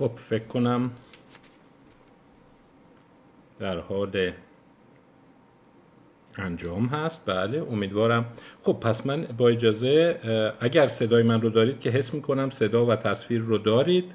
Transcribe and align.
خب 0.00 0.12
فکر 0.16 0.44
کنم 0.44 0.90
در 3.58 3.78
حال 3.78 4.32
انجام 6.36 6.86
هست. 6.86 7.20
بله 7.26 7.62
امیدوارم. 7.70 8.24
خب 8.62 8.72
پس 8.72 9.06
من 9.06 9.22
با 9.38 9.48
اجازه 9.48 10.20
اگر 10.60 10.86
صدای 10.86 11.22
من 11.22 11.40
رو 11.40 11.50
دارید 11.50 11.80
که 11.80 11.90
حس 11.90 12.14
می‌کنم 12.14 12.50
صدا 12.50 12.86
و 12.86 12.96
تصویر 12.96 13.40
رو 13.40 13.58
دارید. 13.58 14.14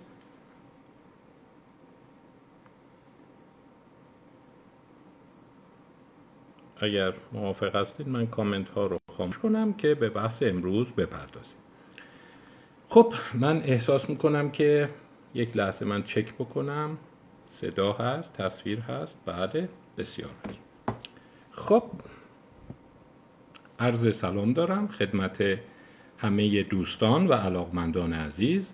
اگر 6.77 7.13
موافق 7.31 7.75
هستید 7.75 8.08
من 8.08 8.27
کامنت 8.27 8.70
ها 8.70 8.86
رو 8.86 8.97
خاموش 9.17 9.38
کنم 9.38 9.73
که 9.73 9.95
به 9.95 10.09
بحث 10.09 10.44
امروز 10.44 10.88
بپردازیم. 10.88 11.58
خب 12.89 13.13
من 13.33 13.58
احساس 13.58 14.09
می‌کنم 14.09 14.52
که 14.52 14.89
یک 15.35 15.57
لحظه 15.57 15.85
من 15.85 16.03
چک 16.03 16.34
بکنم. 16.34 16.98
صدا 17.48 17.94
هست 17.94 18.34
تصویر 18.34 18.80
هست. 18.80 19.20
بله 19.25 19.70
بسیار 19.98 20.31
خب 21.52 21.84
عرض 23.80 24.16
سلام 24.16 24.53
دارم 24.53 24.88
خدمت 24.88 25.44
همه 26.17 26.63
دوستان 26.63 27.27
و 27.27 27.34
علاقمندان 27.34 28.13
عزیز. 28.13 28.71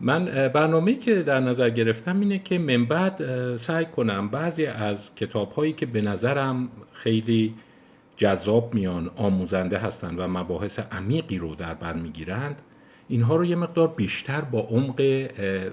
من 0.00 0.48
برنامه 0.48 0.94
که 0.94 1.22
در 1.22 1.40
نظر 1.40 1.70
گرفتم 1.70 2.20
اینه 2.20 2.38
که 2.38 2.58
من 2.58 2.84
بعد 2.84 3.56
سعی 3.56 3.84
کنم 3.84 4.28
بعضی 4.28 4.66
از 4.66 5.14
کتاب 5.14 5.52
هایی 5.52 5.72
که 5.72 5.86
به 5.86 6.00
نظرم 6.00 6.68
خیلی 6.92 7.54
جذاب 8.16 8.74
میان 8.74 9.10
آموزنده 9.16 9.78
هستند 9.78 10.18
و 10.18 10.28
مباحث 10.28 10.78
عمیقی 10.78 11.38
رو 11.38 11.54
در 11.54 11.74
بر 11.74 11.92
می‌گیرند 11.92 12.62
اینها 13.08 13.36
رو 13.36 13.44
یه 13.44 13.56
مقدار 13.56 13.88
بیشتر 13.88 14.40
با 14.40 14.60
عمق 14.60 15.28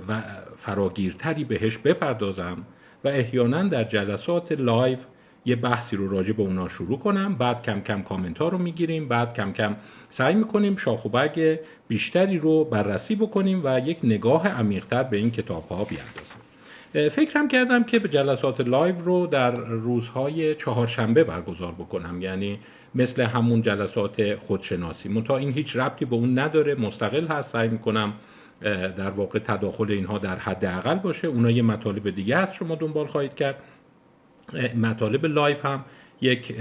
و 0.08 0.22
فراگیرتری 0.58 1.44
بهش 1.44 1.78
بپردازم 1.78 2.58
و 3.04 3.08
احیانا 3.08 3.64
در 3.64 3.84
جلسات 3.84 4.52
لایو 4.52 4.98
یه 5.46 5.56
بحثی 5.56 5.96
رو 5.96 6.08
راجع 6.08 6.34
به 6.34 6.44
اونا 6.44 6.68
شروع 6.68 7.00
کنم. 7.00 7.36
بعد 7.36 7.64
کم 7.64 7.82
کم 7.82 8.02
کامنت 8.02 8.38
ها 8.38 8.48
رو 8.48 8.58
می‌گیریم. 8.58 9.08
بعد 9.08 9.34
کم 9.34 9.54
کم 9.54 9.76
سعی 10.10 10.36
می‌کنیم 10.36 10.76
شاخ 10.76 11.06
و 11.06 11.10
برگ 11.10 11.60
بیشتری 11.88 12.38
رو 12.38 12.64
بررسی 12.64 13.16
بکنیم 13.16 13.62
و 13.64 13.80
یک 13.80 13.98
نگاه 14.04 14.48
عمیقتر 14.48 15.04
به 15.04 15.18
این 15.18 15.32
کتاب 15.32 15.68
ها 15.70 15.84
بیاندازیم 15.84 17.10
فکرم 17.10 17.48
کردم 17.48 17.84
که 17.84 18.00
یه 18.00 18.10
جلسات 18.10 18.62
لایو 18.62 18.96
رو 18.96 19.28
در 19.28 19.52
روزهای 19.52 20.56
چهارشنبه 20.56 21.24
برگزار 21.24 21.72
بکنم. 21.72 22.22
یعنی 22.22 22.60
مثل 22.96 23.22
همون 23.22 23.62
جلسات 23.62 24.36
خودشناسی. 24.36 25.10
منتها 25.10 25.38
این 25.38 25.54
هیچ 25.54 25.76
ربطی 25.76 26.06
به 26.06 26.16
اون 26.16 26.40
نداره. 26.40 26.76
مستقل 26.76 27.28
هست. 27.28 27.52
سعی 27.52 27.68
می‌کنم 27.68 28.14
در 28.62 29.12
واقع 29.12 29.40
تداخل 29.40 29.92
اینها 29.92 30.18
در 30.18 30.38
حد 30.38 30.66
اقل 30.66 30.96
باشه. 30.96 31.28
اونا 31.28 31.52
یه 31.52 31.62
مطالب 31.62 32.10
دیگه 32.10 32.38
هست 32.38 32.54
شما 32.54 32.76
دنبال 32.76 33.08
خواهید 33.08 33.36
کرد. 33.36 33.56
مطالب 34.82 35.26
لایو 35.26 35.66
هم 35.66 35.86
یک 36.22 36.56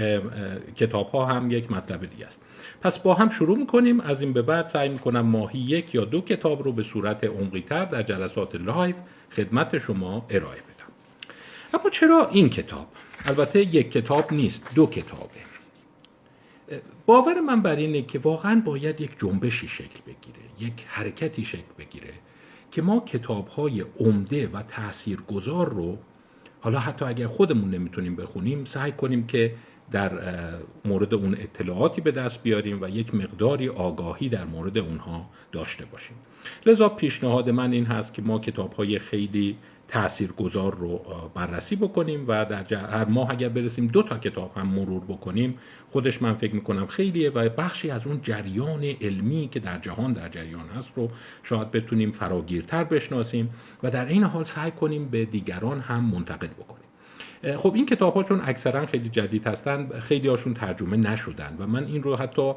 کتاب 0.75 1.09
ها 1.09 1.25
هم 1.25 1.51
یک 1.51 1.71
مطلب 1.71 2.05
دیگه 2.05 2.25
است. 2.25 2.41
پس 2.81 2.99
با 2.99 3.13
هم 3.13 3.29
شروع 3.29 3.57
می‌کنیم. 3.57 3.99
از 3.99 4.21
این 4.21 4.33
به 4.33 4.41
بعد 4.41 4.67
سعی 4.67 4.89
می‌کنم 4.89 5.21
ماهی 5.21 5.59
یک 5.59 5.95
یا 5.95 6.05
دو 6.05 6.21
کتاب 6.21 6.63
رو 6.63 6.71
به 6.71 6.83
صورت 6.83 7.23
عمقی 7.23 7.61
تر 7.61 7.85
در 7.85 8.03
جلسات 8.03 8.55
لایو 8.55 8.95
خدمت 9.31 9.77
شما 9.77 10.25
ارائه 10.29 10.57
بدم. 10.57 11.79
اما 11.79 11.89
چرا 11.89 12.29
این 12.31 12.49
کتاب؟ 12.49 12.87
البته 13.25 13.59
یک 13.59 13.91
کتاب 13.91 14.33
نیست. 14.33 14.71
دو 14.75 14.85
کتابه. 14.85 15.39
باور 17.05 17.39
من 17.39 17.61
بر 17.61 17.75
اینه 17.75 18.01
که 18.01 18.19
واقعا 18.19 18.61
باید 18.65 19.01
یک 19.01 19.19
جنبشی 19.19 19.67
شکل 19.67 19.99
بگیره 20.07 20.39
یک 20.59 20.85
حرکتی 20.87 21.45
شکل 21.45 21.73
بگیره 21.77 22.13
که 22.71 22.81
ما 22.81 22.99
کتاب 22.99 23.47
های 23.47 23.85
عمده 23.99 24.47
و 24.47 24.61
تاثیرگذار 24.61 25.69
رو 25.69 25.97
حالا 26.61 26.79
حتی 26.79 27.05
اگر 27.05 27.27
خودمون 27.27 27.69
نمی‌تونیم 27.69 28.15
بخونیم 28.15 28.65
سعی 28.65 28.91
کنیم 28.91 29.27
که 29.27 29.55
در 29.91 30.11
مورد 30.85 31.13
اون 31.13 31.33
اطلاعاتی 31.33 32.01
به 32.01 32.11
دست 32.11 32.43
بیاریم 32.43 32.81
و 32.81 32.89
یک 32.89 33.15
مقداری 33.15 33.69
آگاهی 33.69 34.29
در 34.29 34.45
مورد 34.45 34.77
اونها 34.77 35.29
داشته 35.51 35.85
باشیم. 35.85 36.17
لذا 36.65 36.89
پیشنهاد 36.89 37.49
من 37.49 37.71
این 37.71 37.85
هست 37.85 38.13
که 38.13 38.21
ما 38.21 38.39
کتاب 38.39 38.73
های 38.73 38.99
خیلی 38.99 39.57
گذار 40.37 40.75
رو 40.75 41.01
بررسی 41.35 41.75
بکنیم 41.75 42.25
و 42.27 42.45
در 42.45 42.75
هر 42.75 43.05
ماه 43.05 43.31
اگر 43.31 43.49
برسیم 43.49 43.87
دو 43.87 44.03
تا 44.03 44.17
کتاب 44.17 44.51
هم 44.57 44.67
مرور 44.67 45.01
بکنیم 45.01 45.57
خودش 45.89 46.21
من 46.21 46.33
فکر 46.33 46.55
می‌کنم 46.55 46.87
خیلیه 46.87 47.29
و 47.29 47.49
بخشی 47.49 47.91
از 47.91 48.07
اون 48.07 48.19
جریان 48.21 48.83
علمی 48.83 49.49
که 49.51 49.59
در 49.59 49.77
جهان 49.77 50.13
در 50.13 50.29
جریان 50.29 50.67
هست 50.77 50.91
رو 50.95 51.09
شاید 51.43 51.71
بتونیم 51.71 52.11
فراگیرتر 52.11 52.83
بشناسیم 52.83 53.49
و 53.83 53.91
در 53.91 54.05
این 54.05 54.23
حال 54.23 54.43
سعی 54.43 54.71
کنیم 54.71 55.05
به 55.05 55.25
دیگران 55.25 55.79
هم 55.79 56.03
منتقل 56.03 56.47
بکنیم. 56.47 56.89
خب 57.57 57.73
این 57.75 57.85
کتاب 57.85 58.13
ها 58.13 58.23
چون 58.23 58.41
اکثرا 58.45 58.85
خیلی 58.85 59.09
جدید 59.09 59.47
هستن 59.47 59.99
خیلی 59.99 60.27
هاشون 60.27 60.53
ترجمه 60.53 60.97
نشدن 60.97 61.55
و 61.59 61.67
من 61.67 61.85
این 61.85 62.03
رو 62.03 62.15
حتی 62.15 62.53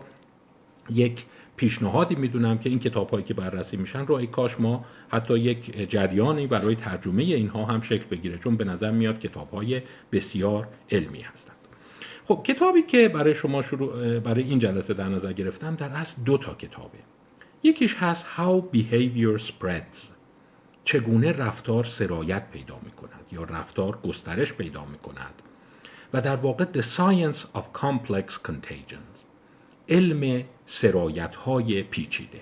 یک 0.90 1.24
پیشنهادی 1.56 2.14
می‌دونم 2.14 2.58
که 2.58 2.68
این 2.70 2.78
کتاب 2.78 3.10
هایی 3.10 3.24
که 3.24 3.34
بررسی 3.34 3.76
میشن 3.76 4.06
رو 4.06 4.14
ای 4.14 4.26
کاش 4.26 4.60
ما 4.60 4.84
حتی 5.08 5.38
یک 5.38 5.88
جریانی 5.90 6.46
برای 6.46 6.74
ترجمه 6.74 7.22
اینها 7.22 7.64
هم 7.64 7.80
شکل 7.80 8.04
بگیره 8.04 8.38
چون 8.38 8.56
به 8.56 8.64
نظر 8.64 8.90
میاد 8.90 9.18
کتاب 9.18 9.50
های 9.50 9.82
بسیار 10.12 10.68
علمی 10.90 11.20
هستند. 11.20 11.56
خب 12.28 12.42
کتابی 12.44 12.82
که 12.82 13.08
برای 13.08 13.34
شما 13.34 13.62
شروع 13.62 14.18
برای 14.18 14.42
این 14.42 14.58
جلسه 14.58 14.94
در 14.94 15.08
نظر 15.08 15.32
گرفتم 15.32 15.74
در 15.74 15.88
اصل 15.88 16.22
دو 16.22 16.38
تا 16.38 16.54
کتابه. 16.54 16.98
یکیش 17.62 17.96
هست 17.96 18.26
How 18.36 18.76
Behavior 18.76 19.42
Spreads. 19.42 20.12
چگونه 20.84 21.32
رفتار 21.32 21.84
سرایت 21.84 22.50
پیدا 22.50 22.80
می 22.84 22.90
کند 22.90 23.26
یا 23.32 23.44
رفتار 23.44 23.98
گسترش 24.04 24.52
پیدا 24.52 24.84
می 24.84 24.98
کند 24.98 25.42
و 26.12 26.20
در 26.20 26.36
واقع 26.36 26.64
The 26.64 26.82
Science 26.82 27.38
of 27.58 27.62
Complex 27.80 28.48
Contagions 28.48 29.11
علم 29.92 30.44
سرایت 30.64 31.34
های 31.34 31.82
پیچیده. 31.82 32.40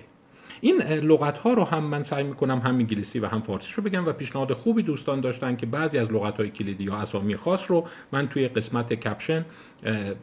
این 0.61 0.81
لغت 0.81 1.37
ها 1.37 1.53
رو 1.53 1.63
هم 1.63 1.83
من 1.83 2.03
سعی 2.03 2.23
می‌کنم 2.23 2.59
هم 2.59 2.75
انگلیسی 2.75 3.19
و 3.19 3.27
هم 3.27 3.41
فارسی 3.41 3.73
رو 3.75 3.83
بگم 3.83 4.05
و 4.05 4.11
پیشنهاد 4.11 4.53
خوبی 4.53 4.83
دوستان 4.83 5.21
داشتن 5.21 5.55
که 5.55 5.65
بعضی 5.65 5.97
از 5.97 6.11
لغت 6.11 6.37
های 6.37 6.49
کلیدی 6.49 6.83
یا 6.83 6.95
اسامی 6.95 7.35
خاص 7.35 7.71
رو 7.71 7.87
من 8.11 8.27
توی 8.27 8.47
قسمت 8.47 8.93
کپشن 8.93 9.45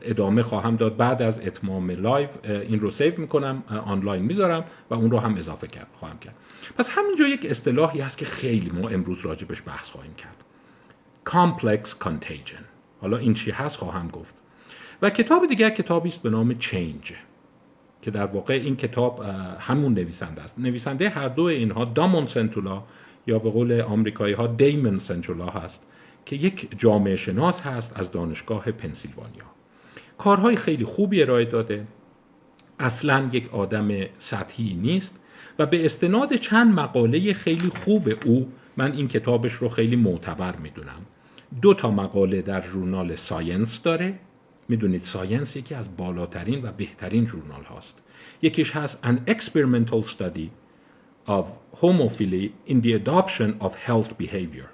ادامه 0.02 0.42
خواهم 0.42 0.76
داد. 0.76 0.96
بعد 0.96 1.22
از 1.22 1.40
اتمام 1.40 1.90
لایو 1.90 2.28
این 2.44 2.80
رو 2.80 2.90
save 2.90 3.20
می‌کنم 3.20 3.62
آنلاین 3.84 4.22
می‌ذارم 4.22 4.64
و 4.90 4.94
اون 4.94 5.10
رو 5.10 5.18
هم 5.18 5.36
اضافه 5.36 5.66
کرد 5.66 5.88
خواهم 5.92 6.18
کرد. 6.18 6.34
پس 6.78 6.90
همینجا 6.90 7.26
یک 7.26 7.46
اصطلاحی 7.50 8.00
هست 8.00 8.18
که 8.18 8.24
خیلی 8.24 8.70
ما 8.70 8.88
امروز 8.88 9.20
راجبش 9.20 9.62
بحث 9.66 9.90
خواهیم 9.90 10.14
کرد. 10.14 10.44
Complex 11.26 12.04
contagion. 12.04 12.62
حالا 13.00 13.16
این 13.16 13.34
چی 13.34 13.50
هست 13.50 13.76
خواهم 13.76 14.08
گفت. 14.08 14.34
و 15.02 15.10
کتاب 15.10 15.46
دیگر 15.46 15.70
کتابی 15.70 16.08
است 16.08 16.22
به 16.22 16.30
نام 16.30 16.58
Change 16.58 17.14
که 18.02 18.10
در 18.10 18.26
واقع 18.26 18.54
این 18.54 18.76
کتاب 18.76 19.24
همون 19.58 19.94
نویسنده 19.94 20.42
است. 20.42 20.58
نویسنده 20.58 21.08
هر 21.08 21.28
دو 21.28 21.42
اینها 21.42 21.84
دامون 21.84 22.26
سنتولا 22.26 22.82
یا 23.26 23.38
به 23.38 23.50
قول 23.50 23.80
آمریکایی 23.80 24.34
ها 24.34 24.46
دیمن 24.46 24.98
سنتولا 24.98 25.46
هست 25.46 25.82
که 26.26 26.36
یک 26.36 26.68
جامعه 26.78 27.16
شناس 27.16 27.60
هست 27.60 28.00
از 28.00 28.10
دانشگاه 28.10 28.70
پنسیلوانیا. 28.70 29.44
کارهای 30.18 30.56
خیلی 30.56 30.84
خوبی 30.84 31.22
ارائه 31.22 31.44
داده. 31.44 31.86
اصلا 32.78 33.28
یک 33.32 33.54
آدم 33.54 33.88
سطحی 34.18 34.74
نیست 34.74 35.16
و 35.58 35.66
به 35.66 35.84
استناد 35.84 36.34
چند 36.34 36.74
مقاله 36.74 37.32
خیلی 37.32 37.68
خوب 37.68 38.08
او 38.26 38.52
من 38.76 38.92
این 38.92 39.08
کتابش 39.08 39.52
رو 39.52 39.68
خیلی 39.68 39.96
معتبر 39.96 40.56
می‌دونم. 40.56 41.06
دو 41.62 41.74
تا 41.74 41.90
مقاله 41.90 42.42
در 42.42 42.62
ژورنال 42.62 43.14
Science 43.14 43.82
داره. 43.82 44.18
می‌دونید 44.68 45.00
Science 45.00 45.56
یکی 45.56 45.74
از 45.74 45.96
بالاترین 45.96 46.62
و 46.62 46.72
بهترین 46.72 47.24
ژورنال 47.24 47.62
هاست 47.62 47.98
یکیش 48.42 48.76
هست 48.76 48.98
An 49.04 49.30
Experimental 49.30 50.02
Study 50.02 50.48
of 51.26 51.44
Homophily 51.80 52.52
in 52.66 52.80
the 52.80 52.92
Adoption 52.92 53.60
of 53.60 53.74
Health 53.86 54.12
Behavior 54.18 54.68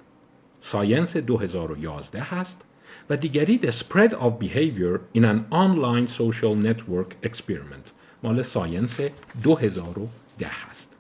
ساینس 0.60 1.16
2011 1.16 2.20
هست 2.20 2.64
و 3.10 3.16
دیگری 3.16 3.60
The 3.62 3.70
Spread 3.70 4.12
of 4.12 4.32
Behavior 4.40 5.18
in 5.18 5.24
an 5.24 5.38
Online 5.50 6.06
Social 6.06 6.54
Network 6.64 7.28
Experiment 7.28 7.90
مال 8.22 8.42
ساینس 8.42 9.00
2010 9.42 10.46
هست 10.46 10.96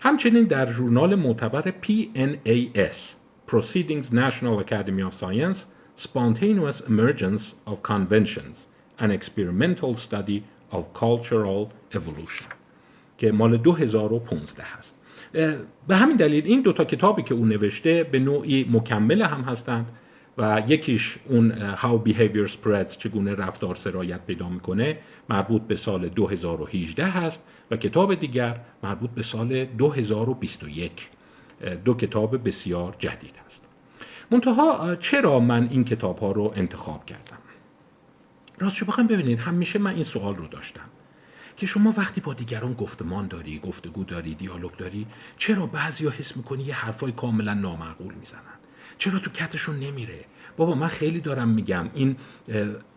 همچنین 0.00 0.44
در 0.44 0.72
ژورنال 0.72 1.14
معتبر 1.14 1.72
PNAS 1.82 2.96
Proceedings 3.50 4.06
National 4.12 4.64
Academy 4.64 5.02
of 5.02 5.14
Science 5.20 5.58
Spontaneous 6.08 6.80
Emergence 6.88 7.54
of 7.66 7.82
Conventions 7.82 8.66
An 8.98 9.10
Experimental 9.10 9.94
Study 9.94 10.42
of 10.72 10.82
Cultural 10.94 11.68
Evolution 11.92 12.48
که 13.18 13.32
مال 13.32 13.56
2015 13.56 14.62
هست. 14.62 14.96
به 15.88 15.96
همین 15.96 16.16
دلیل 16.16 16.46
این 16.46 16.62
دوتا 16.62 16.84
کتابی 16.84 17.22
که 17.22 17.34
اون 17.34 17.48
نوشته 17.48 18.04
به 18.04 18.18
نوعی 18.18 18.68
مکمل 18.72 19.22
هم 19.22 19.40
هستند 19.40 19.86
و 20.38 20.62
یکیش 20.68 21.18
اون 21.28 21.74
How 21.76 22.08
Behavior 22.08 22.50
Spreads 22.50 22.96
چگونه 22.96 23.34
رفتار 23.34 23.74
سرایت 23.74 24.26
پیدا 24.26 24.48
می‌کنه 24.48 24.98
مربوط 25.28 25.62
به 25.62 25.76
سال 25.76 26.08
2018 26.08 27.04
هست 27.04 27.42
و 27.70 27.76
کتاب 27.76 28.14
دیگر 28.14 28.60
مربوط 28.82 29.10
به 29.10 29.22
سال 29.22 29.64
2021 29.64 31.08
دو 31.84 31.94
کتاب 31.94 32.48
بسیار 32.48 32.94
جدید 32.98 33.34
هست. 33.46 33.69
منتها 34.30 34.96
چرا 34.96 35.40
من 35.40 35.68
این 35.70 35.84
کتاب 35.84 36.18
ها 36.18 36.32
رو 36.32 36.52
انتخاب 36.56 37.06
کردم؟ 37.06 37.38
راستشو 38.58 38.86
بخوام 38.86 39.06
ببینید 39.06 39.38
همیشه 39.38 39.78
من 39.78 39.94
این 39.94 40.02
سوال 40.02 40.36
رو 40.36 40.46
داشتم 40.46 40.90
که 41.56 41.66
شما 41.66 41.94
وقتی 41.96 42.20
با 42.20 42.34
دیگران 42.34 42.72
گفتمان 42.72 43.28
داری 43.28 43.58
گفتگو 43.58 44.04
داری 44.04 44.34
دیالوگ 44.34 44.76
داری 44.76 45.06
چرا 45.36 45.66
بعضیا 45.66 46.10
حس 46.10 46.36
می‌کنی 46.36 46.62
یه 46.62 46.74
حرفای 46.74 47.12
کاملا 47.12 47.54
نامعقول 47.54 48.14
می‌زنن؟ 48.14 48.40
چرا 48.98 49.18
تو 49.18 49.30
کتشون 49.30 49.78
نمیره؟ 49.78 50.24
بابا 50.56 50.74
من 50.74 50.88
خیلی 50.88 51.20
دارم 51.20 51.48
میگم 51.48 51.90
این 51.94 52.16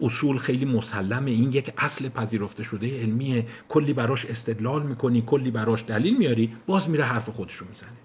اصول 0.02 0.38
خیلی 0.38 0.66
مسلمه 0.66 1.32
این 1.32 1.52
یک 1.52 1.74
اصل 1.78 2.10
پذیرفته 2.10 2.64
شده 2.64 3.02
علمیه 3.02 3.46
کلی 3.70 3.94
براش 3.94 4.26
استدلال 4.26 4.84
می‌کنی 4.84 5.24
کلی 5.26 5.52
براش 5.52 5.84
دلیل 5.88 6.18
میاری 6.18 6.56
باز 6.66 6.90
میره 6.90 7.04
حرف 7.04 7.30
خودشو 7.30 7.66
می‌زنه. 7.70 8.03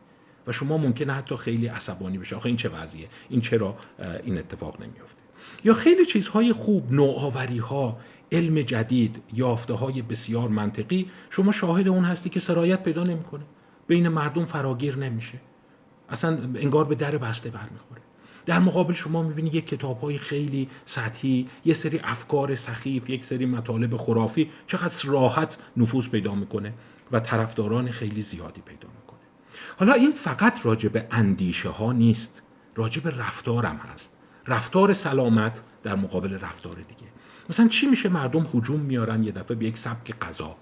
و 0.48 0.52
شما 0.52 0.78
ممکنه 0.78 1.12
حتی 1.12 1.36
خیلی 1.36 1.66
عصبانی 1.66 2.18
بشه 2.18 2.36
آخه 2.36 2.46
این 2.46 2.56
چه 2.56 2.68
وضعیه؟ 2.68 3.08
این 3.28 3.40
چرا 3.40 3.76
این 4.24 4.38
اتفاق 4.38 4.82
نمیافته؟ 4.82 5.20
یا 5.64 5.74
خیلی 5.74 6.04
چیزهای 6.04 6.52
خوب 6.52 6.92
نوآوری 6.92 7.58
ها 7.58 7.98
علم 8.32 8.60
جدید 8.60 9.22
یافته 9.32 9.74
های 9.74 10.02
بسیار 10.02 10.48
منطقی 10.48 11.10
شما 11.30 11.52
شاهد 11.52 11.88
اون 11.88 12.04
هستی 12.04 12.30
که 12.30 12.40
سرایت 12.40 12.82
پیدا 12.82 13.02
نمی‌کنه. 13.02 13.44
بین 13.86 14.08
مردم 14.08 14.44
فراگیر 14.44 14.96
نمیشه. 14.96 15.40
اصلا 16.08 16.38
انگار 16.54 16.84
به 16.84 16.94
در 16.94 17.18
بسته 17.18 17.50
برمیخوره. 17.50 18.00
در 18.46 18.58
مقابل 18.58 18.94
شما 18.94 19.22
می‌بینی 19.22 19.50
یک 19.50 19.66
کتاب 19.66 20.00
های 20.00 20.18
خیلی 20.18 20.68
سطحی 20.84 21.48
یه 21.64 21.74
سری 21.74 22.00
افکار 22.04 22.54
سخیف 22.54 23.10
یک 23.10 23.24
سری 23.24 23.46
مطالب 23.46 23.96
خرافی 23.96 24.50
چقدر 24.66 24.94
راحت 25.04 25.58
نفوذ 25.76 26.08
پیدا 26.08 26.34
می‌کنه 26.34 26.74
و 27.12 27.20
طرفداران 27.20 27.90
خیلی 27.90 28.22
زیادی 28.22 28.60
پیدا 28.60 28.88
می‌کنه 28.88 28.97
حالا 29.78 29.92
این 29.92 30.12
فقط 30.12 30.66
راجع 30.66 30.88
به 30.88 31.06
اندیشه 31.10 31.68
ها 31.68 31.92
نیست 31.92 32.42
راجع 32.76 33.02
به 33.02 33.10
رفتارم 33.10 33.76
هست. 33.76 34.12
رفتار 34.46 34.92
سلامت 34.92 35.62
در 35.82 35.94
مقابل 35.94 36.38
رفتار 36.38 36.74
دیگه. 36.74 37.10
مثلا 37.50 37.68
چی 37.68 37.86
میشه 37.86 38.08
مردم 38.08 38.46
هجوم 38.54 38.80
میارن 38.80 39.22
یه 39.22 39.32
دفعه 39.32 39.56
به 39.56 39.66
یک 39.66 39.78
سبک 39.78 40.18
غذا 40.18 40.56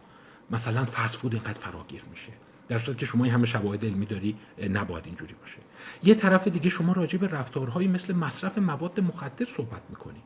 مثلا 0.51 0.85
فست 0.85 1.17
فود 1.17 1.35
اینقدر 1.35 1.61
فراگیر 1.61 2.03
میشه. 2.11 2.33
در 2.69 2.79
صورتی 2.79 3.01
که 3.01 3.07
شما 3.07 3.25
این 3.25 3.33
همه 3.33 3.47
شواهد 3.47 3.85
علمی 3.85 4.07
داری 4.07 4.37
نباید 4.71 5.07
اینجوری 5.07 5.35
باشه. 5.35 5.59
یه 6.03 6.15
طرف 6.15 6.49
دیگه 6.49 6.71
شما 6.71 6.93
راجع 6.93 7.19
به 7.19 7.29
رفتارهایی 7.29 7.89
مثل 7.89 8.15
مصرف 8.15 8.59
مواد 8.59 9.01
مخدر 9.01 9.47
صحبت 9.57 9.83
می‌کنی. 9.91 10.23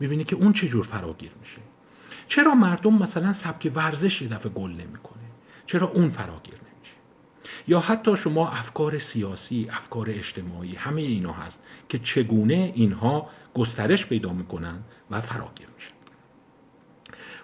می‌بینی 0.00 0.24
که 0.24 0.36
اون 0.36 0.52
چه 0.52 0.68
جور 0.68 0.84
فراگیر 0.84 1.32
میشه. 1.40 1.60
چرا 2.26 2.54
مردم 2.54 2.94
مثلا 2.94 3.32
سبک 3.32 3.72
ورزش 3.74 4.22
یه 4.22 4.28
دفعه 4.28 4.52
گل 4.52 4.70
نمی‌کنه؟ 4.70 5.24
چرا 5.66 5.86
اون 5.86 6.08
فراگیر 6.08 6.54
نمیشه 6.54 6.73
یا 7.68 7.80
حتی 7.80 8.16
شما 8.16 8.48
افکار 8.48 8.98
سیاسی 8.98 9.68
افکار 9.70 10.10
اجتماعی 10.10 10.74
همه 10.74 11.00
اینا 11.00 11.32
هست 11.32 11.62
که 11.88 11.98
چگونه 11.98 12.72
اینها 12.74 13.30
گسترش 13.54 14.06
پیدا 14.06 14.32
می‌کنن 14.32 14.78
و 15.10 15.20
فراگیر 15.20 15.66
میشن. 15.76 15.90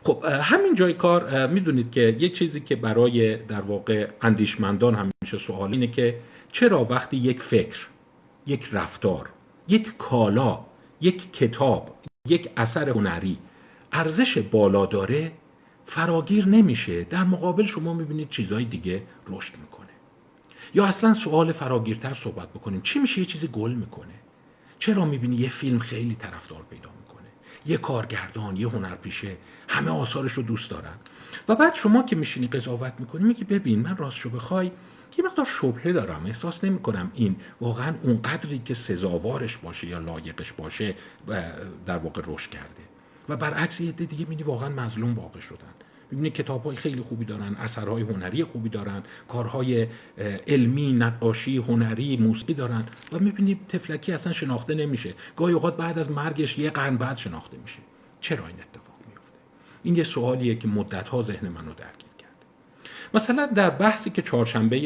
خب 0.05 0.25
همین 0.25 0.75
جای 0.75 0.95
کار 0.95 1.47
می‌دونید 1.47 1.91
که 1.91 2.17
یه 2.19 2.29
چیزی 2.29 2.61
که 2.61 2.77
برای 2.77 3.37
در 3.37 3.61
واقع 3.61 4.09
اندیشمندان 4.23 4.95
همیشه 4.95 5.39
سوال 5.39 5.73
اینه 5.73 5.87
که 5.87 6.21
چرا 6.53 6.85
وقتی 6.85 7.17
یک 7.17 7.43
فکر 7.43 7.87
یک 8.47 8.69
رفتار 8.73 9.29
یک 9.69 9.97
کالا 9.99 10.61
یک 11.01 11.33
کتاب 11.33 11.97
یک 12.29 12.51
اثر 12.57 12.89
هنری 12.89 13.39
ارزش 13.93 14.39
بالا 14.39 14.87
داره 14.87 15.33
فراگیر 15.85 16.49
نمیشه 16.49 17.05
در 17.05 17.25
مقابل 17.25 17.65
شما 17.65 17.95
می‌بینید 17.95 18.29
چیزهای 18.29 18.65
دیگه 18.65 19.03
رشد 19.29 19.55
می‌کنه. 19.59 19.80
یا 20.75 20.85
اصلا 20.85 21.15
سوال 21.15 21.53
فراگیرتر 21.53 22.15
صحبت 22.15 22.49
بکنیم. 22.49 22.81
چی 22.81 22.99
میشه؟ 22.99 23.19
یه 23.19 23.25
چیزی 23.25 23.49
گل 23.49 23.73
می‌کنه. 23.73 24.15
چرا 24.79 25.05
می‌بینی 25.05 25.37
یه 25.37 25.49
فیلم 25.49 25.79
خیلی 25.79 26.15
طرفدار 26.15 26.63
پیدا 26.71 26.91
یه 27.67 27.77
کارگردان 27.77 28.57
یه 28.57 28.69
هنرپیشه. 28.69 29.37
همه 29.69 29.91
آثارش 29.91 30.33
رو 30.33 30.43
دوست 30.43 30.71
دارن. 30.71 30.95
و 31.49 31.55
بعد 31.55 31.75
شما 31.75 32.03
که 32.03 32.17
میشینی 32.17 32.47
قضاوت 32.47 32.93
می‌کنی 32.99 33.25
میگی 33.25 33.45
ببین 33.45 33.81
من 33.81 33.97
راستشو 33.97 34.31
بخوای 34.31 34.71
یه 35.19 35.25
مقدار 35.25 35.47
شبهه 35.47 35.93
دارم. 35.93 36.27
احساس 36.27 36.65
نمی 36.65 36.79
کنم 36.79 37.11
این 37.15 37.37
واقعا 37.61 37.95
اون 38.03 38.23
قدری 38.23 38.59
که 38.59 38.75
سزاوارش 38.75 39.57
باشه 39.57 39.87
یا 39.87 39.99
لایقش 39.99 40.53
باشه 40.53 40.95
در 41.87 41.99
واقع 41.99 42.23
رشد 42.27 42.51
کرده. 42.51 42.83
و 43.29 43.37
برعکس 43.37 43.81
یه 43.81 43.93
دیگه 43.93 44.19
می‌بینی 44.19 44.43
واقعا 44.43 44.69
مظلوم 44.69 45.15
واقع 45.15 45.41
شدن. 45.41 45.75
ببینید 46.13 46.33
کتاب 46.35 46.65
های 46.65 46.77
خیلی 46.77 47.01
خوبی 47.01 47.25
دارن 47.25 47.55
اثرهای 47.55 48.03
هنری 48.03 48.45
خوبی 48.45 48.69
دارن 48.69 49.03
کارهای 49.29 49.87
علمی 50.47 50.93
نقاشی 50.93 51.57
هنری 51.57 52.17
موسیقی 52.17 52.55
دارن 52.55 52.85
و 53.13 53.19
می‌بینید 53.19 53.59
تفلکی 53.69 54.13
اصلا 54.13 54.33
شناخته 54.33 54.75
نمیشه. 54.75 55.15
گاهی 55.37 55.55
اوقات 55.55 55.77
بعد 55.77 55.99
از 55.99 56.11
مرگش 56.11 56.59
یه 56.59 56.71
قرن 56.71 56.97
بعد 56.97 57.17
شناخته 57.17 57.57
میشه. 57.63 57.79
چرا 58.21 58.47
این 58.47 58.57
اتفاق 58.57 58.97
میفته 59.09 59.39
این 59.83 59.97
یه 59.97 60.03
سوالیه 60.03 60.55
که 60.55 60.69
مدت 60.69 61.09
ها 61.09 61.23
ذهن 61.23 61.49
منو 61.49 61.75
درگیر 61.75 62.11
کرد 62.19 62.45
مثلا 63.15 63.47
در 63.47 63.71
بحثی 63.71 64.11
که 64.11 64.23
چهارشنبه 64.23 64.79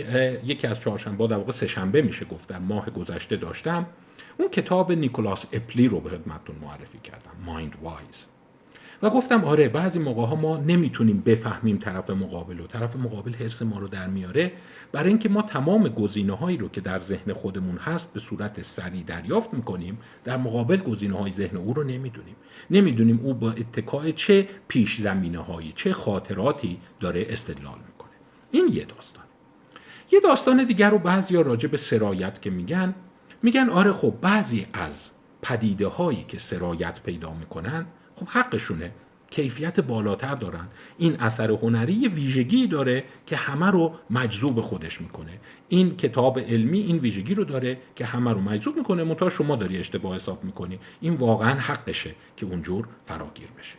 یکی 0.45 0.67
از 0.67 0.81
چهارشنبه 0.81 1.27
در 1.27 1.37
واقع 1.37 1.53
سهشنبه 1.53 2.03
میشه 2.03 2.25
گفت 2.25 2.49
در 2.49 2.59
ماه 2.59 2.91
گذشته 2.91 3.37
داشتم 3.37 3.87
اون 4.39 4.49
کتاب 4.49 4.93
نیکولاس 4.93 5.47
اپلی 5.53 5.89
رو 5.89 6.01
به 6.01 6.11
خدمتتون 6.11 6.57
معرفی 6.63 6.99
کردم 6.99 7.33
مایند 7.47 7.77
وایز 7.83 8.27
و 9.03 9.11
گفتم 9.11 9.45
آره 9.45 9.69
بعضی 9.69 9.99
موقع 9.99 10.27
ها 10.27 10.35
ما 10.35 10.57
نمی‌تونیم 10.57 11.21
بفهمیم 11.21 11.79
طرف 11.79 12.11
مقابل 12.11 12.61
و 12.61 12.67
طرف 12.67 12.97
مقابل 12.97 13.35
حرس 13.35 13.63
ما 13.63 13.79
رو 13.79 13.89
در 13.89 14.07
میاره 14.07 14.53
برای 14.93 15.09
اینکه 15.09 15.29
ما 15.29 15.43
تمام 15.43 15.89
گزینه 15.89 16.33
هایی 16.33 16.57
رو 16.57 16.69
که 16.69 16.81
در 16.81 17.01
ذهن 17.01 17.33
خودمون 17.33 17.77
هست 17.77 18.13
به 18.13 18.21
صورت 18.21 18.63
سریع 18.63 19.03
دریافت 19.03 19.55
می‌کنیم 19.55 19.99
در 20.25 20.37
مقابل 20.37 20.77
گزینه 20.77 21.19
های 21.19 21.31
ذهن 21.31 21.57
او 21.57 21.75
رو 21.75 21.85
نمی‌دونیم. 21.85 22.37
نمی‌دونیم 22.71 23.21
او 23.23 23.35
با 23.35 23.51
اتکای 23.51 24.13
چه 24.13 24.49
پیش 24.69 25.01
زمینه 25.01 25.39
هایی 25.39 25.73
چه 25.73 25.93
خاطراتی 25.93 26.79
داره 27.01 27.27
استدلال 27.29 27.79
می‌کنه. 27.87 28.11
این 28.51 28.69
یه 28.73 28.85
داستان. 28.85 29.25
یه 30.13 30.21
داستان 30.21 30.65
دیگر 30.65 30.91
رو 30.91 30.99
بعضی 30.99 31.37
راجع 31.37 31.69
به 31.69 31.77
سرایت 31.77 32.43
که 32.43 32.51
میگن 32.51 32.95
میگن 33.43 33.71
آره 33.71 33.93
خب 33.93 34.15
بعضی 34.21 34.67
از 34.73 35.11
پدیده 35.43 35.87
هایی 35.87 36.25
که 36.29 36.39
سرایت 36.39 37.03
پیدا 37.03 37.35
می‌کنن 37.35 37.87
خب 38.17 38.27
حقشونه. 38.29 38.93
کیفیت 39.31 39.81
بالاتر 39.81 40.35
دارن. 40.35 40.69
این 40.99 41.21
اثر 41.21 41.51
هنری 41.51 42.09
ویژگی 42.09 42.67
داره 42.67 43.05
که 43.27 43.37
همه 43.37 43.71
رو 43.71 43.95
مجذوب 44.11 44.61
خودش 44.61 45.01
می‌کنه. 45.01 45.41
این 45.69 45.97
کتاب 45.97 46.39
علمی 46.39 46.81
این 46.81 46.99
ویژگی 46.99 47.35
رو 47.35 47.45
داره 47.45 47.79
که 47.97 48.05
همه 48.05 48.33
رو 48.33 48.41
مجذوب 48.41 48.77
می‌کنه. 48.77 49.05
منتها 49.05 49.31
شما 49.31 49.57
داری 49.57 49.79
اشتباه 49.79 50.17
حساب 50.17 50.45
می‌کنی. 50.45 50.79
این 51.01 51.15
واقعا 51.15 51.55
حقشه 51.55 52.15
که 52.37 52.47
اونجور 52.47 52.89
فراگیر 53.05 53.49
بشه. 53.59 53.77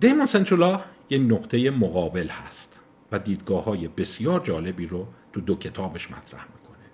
دیمون 0.00 0.26
سنتولا 0.26 0.80
یه 1.10 1.18
نقطه 1.18 1.70
مقابل 1.70 2.28
هست 2.28 2.80
و 3.12 3.18
دیدگاه 3.18 3.64
های 3.64 3.88
بسیار 3.88 4.40
جالبی 4.40 4.86
رو 4.86 5.06
تو 5.32 5.40
دو 5.40 5.54
کتابش 5.54 6.10
مطرح 6.10 6.44
می‌کنه. 6.44 6.86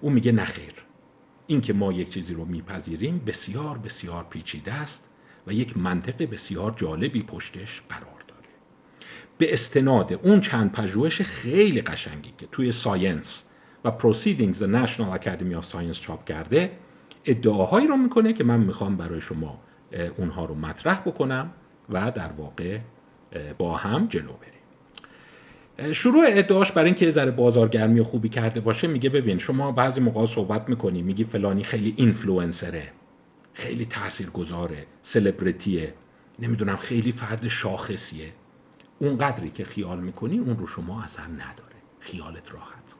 او 0.00 0.10
میگه 0.10 0.32
نخیر 0.32 0.83
اینکه 1.46 1.72
ما 1.72 1.92
یک 1.92 2.10
چیزی 2.10 2.34
رو 2.34 2.44
میپذیریم 2.44 3.22
بسیار 3.26 3.78
بسیار 3.78 4.26
پیچیده 4.30 4.72
است 4.72 5.10
و 5.46 5.52
یک 5.52 5.76
منطق 5.76 6.30
بسیار 6.30 6.74
جالبی 6.76 7.22
پشتش 7.22 7.82
قرار 7.88 8.24
داره. 8.28 8.48
به 9.38 9.52
استناد 9.52 10.12
اون 10.12 10.40
چند 10.40 10.72
پژوهش 10.72 11.22
خیلی 11.22 11.80
قشنگی 11.80 12.32
که 12.38 12.46
توی 12.46 12.72
Science 12.72 13.44
و 13.84 13.90
Proceedings 13.90 14.62
National 14.62 15.12
Academy 15.12 15.54
of 15.54 15.64
Science 15.64 16.00
چاپ 16.00 16.24
کرده 16.24 16.78
ادعاهایی 17.24 17.86
رو 17.86 17.96
می‌کنه 17.96 18.32
که 18.32 18.44
من 18.44 18.60
می‌خوام 18.60 18.96
برای 18.96 19.20
شما 19.20 19.60
اونها 20.16 20.44
رو 20.44 20.54
مطرح 20.54 21.00
بکنم 21.00 21.50
و 21.88 22.10
در 22.10 22.32
واقع 22.32 22.78
با 23.58 23.76
هم 23.76 24.06
جلو 24.06 24.32
بریم. 24.32 24.53
شروع 25.92 26.24
ادعاش 26.26 26.72
برای 26.72 26.86
اینکه 26.86 27.10
ذره 27.10 27.30
بازارگرمی 27.30 28.00
و 28.00 28.04
خوبی 28.04 28.28
کرده 28.28 28.60
باشه 28.60 28.86
میگه 28.86 29.10
ببین 29.10 29.38
شما 29.38 29.72
بعضی 29.72 30.00
موقع 30.00 30.26
صحبت 30.26 30.68
می‌کنی 30.68 31.02
میگی 31.02 31.24
فلانی 31.24 31.64
خیلی 31.64 31.94
اینفلوئنسره 31.96 32.92
خیلی 33.52 33.86
تاثیرگذاره 33.86 34.86
سلبریتیه 35.02 35.94
نمی‌دونم 36.38 36.76
خیلی 36.76 37.12
فرد 37.12 37.48
شاخصیه. 37.48 38.32
اون 38.98 39.18
قدری 39.18 39.50
که 39.50 39.64
خیال 39.64 40.00
می‌کنی 40.00 40.38
اون 40.38 40.58
رو 40.58 40.66
شما 40.66 41.02
اثر 41.02 41.26
نداره. 41.26 41.76
خیالت 42.00 42.52
راحت. 42.52 42.94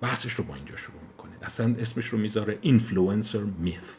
بحثش 0.00 0.32
رو 0.32 0.44
با 0.44 0.54
اینجا 0.54 0.76
شروع 0.76 1.00
می‌کنه. 1.08 1.32
اصلا 1.42 1.74
اسمش 1.78 2.06
رو 2.06 2.18
می‌ذاره 2.18 2.58
influencer 2.60 3.38
myth 3.38 3.90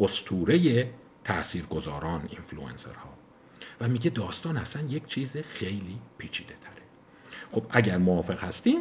اسطوره 0.00 0.90
تاثیرگذاران 1.24 2.28
اینفلوئنسرها 2.28 3.14
و 3.80 3.88
میگه 3.88 4.10
داستان 4.10 4.56
اصلا 4.56 4.82
یک 4.82 5.06
چیز 5.06 5.36
خیلی 5.36 5.98
پیچیده 6.18 6.54
خب 7.56 7.66
اگر 7.70 7.98
موافق 7.98 8.44
هستیم 8.44 8.80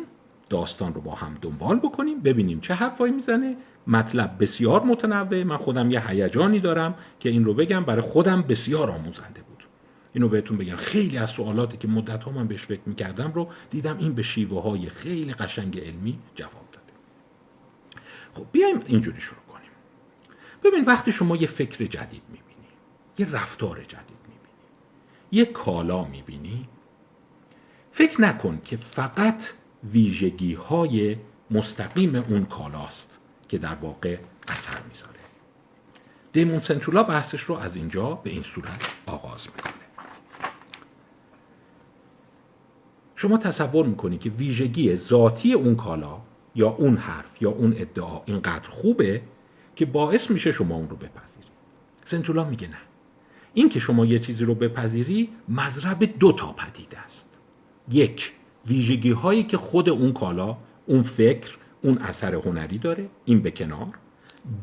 داستان 0.49 0.93
رو 0.93 1.01
با 1.01 1.15
هم 1.15 1.37
دنبال 1.41 1.79
بکنیم 1.79 2.19
ببینیم 2.19 2.59
چه 2.59 2.73
حرفایی 2.73 3.13
می‌زنه. 3.13 3.57
مطلب 3.87 4.35
بسیار 4.39 4.83
متنوع. 4.83 5.43
من 5.43 5.57
خودم 5.57 5.91
یه 5.91 6.09
هیجانی 6.09 6.59
دارم 6.59 6.95
که 7.19 7.29
این 7.29 7.45
رو 7.45 7.53
بگم 7.53 7.83
برای 7.83 8.01
خودم 8.01 8.41
بسیار 8.41 8.91
آموزنده 8.91 9.41
بود. 9.41 9.63
اینو 10.13 10.29
بهتون 10.29 10.57
بگم. 10.57 10.75
خیلی 10.75 11.17
از 11.17 11.29
سوالاتی 11.29 11.77
که 11.77 11.87
مدت 11.87 12.23
ها 12.23 12.31
من 12.31 12.47
بهش 12.47 12.63
فکر 12.63 12.81
می‌کردم 12.85 13.31
رو 13.31 13.47
دیدم 13.69 13.97
این 13.97 14.13
به 14.13 14.23
شیوه 14.23 14.61
های 14.61 14.89
خیلی 14.89 15.33
قشنگ 15.33 15.79
علمی 15.79 16.19
جواب 16.35 16.65
داده. 16.71 16.93
خب 18.33 18.45
بیایم 18.51 18.79
اینجوری 18.85 19.21
شروع 19.21 19.43
کنیم. 19.53 19.71
ببین 20.63 20.85
وقتی 20.85 21.11
شما 21.11 21.35
یه 21.35 21.47
فکر 21.47 21.85
جدید 21.85 22.23
می‌بینی 22.29 22.67
یه 23.17 23.31
رفتار 23.31 23.83
جدید 23.83 24.19
می‌بینی 24.23 24.49
یه 25.31 25.45
کالا 25.45 26.03
می‌بینی 26.03 26.69
فکر 27.95 28.21
نکن 28.21 28.59
که 28.63 28.77
فقط 28.77 29.49
ویژگی 29.91 30.53
های 30.53 31.17
مستقیم 31.51 32.15
اون 32.15 32.45
کالاست 32.45 33.19
که 33.49 33.57
در 33.57 33.75
واقع 33.75 34.17
اثر 34.47 34.81
می‌ذاره. 34.87 35.19
دیمون 36.33 36.59
سنترولا 36.59 37.03
بحثش 37.03 37.41
رو 37.41 37.55
از 37.55 37.75
اینجا 37.75 38.13
به 38.13 38.29
این 38.29 38.43
صورت 38.43 38.91
آغاز 39.05 39.47
می‌کنه. 39.55 39.73
شما 43.15 43.37
تصور 43.37 43.85
می‌کنید 43.85 44.19
که 44.19 44.29
ویژگی 44.29 44.95
ذاتی 44.95 45.53
اون 45.53 45.75
کالا 45.75 46.21
یا 46.55 46.69
اون 46.69 46.97
حرف 46.97 47.41
یا 47.41 47.49
اون 47.49 47.73
ادعا 47.77 48.21
اینقدر 48.25 48.69
خوبه 48.69 49.21
که 49.75 49.85
باعث 49.85 50.31
میشه 50.31 50.51
شما 50.51 50.75
اون 50.75 50.89
رو 50.89 50.95
بپذیری؟ 50.95 51.47
سنترولا 52.05 52.43
میگه 52.43 52.67
نه. 52.67 52.77
این 53.53 53.69
که 53.69 53.79
شما 53.79 54.05
یه 54.05 54.19
چیزی 54.19 54.45
رو 54.45 54.55
بپذیری 54.55 55.29
مذرب 55.49 56.19
دو 56.19 56.31
تا 56.31 56.51
پدیده 56.51 56.99
است. 56.99 57.34
یک 57.91 58.33
ویژگی 58.67 59.11
هایی 59.11 59.43
که 59.43 59.57
خود 59.57 59.89
اون 59.89 60.13
کالا 60.13 60.57
اون 60.85 61.01
فکر 61.01 61.57
اون 61.81 61.97
اثر 61.97 62.35
هنری 62.35 62.77
داره 62.77 63.09
این 63.25 63.41
به 63.41 63.51
کنار. 63.51 63.93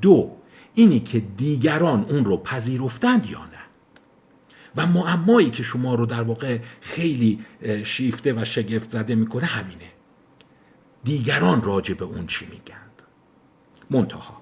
دو 0.03 0.37
اینی 0.75 1.01
که 1.01 1.21
دیگران 1.21 2.05
اون 2.05 2.25
رو 2.25 2.37
پذیرفتند 2.37 3.31
یا 3.31 3.45
نه. 3.45 3.63
و 4.77 4.87
معمایی 4.87 5.51
که 5.51 5.63
شما 5.63 5.95
رو 5.95 6.07
در 6.07 6.23
واقع 6.23 6.59
خیلی 6.81 7.39
شیفته 7.85 8.33
و 8.33 8.45
شگفت 8.45 8.91
زده 8.91 9.15
می‌کنه 9.15 9.45
همینه. 9.45 9.91
دیگران 11.05 11.63
راجع 11.63 11.95
به 11.95 12.05
اون 12.05 12.27
چی 12.27 12.47
میگند؟ 12.47 13.03
منتها 13.91 14.42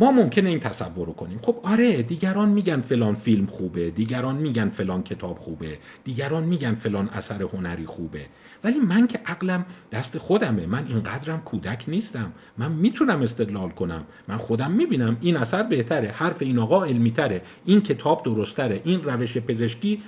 ما 0.00 0.10
ممکنه 0.10 0.48
این 0.48 0.60
تصور 0.60 1.06
رو 1.06 1.12
کنیم. 1.12 1.38
خب 1.42 1.56
آره 1.62 2.02
دیگران 2.02 2.48
میگن 2.48 2.80
فلان 2.80 3.14
فیلم 3.14 3.46
خوبه 3.46 3.90
دیگران 3.90 4.36
میگن 4.36 4.68
فلان 4.68 5.02
کتاب 5.02 5.38
خوبه 5.38 5.78
دیگران 6.04 6.44
میگن 6.44 6.74
فلان 6.74 7.08
اثر 7.08 7.42
هنری 7.42 7.86
خوبه. 7.86 8.26
ولی 8.64 8.78
من 8.78 9.06
که 9.06 9.20
عقلم 9.26 9.66
دست 9.92 10.18
خودمه. 10.18 10.66
من 10.66 10.86
اینقدرم 10.86 11.40
کودک 11.40 11.84
نیستم. 11.88 12.32
من 12.58 12.72
می‌تونم 12.72 13.22
استدلال 13.22 13.68
کنم. 13.68 14.04
من 14.28 14.36
خودم 14.36 14.70
می‌بینم 14.70 15.16
این 15.20 15.36
اثر 15.36 15.62
بهتره 15.62 16.10
حرف 16.10 16.42
این 16.42 16.58
آقا 16.58 16.84
علمیتره 16.84 17.42
این 17.64 17.80
کتاب 17.80 18.24
درستره 18.24 18.80
این 18.84 19.02
روش 19.02 19.38
پزشکی 19.38 20.02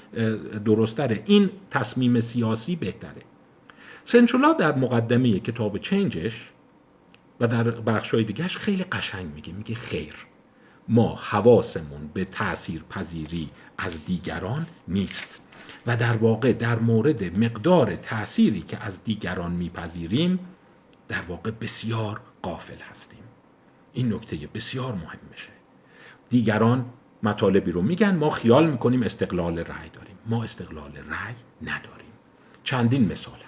درستره 0.65 1.23
این 1.27 1.51
تصمیم 1.71 2.21
سیاسی 2.21 2.77
بهتره. 2.77 3.23
سنچولا 4.05 4.53
در 4.53 4.75
مقدمه 4.75 5.41
کتاب 5.41 5.79
چنجش 5.79 6.51
و 7.43 7.47
در 7.47 7.71
بخشای 7.71 8.25
دیگهش 8.25 8.57
خیلی 8.57 8.85
قشنگ 8.85 9.35
میگه. 9.35 9.53
میگه 9.53 9.75
خیر. 9.75 10.15
ما 10.89 11.15
حواسمون 11.15 12.11
به 12.15 12.25
تأثیر 12.25 12.83
پذیری 12.91 13.51
از 13.79 14.05
دیگران 14.05 14.67
نیست. 14.89 15.43
و 15.87 15.97
در 15.97 16.17
واقع 16.17 16.53
در 16.53 16.79
مورد 16.79 17.39
مقدار 17.39 17.97
تأثیری 17.97 18.63
که 18.63 18.85
از 18.85 19.05
دیگران 19.05 19.53
میپذیریم 19.53 20.39
در 21.09 21.23
واقع 21.23 21.51
بسیار 21.51 22.21
قافل 22.43 22.79
هستیم. 22.91 23.23
این 23.93 24.15
نکته 24.15 24.49
بسیار 24.55 24.95
مهم 24.95 25.19
میشه. 25.31 25.51
دیگران 26.31 26.85
مطالبی 27.23 27.71
رو 27.71 27.83
میگن 27.83 28.17
ما 28.17 28.31
خیال 28.31 28.71
می‌کنیم 28.71 29.03
استقلال 29.03 29.59
رأی 29.59 29.89
داریم. 29.89 30.17
ما 30.27 30.45
استقلال 30.45 30.93
رأی 30.97 31.35
نداریم. 31.63 32.13
چندین 32.65 33.13
مثال 33.13 33.39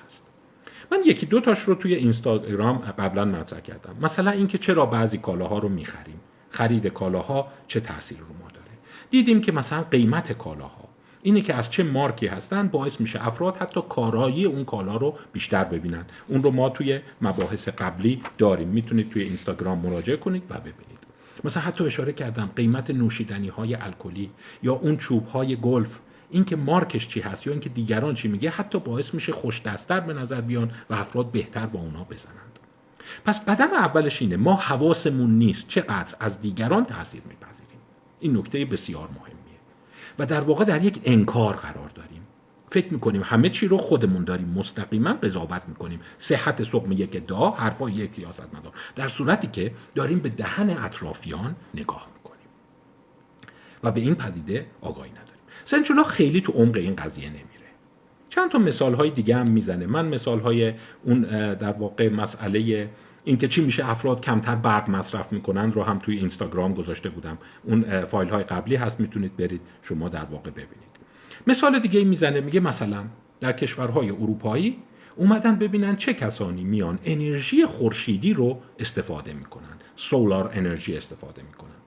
من 0.92 0.98
یکی 1.06 1.26
دو 1.26 1.40
تاش 1.40 1.58
رو 1.60 1.74
توی 1.74 1.94
اینستاگرام 1.94 2.78
قبلا 2.78 3.24
مطرح 3.24 3.60
کردم. 3.60 3.96
مثلا 4.02 4.30
اینکه 4.30 4.58
چرا 4.58 4.86
بعضی 4.86 5.18
کالاها 5.18 5.58
رو 5.58 5.68
می‌خریم. 5.68 6.20
خرید 6.50 6.86
کالاها 6.86 7.48
چه 7.68 7.80
تاثیر 7.80 8.18
رو 8.18 8.26
ما 8.42 8.50
داره. 8.54 8.66
دیدیم 9.10 9.40
که 9.40 9.52
مثلا 9.52 9.82
قیمت 9.82 10.32
کالاها 10.32 10.88
اینه 11.22 11.40
که 11.40 11.54
از 11.54 11.70
چه 11.70 11.82
مارکی 11.82 12.26
هستن 12.26 12.68
باعث 12.68 13.00
میشه 13.00 13.26
افراد 13.26 13.56
حتی 13.56 13.80
کارایی 13.88 14.44
اون 14.44 14.64
کالا 14.64 14.96
رو 14.96 15.14
بیشتر 15.32 15.64
ببینن. 15.64 16.04
اون 16.28 16.42
رو 16.42 16.50
ما 16.50 16.70
توی 16.70 17.00
مباحث 17.22 17.68
قبلی 17.68 18.22
داریم. 18.38 18.68
می‌تونید 18.68 19.10
توی 19.10 19.22
اینستاگرام 19.22 19.78
مراجعه 19.78 20.16
کنید 20.16 20.42
و 20.50 20.54
ببینید. 20.54 20.98
مثلا 21.44 21.62
حتی 21.62 21.84
اشاره 21.84 22.12
کردم 22.12 22.50
قیمت 22.56 22.90
نوشیدنی 22.90 23.48
های 23.48 23.74
الکلی 23.74 24.30
یا 24.62 24.72
اون 24.72 24.96
چوب 24.96 25.26
های 25.26 25.56
گلف. 25.56 25.98
اینکه 26.30 26.56
مارکش 26.56 27.08
چی 27.08 27.20
هست 27.20 27.46
یا 27.46 27.52
اینکه 27.52 27.68
دیگران 27.68 28.14
چی 28.14 28.28
میگه 28.28 28.50
حتی 28.50 28.78
باعث 28.80 29.14
میشه 29.14 29.32
خوش 29.32 29.62
دستتر 29.62 30.00
به 30.00 30.14
نظر 30.14 30.40
بیان 30.40 30.70
و 30.90 30.94
افراد 30.94 31.30
بهتر 31.30 31.66
با 31.66 31.80
اونا 31.80 32.04
بزنند. 32.04 32.58
پس 33.24 33.44
قدم 33.44 33.72
اولش 33.72 34.22
اینه 34.22 34.36
ما 34.36 34.54
حواسمون 34.54 35.30
نیست 35.30 35.68
چقدر 35.68 36.14
از 36.20 36.40
دیگران 36.40 36.84
تاثیر 36.84 37.22
میپذیریم. 37.28 37.80
این 38.20 38.36
نکته 38.36 38.64
بسیار 38.64 39.08
مهمیه. 39.08 39.58
و 40.18 40.26
در 40.26 40.40
واقع 40.40 40.64
در 40.64 40.84
یک 40.84 41.00
انکار 41.04 41.56
قرار 41.56 41.88
داریم. 41.94 42.20
فکر 42.68 42.92
می‌کنیم 42.92 43.22
همه 43.24 43.48
چی 43.48 43.68
رو 43.68 43.78
خودمون 43.78 44.24
داریم 44.24 44.48
مستقیما 44.48 45.12
قضاوت 45.12 45.68
می‌کنیم. 45.68 46.00
صحت 46.18 46.64
سقم 46.64 46.92
یک 46.92 47.16
ادعا 47.16 47.50
حرفای 47.50 47.92
یک 47.92 48.14
سیاستمدار. 48.14 48.72
در 48.96 49.08
صورتی 49.08 49.46
که 49.46 49.74
داریم 49.94 50.18
به 50.18 50.28
دهن 50.28 50.70
اطرافیان 50.70 51.56
نگاه 51.74 52.08
می‌کنیم. 52.14 52.48
و 53.82 53.92
به 53.92 54.00
این 54.00 54.14
پدیده 54.14 54.66
آگاهی 54.80 55.10
نداریم. 55.10 55.33
سنچولا 55.64 56.04
خیلی 56.04 56.40
تو 56.40 56.52
عمق 56.52 56.76
این 56.76 56.96
قضیه 56.96 57.28
نمیره. 57.28 57.44
چند 58.28 58.50
تا 58.50 58.58
مثال 58.58 58.94
های 58.94 59.10
دیگه 59.10 59.36
هم 59.36 59.50
می‌زنه. 59.50 59.86
من 59.86 60.08
مثال 60.08 60.40
های 60.40 60.72
اون 61.04 61.20
در 61.54 61.72
واقع 61.72 62.08
مسئله 62.08 62.88
اینکه 63.24 63.48
چی 63.48 63.62
میشه 63.64 63.90
افراد 63.90 64.20
کمتر 64.20 64.54
برق 64.54 64.90
مصرف 64.90 65.32
می‌کنن 65.32 65.72
رو 65.72 65.82
هم 65.82 65.98
توی 65.98 66.16
اینستاگرام 66.16 66.74
گذاشته 66.74 67.08
بودم. 67.08 67.38
اون 67.64 68.04
فایل 68.04 68.28
های 68.28 68.44
قبلی 68.44 68.76
هست 68.76 69.00
می‌تونید 69.00 69.36
برید 69.36 69.60
شما 69.82 70.08
در 70.08 70.24
واقع 70.24 70.50
ببینید. 70.50 70.94
مثال 71.46 71.78
دیگه 71.78 72.04
می‌زنه 72.04 72.40
میگه 72.40 72.60
مثلا 72.60 73.04
در 73.40 73.52
کشورهای 73.52 74.10
اروپایی 74.10 74.78
اومدن 75.16 75.56
ببینن 75.56 75.96
چه 75.96 76.14
کسانی 76.14 76.64
میان 76.64 76.98
انرژی 77.04 77.66
خورشیدی 77.66 78.34
رو 78.34 78.62
استفاده 78.78 79.32
می‌کنن. 79.32 79.78
سولار 79.96 80.50
انرژی 80.54 80.96
استفاده 80.96 81.42
می‌کنن. 81.42 81.83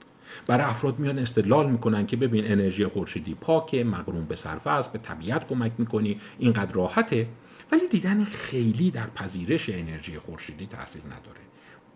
برای 0.47 0.63
افراد 0.63 0.99
میان 0.99 1.19
استدلال 1.19 1.69
می‌کنن 1.69 2.05
که 2.05 2.17
ببین 2.17 2.51
انرژی 2.51 2.87
خورشیدی 2.87 3.35
پاکه 3.35 3.83
مقرون 3.83 4.25
به 4.25 4.35
صرفه 4.35 4.69
است 4.69 4.91
به 4.91 4.99
طبیعت 4.99 5.47
کمک 5.47 5.71
می‌کنی 5.77 6.19
اینقدر 6.39 6.73
راحته. 6.73 7.27
ولی 7.71 7.87
دیدن 7.87 8.23
خیلی 8.23 8.91
در 8.91 9.07
پذیرش 9.07 9.69
انرژی 9.69 10.19
خورشیدی 10.19 10.65
تاثیر 10.65 11.01
نداره. 11.05 11.41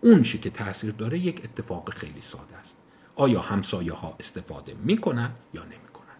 اون 0.00 0.22
چی 0.22 0.38
که 0.38 0.50
تاثیر 0.50 0.90
داره 0.90 1.18
یک 1.18 1.40
اتفاق 1.44 1.90
خیلی 1.90 2.20
ساده 2.20 2.56
است. 2.56 2.76
آیا 3.16 3.40
همسایه 3.40 3.92
ها 3.92 4.16
استفاده 4.20 4.74
می‌کنن 4.84 5.30
یا 5.54 5.64
نمی‌کنن؟ 5.64 6.16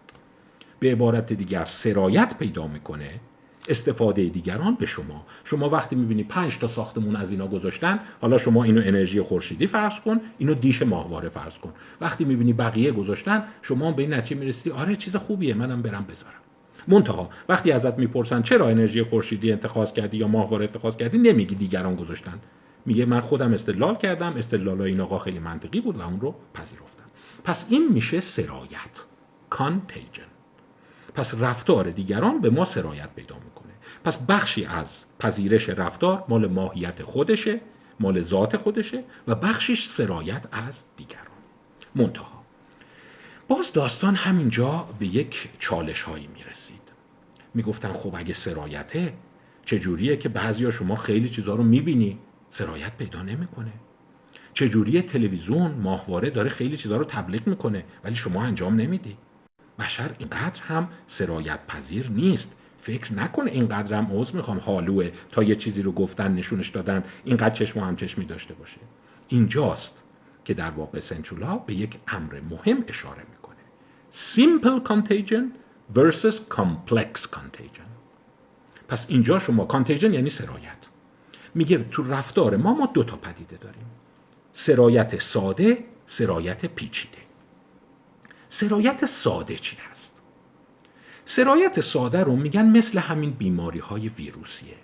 به 0.79 0.93
عبارت 0.93 1.33
دیگر 1.33 1.65
سرایت 1.65 2.39
پیدا 2.39 2.67
می‌کنه 2.67 3.21
استفاده 3.69 4.25
دیگران 4.25 4.75
به 4.75 4.87
شما. 4.87 5.27
شما 5.45 5.69
وقتی 5.69 5.97
می‌بینی 5.97 6.23
پنج 6.23 6.59
تا 6.59 6.69
ساختمون 6.69 7.17
از 7.17 7.31
اینا 7.31 7.47
گذاشتن 7.47 8.01
حالا 8.21 8.39
شما 8.39 8.65
اینو 8.65 8.83
انرژی 8.85 9.23
خورشیدی 9.23 9.67
فرض 9.67 10.01
کن 10.01 10.21
اینو 10.39 10.55
دیش 10.55 10.83
ماهواره 10.83 11.29
فرض 11.29 11.59
کن. 11.59 11.73
وقتی 12.01 12.25
می‌بینی 12.25 12.53
بقیه 12.53 12.93
گذاشتن 12.93 13.45
شما 13.63 13.93
به 13.93 14.03
این 14.03 14.15
نتیجه 14.15 14.41
می‌رسی 14.41 14.71
آره 14.71 14.97
چیز 14.97 15.17
خوبیه 15.17 15.55
منم 15.55 15.83
برم 15.83 16.07
بذارم. 16.11 16.43
منتها 16.89 17.31
وقتی 17.49 17.73
ازت 17.73 17.99
می‌پرسن 17.99 18.43
چرا 18.43 18.69
انرژی 18.69 19.03
خورشیدی 19.03 19.53
انتخاب 19.53 19.93
کردی 19.93 20.17
یا 20.17 20.29
ماهواره 20.29 20.67
انتخاب 20.67 20.97
کردی 20.97 21.19
نمیگی 21.19 21.55
دیگران 21.55 21.97
گذاشتن. 21.97 22.39
میگه 22.87 23.07
من 23.07 23.21
خودم 23.21 23.53
استدلال 23.53 23.97
کردم 23.97 24.33
استدلال 24.37 24.81
این 24.81 25.19
خیلی 25.19 25.39
منطقی 25.39 25.81
بود 25.81 25.97
و 25.97 26.03
اون 26.03 26.21
رو 26.21 26.35
پذیرفتم. 26.55 27.05
پس 27.45 27.67
این 27.69 27.93
میشه 27.93 28.21
سرایت. 28.21 29.05
کانتیجن 29.51 30.23
پس 31.15 31.35
رفتار 31.41 31.91
دیگران 31.91 32.41
به 32.41 32.51
ما 32.51 32.65
سرایت 32.65 33.09
پیدا 33.17 33.35
می‌کنه. 33.35 33.52
پس 34.05 34.19
بخشی 34.19 34.65
از 34.65 35.05
پذیرش 35.19 35.69
رفتار 35.69 36.25
مال 36.29 36.47
ماهیت 36.47 37.03
خودشه 37.03 37.61
مال 38.01 38.21
ذات 38.21 38.57
خودشه 38.57 39.05
و 39.29 39.35
بخشش 39.35 39.87
سرایت 39.87 40.47
از 40.53 40.83
دیگران. 40.97 41.27
منتها. 41.95 42.43
باز 43.49 43.73
داستان 43.73 44.15
همینجا 44.15 44.89
به 44.99 45.07
یک 45.07 45.49
چالش 45.59 46.03
هایی 46.03 46.29
می‌رسید. 46.35 46.93
می‌گفتن 47.55 47.93
خب 47.93 48.15
اگه 48.15 48.35
سرایته 48.35 49.13
چجوریه 49.65 50.17
که 50.17 50.29
بعضی 50.29 50.73
شما 50.73 50.97
خیلی 50.97 51.29
چیزها 51.29 51.55
رو 51.55 51.63
می‌بینی؟ 51.63 52.19
سرایت 52.51 52.97
پیدا 52.97 53.23
نمی‌کنه. 53.23 53.73
چجوریه 54.55 55.03
تلویزیون 55.03 55.71
ماهواره 55.71 56.31
داره 56.31 56.51
خیلی 56.51 56.77
چیزها 56.77 56.97
رو 56.97 57.05
تبلیغ 57.05 57.47
می‌کنه 57.47 57.85
ولی 58.05 58.15
شما 58.15 58.43
انجام 58.43 58.77
نمیدی؟ 58.77 59.17
بشر 59.79 60.11
اینقدر 60.19 60.63
هم 60.63 60.89
سرایت 61.07 61.67
پذیر 61.67 62.11
نیست. 62.11 62.57
فکر 62.83 63.13
نکنه 63.13 63.51
اینقدر 63.51 63.95
هم 63.95 64.07
عوض 64.07 64.35
می‌خوام 64.35 64.59
حالوه 64.59 65.11
تا 65.33 65.43
یه 65.43 65.55
چیزی 65.55 65.83
رو 65.83 65.93
گفتن 65.93 66.35
نشونش 66.35 66.69
دادن 66.69 67.05
اینقدر 67.25 67.55
چشم 67.55 67.81
و 67.81 67.85
همچشمی 67.85 68.25
داشته 68.25 68.55
باشه. 68.55 68.79
اینجاست 69.29 70.05
که 70.45 70.55
در 70.55 70.71
واقع 70.71 70.99
سنچولا 70.99 71.57
به 71.57 71.75
یک 71.75 71.99
امر 72.09 72.41
مهم 72.51 72.85
اشاره 72.89 73.23
می‌کنه. 73.31 73.57
Simple 74.13 74.89
contagion 74.89 75.45
versus 75.95 76.35
complex 76.35 77.23
contagion. 77.37 77.89
پس 78.89 79.07
اینجا 79.09 79.39
شما 79.39 79.65
کانتیجن 79.65 80.13
یعنی 80.15 80.31
سرایت. 80.31 80.89
میگه 81.55 81.79
تو 81.79 82.13
رفتار 82.13 82.57
ما 82.57 82.75
ما 82.75 82.87
دو 82.87 83.05
تا 83.05 83.17
پدیده 83.17 83.57
داریم. 83.57 83.87
سرایت 84.53 85.23
ساده 85.23 85.85
سرایت 86.07 86.67
پیچیده. 86.67 87.19
سرایت 88.49 89.07
ساده 89.07 89.57
چی 89.57 89.77
سرایت 91.25 91.81
ساده 91.81 92.25
رو 92.25 92.37
میگن 92.37 92.67
مثل 92.67 92.99
همین 92.99 93.31
بیماری 93.31 93.79
های 93.79 94.09
ویروسیه. 94.09 94.75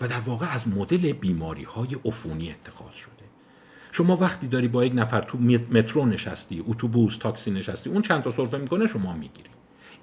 و 0.00 0.08
در 0.08 0.20
واقع 0.20 0.54
از 0.54 0.68
مدل 0.68 1.12
بیماری 1.12 1.64
های 1.64 1.88
عفونی 2.04 2.50
اتخاذ 2.50 2.94
شده. 2.94 3.24
شما 3.92 4.16
وقتی 4.16 4.48
داری 4.48 4.68
با 4.68 4.84
یک 4.84 4.92
نفر 4.94 5.20
تو 5.20 5.38
مترو 5.38 6.06
نشستی 6.06 6.64
اتوبوس 6.68 7.16
تاکسی 7.16 7.50
نشستی 7.50 7.90
اون 7.90 8.02
چند 8.02 8.22
تا 8.22 8.30
سرفه 8.30 8.58
می‌کنه 8.58 8.86
شما 8.86 9.12
می‌گیری. 9.12 9.50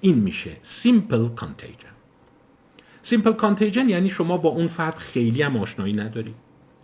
این 0.00 0.14
میشه 0.14 0.56
simple 0.62 1.28
contagion 1.28 1.88
simple 3.02 3.32
contagion 3.32 3.88
یعنی 3.88 4.08
شما 4.08 4.36
با 4.36 4.48
اون 4.48 4.66
فرد 4.66 4.94
خیلی 4.94 5.42
هم 5.42 5.56
آشنایی 5.56 5.92
نداری. 5.92 6.34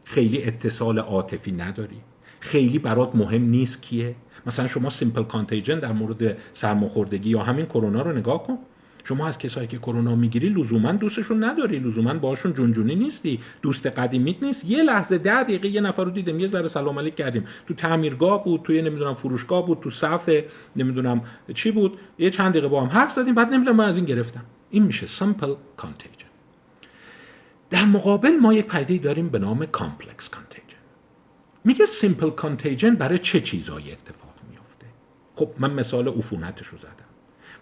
خیلی 0.04 0.44
اتصال 0.44 0.98
عاطفی 0.98 1.52
نداری. 1.52 2.00
خیلی 2.40 2.78
برات 2.78 3.14
مهم 3.14 3.42
نیست 3.42 3.82
کیه. 3.82 4.16
مثلا 4.48 4.66
شما 4.66 4.90
simple 4.90 5.22
contagion 5.22 5.78
در 5.78 5.92
مورد 5.92 6.36
سرماخوردگی 6.52 7.30
یا 7.30 7.42
همین 7.42 7.66
کرونا 7.66 8.02
رو 8.02 8.12
نگاه 8.12 8.42
کن. 8.42 8.58
شما 9.04 9.28
از 9.28 9.38
کسایی 9.38 9.66
که 9.66 9.78
کرونا 9.78 10.14
می‌گیری 10.14 10.48
لزوما 10.48 10.92
دوستشون 10.92 11.44
نداری 11.44 11.78
لزوما 11.78 12.14
باشون 12.14 12.52
جونجونی 12.52 12.94
نیستی 12.94 13.40
دوست 13.62 13.86
قدیمیت 13.86 14.42
نیست. 14.42 14.64
یه 14.64 14.82
لحظه 14.82 15.18
ده 15.18 15.42
دقیقه 15.42 15.68
یه 15.68 15.80
نفر 15.80 16.04
رو 16.04 16.10
دیدم 16.10 16.40
یه 16.40 16.48
ذره 16.48 16.68
سلام 16.68 16.98
علیک 16.98 17.14
کردیم. 17.14 17.44
تو 17.66 17.74
تعمیرگاه 17.74 18.44
بود 18.44 18.62
توی 18.62 18.82
نمی‌دونم 18.82 19.14
فروشگاه 19.14 19.66
بود 19.66 19.78
تو 19.80 19.90
صف 19.90 20.30
نمی‌دونم 20.76 21.22
چی 21.54 21.70
بود. 21.70 21.98
یه 22.18 22.30
چند 22.30 22.52
دقیقه 22.52 22.68
با 22.68 22.80
هم 22.80 22.88
حرف 22.88 23.12
زدیم 23.12 23.34
بعد 23.34 23.52
نمی‌دونم 23.52 23.76
من 23.76 23.88
از 23.88 23.96
این 23.96 24.06
گرفتم. 24.06 24.44
این 24.70 24.82
میشه 24.82 25.06
simple 25.06 25.54
contagion 25.76 26.28
در 27.70 27.84
مقابل 27.84 28.36
ما 28.36 28.54
یک 28.54 28.66
پدیده 28.66 29.04
داریم 29.04 29.28
به 29.28 29.38
نام 29.38 29.66
complex 29.66 30.28
contagion 30.28 30.78
میگه 31.64 31.86
simple 31.86 32.30
contagion 32.30 32.94
برای 32.94 33.18
چه 33.18 33.40
چیزایی 33.40 33.92
اتفاق 33.92 34.27
خب 35.38 35.50
من 35.58 35.72
مثال 35.72 36.08
عفونتش 36.08 36.66
رو 36.66 36.78
زدم. 36.78 37.08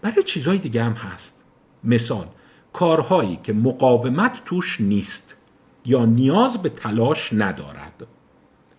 برای 0.01 0.23
چیزهای 0.23 0.57
دیگه 0.57 0.83
هم 0.83 0.91
هست. 0.91 1.43
مثال 1.83 2.25
کارهایی 2.73 3.39
که 3.43 3.53
مقاومت 3.53 4.45
توش 4.45 4.81
نیست 4.81 5.37
یا 5.85 6.05
نیاز 6.05 6.57
به 6.57 6.69
تلاش 6.69 7.33
ندارد. 7.33 8.07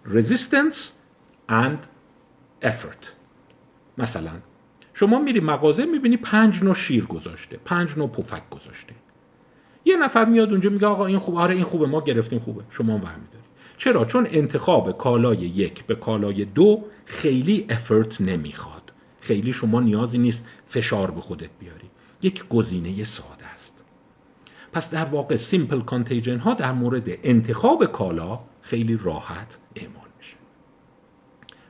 Resistance 0.06 0.76
and 1.50 1.78
effort. 2.64 3.06
مثلا 3.98 4.32
شما 4.94 5.18
میری 5.18 5.40
مغازه 5.40 5.86
می‌بینی 5.86 6.16
پنج 6.16 6.62
نوع 6.62 6.74
شیر 6.74 7.04
گذاشته 7.06 7.56
پنج 7.64 7.98
نوع 7.98 8.08
پفک 8.08 8.50
گذاشته. 8.50 8.94
یه 9.84 9.96
نفر 9.96 10.24
میاد 10.24 10.50
اونجا 10.50 10.70
میگه 10.70 10.86
آقا 10.86 11.06
این 11.06 11.18
خوبه 11.18 11.38
آره 11.38 11.54
این 11.54 11.64
خوبه 11.64 11.86
ما 11.86 12.00
گرفتیم 12.00 12.38
خوبه. 12.38 12.64
شما 12.70 12.94
هم 12.94 13.00
برمیداری. 13.00 13.44
چرا؟ 13.76 14.04
چون 14.04 14.26
انتخاب 14.30 14.98
کالای 14.98 15.38
یک 15.38 15.84
به 15.84 15.94
کالای 15.94 16.44
دو 16.44 16.84
خیلی 17.04 17.66
افرت 17.70 18.20
نمی‌خواد. 18.20 18.77
خیلی 19.28 19.52
شما 19.52 19.80
نیازی 19.80 20.18
نیست 20.18 20.47
فشار 20.66 21.11
به 21.11 21.20
خودت 21.20 21.50
بیاری. 21.61 21.90
یک 22.23 22.49
گزینه 22.49 23.04
ساده 23.04 23.47
است. 23.47 23.85
پس 24.73 24.90
در 24.90 25.04
واقع 25.04 25.37
سیمپل 25.37 25.80
کانتیجن 25.80 26.38
ها 26.38 26.54
در 26.54 26.73
مورد 26.73 27.08
انتخاب 27.08 27.87
کالا 27.87 28.40
خیلی 28.62 28.97
راحت 28.97 29.58
اعمال 29.76 30.08
میشه. 30.18 30.37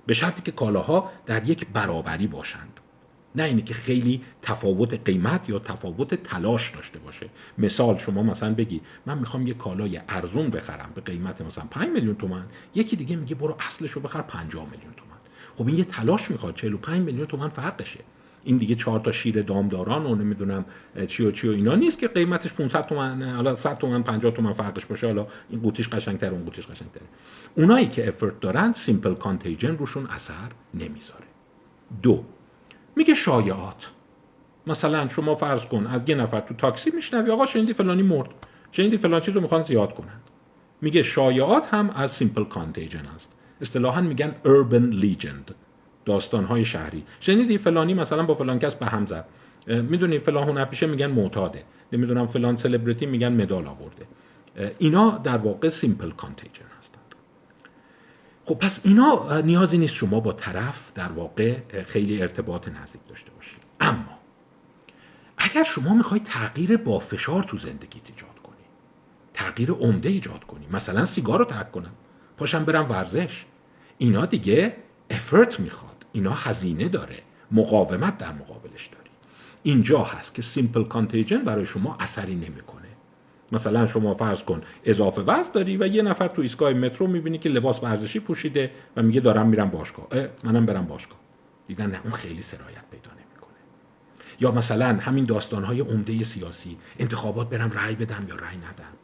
به 0.07 0.15
شرطی 0.15 0.43
که 0.43 0.53
کالاها 0.53 1.11
در 1.27 1.49
یک 1.49 1.67
برابری 1.67 2.27
باشند. 2.27 2.81
نه 3.35 3.43
اینه 3.43 3.63
که 3.63 3.75
خیلی 3.75 4.23
تفاوت 4.43 4.95
قیمت 5.05 5.49
یا 5.49 5.59
تفاوت 5.59 6.15
تلاش 6.15 6.71
داشته 6.71 6.99
باشه. 6.99 7.29
مثال 7.59 7.97
شما 7.97 8.23
مثلا 8.23 8.55
بگی 8.55 8.81
من 9.07 9.19
می‌خوام 9.19 9.47
یه 9.47 9.55
کالای 9.55 10.01
ارزون 10.09 10.51
بخرم 10.51 10.91
به 10.95 11.01
قیمت 11.01 11.43
مثلا 11.43 11.65
5 11.71 11.89
میلیون 11.89 12.15
تومن 12.15 12.47
یکی 12.75 12.97
دیگه 12.97 13.17
میگه 13.17 13.35
برو 13.35 13.57
اصلش 13.61 13.91
رو 13.91 14.01
بخر 14.01 14.23
50 14.23 14.65
میلیون 14.65 14.93
تومن 14.97 15.08
خب 15.59 15.67
این 15.67 15.79
یه 15.79 15.85
تلاش 15.85 16.31
می‌خواد. 16.31 16.55
45 16.55 17.03
میلیون 17.03 17.27
تومن 17.27 17.49
فرقشه 17.49 18.01
این 18.45 18.57
دیگه 18.57 18.75
چهار 18.75 19.01
تا 19.01 19.13
شیر 19.13 19.43
دامداران 19.43 20.07
و 20.07 20.15
نمی‌دونم 20.15 20.65
چی 21.07 21.27
و 21.27 21.31
چی 21.31 21.49
و 21.49 21.53
اینا 21.53 21.75
نیست 21.75 21.99
که 21.99 22.09
قیمتش 22.09 22.53
500 22.53 22.87
تومن 22.87 23.23
حالا 23.23 23.57
100 23.57 23.79
تومن 23.79 24.03
50 24.03 24.33
تومن 24.33 24.53
فرقش 24.53 24.87
باشه. 24.87 25.07
حالا 25.07 25.27
این 25.51 25.61
قوطیش 25.61 25.89
قشنگتر 25.89 26.31
اون 26.31 26.45
قوطیش 26.45 26.67
قشنگتره. 26.67 27.03
اونایی 27.57 27.87
که 27.87 28.09
افورت 28.09 28.41
دارن 28.41 28.73
سیمپل 28.73 29.15
کانتیجن 29.15 29.77
روشون 29.77 30.07
اثر 30.07 30.51
نمی‌ذاره. 30.75 31.27
دو 32.03 32.25
میگه 32.97 33.15
شایعات. 33.15 33.91
مثلا 34.67 35.09
شما 35.09 35.35
فرض 35.35 35.67
کن 35.67 35.87
از 35.87 36.09
یه 36.09 36.15
نفر 36.15 36.41
تو 36.41 36.55
تاکسی 36.55 36.91
میشنوی 36.91 37.31
آقا 37.31 37.47
شنیدی 37.47 37.73
فلانی 37.73 38.03
مرد. 38.03 38.29
شنیدی 38.73 38.97
فلان 38.97 39.21
چیز 39.21 39.35
رو 39.35 39.41
می‌خوان 39.41 39.63
زیاد 39.63 39.95
کنند 39.95 40.23
میگه 40.81 41.03
شایعات 41.03 41.75
هم 41.75 41.91
از 41.91 42.11
simple 42.13 42.45
contagion 42.45 43.07
است 43.15 43.33
اصطلاحا 43.61 44.01
میگن 44.01 44.35
urban 44.45 45.03
legend 45.05 45.53
داستان 46.05 46.45
های 46.45 46.65
شهری. 46.65 47.05
شنیدی 47.21 47.59
فلانی 47.59 47.95
مثلا 47.95 48.23
با 48.23 48.35
فلان 48.35 48.59
کس 48.59 48.75
به 48.75 48.87
هم 48.87 49.07
زد. 49.07 49.25
می‌دونی 49.67 50.19
فلان 50.19 50.49
هنرپیشه 50.49 50.87
میگن 50.87 51.07
معتاده. 51.07 51.65
نمی‌دونم 51.93 52.27
فلان 52.27 52.57
سلبریتی 52.57 53.07
میگن 53.07 53.43
مدال 53.43 53.67
آورده. 53.67 54.07
اینا 54.79 55.21
در 55.25 55.39
واقع 55.39 55.69
simple 55.69 56.11
contagion 56.11 56.65
خب 58.49 58.55
پس 58.55 58.81
اینا 58.85 59.41
نیازی 59.41 59.79
نیست 59.79 59.95
شما 59.95 60.21
با 60.21 60.33
طرف 60.33 60.93
در 60.95 61.13
واقع 61.13 61.57
خیلی 61.87 62.23
ارتباط 62.23 62.69
نزدیک 62.69 63.01
داشته 63.09 63.31
باشید 63.31 63.63
اما 63.81 64.19
اگر 65.39 65.63
شما 65.63 65.95
می‌خواید 65.95 66.25
تغییر 66.25 66.77
با 66.77 66.99
فشار 66.99 67.43
تو 67.43 67.59
زندگیت 67.59 68.11
ایجاد 68.11 68.39
کنی 68.43 68.57
تغییر 69.35 69.71
عمده 69.71 70.09
ایجاد 70.09 70.45
کنی 70.45 70.67
مثلا 70.73 71.05
سیگار 71.05 71.39
رو 71.39 71.45
ترک 71.45 71.73
کنم 71.73 71.93
پاشم 72.37 72.65
برم 72.65 72.91
ورزش. 72.91 73.45
اینا 73.99 74.27
دیگه 74.27 74.77
افرت 75.11 75.61
می‌خواد. 75.61 76.07
اینا 76.13 76.33
هزینه 76.33 76.89
داره. 76.89 77.19
مقاومت 77.53 78.19
در 78.19 78.33
مقابلش 78.33 78.87
داری. 78.87 79.11
اینجا 79.63 79.99
هست 79.99 80.35
که 80.35 80.43
سیمپل 80.43 80.85
کانتیجن 80.85 81.43
برای 81.43 81.67
شما 81.67 81.97
اثری 82.01 82.35
نمی‌کنه. 82.35 82.89
مثلا 83.53 83.87
شما 83.87 84.15
فرض 84.15 84.43
کن 84.43 84.63
اضافه 84.85 85.23
وزن 85.23 85.51
داری 85.53 85.77
و 85.77 85.87
یه 85.87 86.03
نفر 86.03 86.29
تو 86.29 86.43
ایستگاه 86.43 86.73
مترو 86.73 87.07
می‌بینی 87.07 87.39
که 87.39 87.49
لباس 87.49 87.83
ورزشی 87.83 88.21
پوشیده 88.21 88.71
و 88.97 89.03
میگه 89.03 89.21
دارم 89.21 89.49
میرم 89.49 89.71
باشگاه. 89.71 90.09
منم 90.45 90.67
برم 90.67 90.87
باشگاه. 90.87 91.19
دیدن 91.67 91.91
نه 91.91 92.01
اون 92.05 92.13
خیلی 92.13 92.43
سرایت 92.43 92.85
پیدا 92.91 93.11
نمی‌کنه. 93.11 93.59
یا 94.41 94.53
مثلا 94.53 94.87
همین 95.01 95.25
داستانهای 95.25 95.81
عمده 95.81 96.25
سیاسی. 96.25 96.77
انتخابات 96.99 97.51
برم 97.51 97.71
رأی 97.71 97.95
بدم 97.95 98.25
یا 98.29 98.35
رأی 98.35 98.57
ندم. 98.57 98.95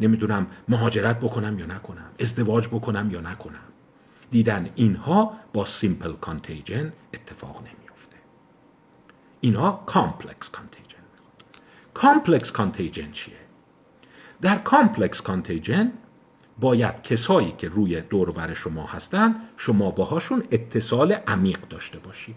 نمی‌دونم 0.00 0.46
مهاجرت 0.68 1.20
بکنم 1.20 1.58
یا 1.58 1.66
نکنم. 1.66 2.10
ازدواج 2.20 2.68
بکنم 2.68 3.10
یا 3.10 3.20
نکنم. 3.20 3.69
دیدن 4.30 4.70
اینها 4.74 5.32
با 5.52 5.66
simple 5.66 6.12
contagion 6.12 6.92
اتفاق 7.14 7.56
نمیفته 7.56 8.16
اینها 9.40 9.82
complex 9.86 10.50
contagion 10.50 10.98
complex 11.94 12.52
contagion 12.52 13.10
چیه؟ 13.12 13.34
در 14.42 14.58
complex 14.58 15.20
contagion 15.20 15.92
باید 16.60 17.02
کسایی 17.02 17.54
که 17.58 17.68
روی 17.68 18.00
دور 18.00 18.27
و 18.27 18.36
ور 18.36 18.54
شما 18.54 18.86
هستند 18.86 19.36
شما 19.56 19.90
باهاشون 19.90 20.44
اتصال 20.50 21.12
عمیق 21.12 21.60
داشته 21.68 21.98
باشید. 21.98 22.36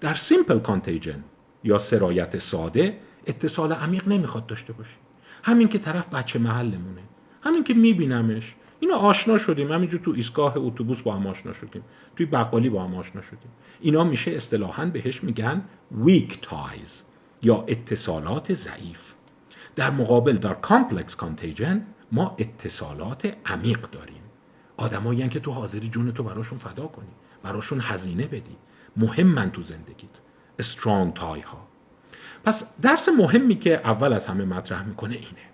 در 0.00 0.14
simple 0.14 0.58
contagion 0.58 1.24
یا 1.64 1.78
سرایت 1.78 2.38
ساده 2.38 2.98
اتصال 3.26 3.72
عمیق 3.72 4.08
نمی‌خواد 4.08 4.46
داشته 4.46 4.72
باشی 4.72 4.96
همین 5.42 5.68
که 5.68 5.78
طرف 5.78 6.14
بچه 6.14 6.38
محلمونه. 6.38 7.02
همین 7.42 7.64
که 7.64 7.74
میبینمش. 7.74 8.54
اینا 8.80 8.96
آشنا 8.96 9.38
شدیم. 9.38 9.72
همینجور 9.72 10.00
تو 10.00 10.10
ایستگاه 10.10 10.54
اتوبوس 10.56 11.02
با 11.02 11.14
هم 11.14 11.26
آشنا 11.26 11.52
شدیم. 11.52 11.82
توی 12.16 12.26
بقالی 12.26 12.68
با 12.68 12.84
هم 12.84 12.94
آشنا 12.94 13.22
شدیم. 13.22 13.50
اینا 13.80 14.04
میشه 14.04 14.30
اصطلاحا 14.30 14.86
بهش 14.86 15.24
میگن 15.24 15.64
weak 15.90 16.40
ties 16.40 17.02
یا 17.42 17.64
اتصالات 17.68 18.54
ضعیف. 18.54 19.12
در 19.76 19.90
مقابل 19.90 20.36
در 20.36 20.54
complex 20.54 21.16
contagion 21.16 21.86
ما 22.12 22.36
اتصالات 22.38 23.36
عمیق 23.46 23.90
داریم. 23.90 24.22
آدمایی 24.76 25.28
که 25.28 25.40
تو 25.40 25.50
حاضری 25.52 25.88
جون 25.88 26.12
تو 26.12 26.22
براشون 26.22 26.58
فدا 26.58 26.86
کنی. 26.86 27.06
براشون 27.42 27.80
هزینه 27.82 28.26
بدی. 28.26 28.56
مهمن 28.96 29.50
تو 29.50 29.62
زندگیت. 29.62 30.20
strong 30.58 31.14
tie 31.14 31.40
ها. 31.40 31.66
پس 32.44 32.70
درس 32.82 33.08
مهمی 33.08 33.54
که 33.54 33.74
اول 33.74 34.12
از 34.12 34.26
همه 34.26 34.44
مطرح 34.44 34.82
می‌کنه 34.82 35.14
اینه. 35.14 35.46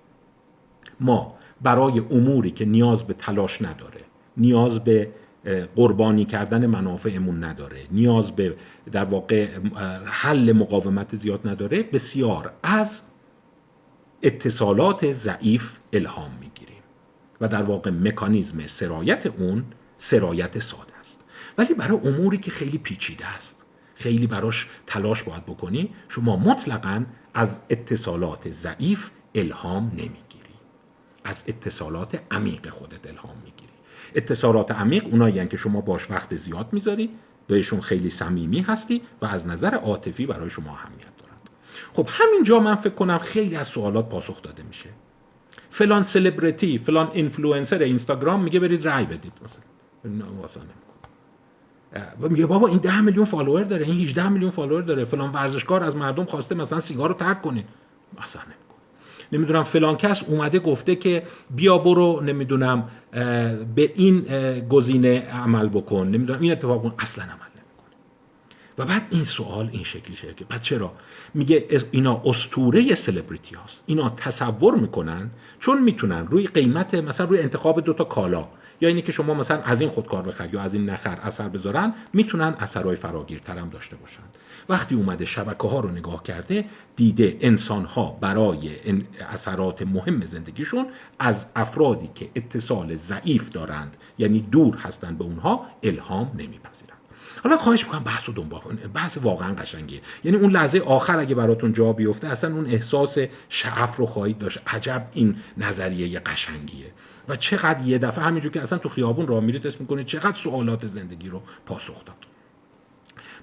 ما 1.01 1.37
برای 1.63 1.99
اموری 1.99 2.51
که 2.51 2.65
نیاز 2.65 3.05
به 3.05 3.15
تلاش 3.15 3.63
نداره 3.63 4.01
نیاز 4.37 4.85
به 4.85 5.11
قربانی 5.77 6.25
کردن 6.25 6.67
منافعمون 6.67 7.45
نداره 7.45 7.81
نیاز 7.91 8.33
به 8.33 8.57
در 8.93 9.05
واقع 9.05 9.49
حل 10.05 10.53
مقاومت 10.53 11.17
زیاد 11.17 11.49
نداره 11.49 11.83
بسیار 11.83 12.53
از 12.63 13.03
اتصالات 14.23 15.13
ضعیف 15.13 15.79
الهام 15.93 16.31
می‌گیریم 16.41 16.83
و 17.41 17.49
در 17.49 17.63
واقع 17.63 17.91
مکانیزم 17.91 18.67
سرایت 18.67 19.27
اون 19.27 19.65
سرایت 19.97 20.59
ساده 20.59 20.99
است. 21.01 21.21
ولی 21.59 21.75
برای 21.75 21.99
اموری 22.05 22.39
که 22.39 22.51
خیلی 22.51 22.79
پیچیده 22.79 23.27
است 23.27 23.65
خیلی 23.95 24.27
براش 24.27 24.69
تلاش 24.87 25.23
باید 25.23 25.47
بکنی 25.47 25.91
شما 26.09 26.37
مطلقا 26.37 27.05
از 27.35 27.59
اتصالات 27.71 28.51
ضعیف 28.51 29.11
الهام 29.35 29.93
نمی‌گیری 29.95 30.42
از 31.25 31.45
اتصالات 31.47 32.21
عمیق 32.31 32.69
خودت 32.69 33.07
الهام 33.07 33.37
می‌گیری. 33.45 33.73
اتصالات 34.15 34.71
عمیق 34.71 35.05
اونایی 35.07 35.49
که 35.49 35.57
شما 35.57 35.81
باش 35.81 36.11
وقت 36.11 36.37
زیاد 36.37 36.69
می‌ذاری 36.73 37.11
بهشون 37.47 37.81
خیلی 37.81 38.11
صمیمی 38.11 38.61
هستی 38.61 39.03
و 39.23 39.27
از 39.27 39.47
نظر 39.47 39.75
عاطفی 39.75 40.27
برای 40.27 40.51
شما 40.51 40.71
اهمیت 40.71 41.17
دارند. 41.19 41.51
خب 41.93 42.09
همینجا 42.11 42.61
من 42.61 42.75
فکر 42.75 42.95
کنم 42.95 43.19
خیلی 43.19 43.57
از 43.57 43.67
سوالات 43.67 44.09
پاسخ 44.09 44.43
داده 44.43 44.63
میشه. 44.63 44.89
فلان 45.71 46.03
سلبریتی 46.03 46.79
فلان 46.79 47.11
اینفلوئنسر 47.13 47.79
اینستاگرام 47.79 48.45
میگه 48.45 48.61
برید 48.61 48.89
رای 48.89 49.05
بدید 49.05 49.33
مثلا. 49.45 49.63
میگه 52.29 52.47
بابا 52.47 52.69
این 52.69 52.79
10 52.79 53.01
میلیون 53.01 53.25
follower 53.25 53.63
داره 53.63 53.87
این 53.87 54.01
18 54.01 54.29
میلیون 54.29 54.51
فالوور 54.51 54.83
داره. 54.83 55.05
فلان 55.05 55.31
ورزشکار 55.31 55.85
از 55.85 55.97
مردم 55.97 56.25
خواسته 56.25 56.55
مثلا 56.55 56.81
سیگار 56.81 57.09
رو 57.09 57.15
ترک 57.15 57.43
کنین 57.43 57.65
مثلا 58.23 58.43
نمی‌دونم 59.33 59.63
فلان 59.63 59.97
کس 59.97 60.23
اومده 60.23 60.59
گفته 60.59 60.97
که 60.97 61.23
بیا 61.51 61.79
برو 61.79 62.21
نمی‌دونم 62.21 62.89
به 63.75 63.93
این 63.95 64.21
گزینه 64.69 65.21
عمل 65.21 65.69
بکن. 65.69 66.07
نمی‌دونم 66.09 66.41
این 66.41 66.53
اتفاق 66.53 66.95
اصلا 66.99 67.25
عمل 67.25 67.33
نمی‌کنه. 67.33 67.97
و 68.79 68.85
بعد 68.85 69.07
این 69.11 69.25
سوال 69.25 69.69
این 69.73 69.85
شکلی 69.85 70.17
شده 70.17 70.35
که 70.35 70.45
بعد 70.45 70.63
چرا؟ 70.63 70.93
میگه 71.35 71.67
اینا 71.91 72.23
استوره 72.25 72.95
سلبریتی 72.95 73.55
هاست. 73.55 73.85
اینا 73.87 74.11
تصور 74.11 74.75
می‌کنن 74.75 75.31
چون 75.61 75.83
می‌تونن 75.83 76.27
روی 76.27 76.47
قیمت 76.47 76.95
مثلا 76.95 77.27
روی 77.27 77.39
انتخاب 77.39 77.81
دوتا 77.81 78.05
کالا 78.05 78.49
یا 78.81 78.89
اینی 78.89 79.03
که 79.03 79.13
شما 79.13 79.35
مثلا 79.35 79.63
از 79.63 79.81
این 79.81 79.91
خودکار 79.91 80.23
بخر 80.23 80.55
یا 80.55 80.61
از 80.61 80.75
این 80.75 80.91
نخر 80.91 81.19
اثر 81.23 81.49
بذارن 81.49 81.95
می‌تونن 82.13 82.55
اثرهای 82.59 82.97
فراگیرتر 82.97 83.59
هم 83.59 83.69
داشته 83.69 83.97
باشن. 83.97 84.23
وقتی 84.69 84.95
اومده 84.95 85.25
شبکه 85.25 85.69
ها 85.69 85.81
رو 85.81 85.91
نگاه 85.91 86.23
کرده 86.23 86.65
دیده 86.97 87.39
انسان 87.41 87.85
ها 87.85 88.19
برای 88.21 88.71
اثرات 89.31 89.83
مهم 89.83 90.25
زندگیشون 90.25 90.87
از 91.19 91.47
افرادی 91.57 92.11
که 92.15 92.31
اتصال 92.35 92.97
ضعیف 92.97 93.51
دارند 93.51 93.97
یعنی 94.19 94.41
دور 94.41 94.77
هستند 94.77 95.19
به 95.19 95.25
اونها 95.25 95.67
الهام 95.83 96.31
نمیپذیرند. 96.39 96.99
حالا 97.45 97.57
خواهش 97.57 97.85
می‌کنم 97.85 98.05
بحث 98.05 98.29
رو 98.29 98.35
دنبال 98.35 98.61
کنید. 98.61 98.93
بحث 98.93 99.19
واقعا 99.23 99.55
قشنگیه. 99.55 100.01
یعنی 100.25 100.37
اون 100.37 100.51
لحظه 100.51 100.81
آخر 100.81 101.19
اگه 101.19 101.35
براتون 101.35 101.73
جا 101.73 101.93
بیفته 101.93 102.29
اصلا 102.29 102.55
اون 102.55 102.67
احساس 102.67 103.19
شعف 103.49 103.97
رو 103.97 104.07
خواهید 104.07 104.39
داشت. 104.39 104.59
عجب 104.67 105.09
این 105.13 105.37
نظریه 105.59 106.21
قشنگیه. 106.21 106.93
و 107.29 107.37
چقدر 107.37 107.87
یه 107.87 107.99
دفعه 107.99 108.25
همینجور 108.25 108.53
که 108.53 108.63
اصلا 108.63 108.79
تو 108.79 108.89
خیابون 108.89 109.27
راه 109.27 109.41
میرید 109.41 109.67
اسم 109.67 109.77
می‌کنید 109.81 110.07
چقدر 110.07 110.37
سوالات 110.37 110.87
زندگی 110.87 111.29
رو 111.29 111.43
پاسخ 111.67 112.05
داد. 112.05 112.32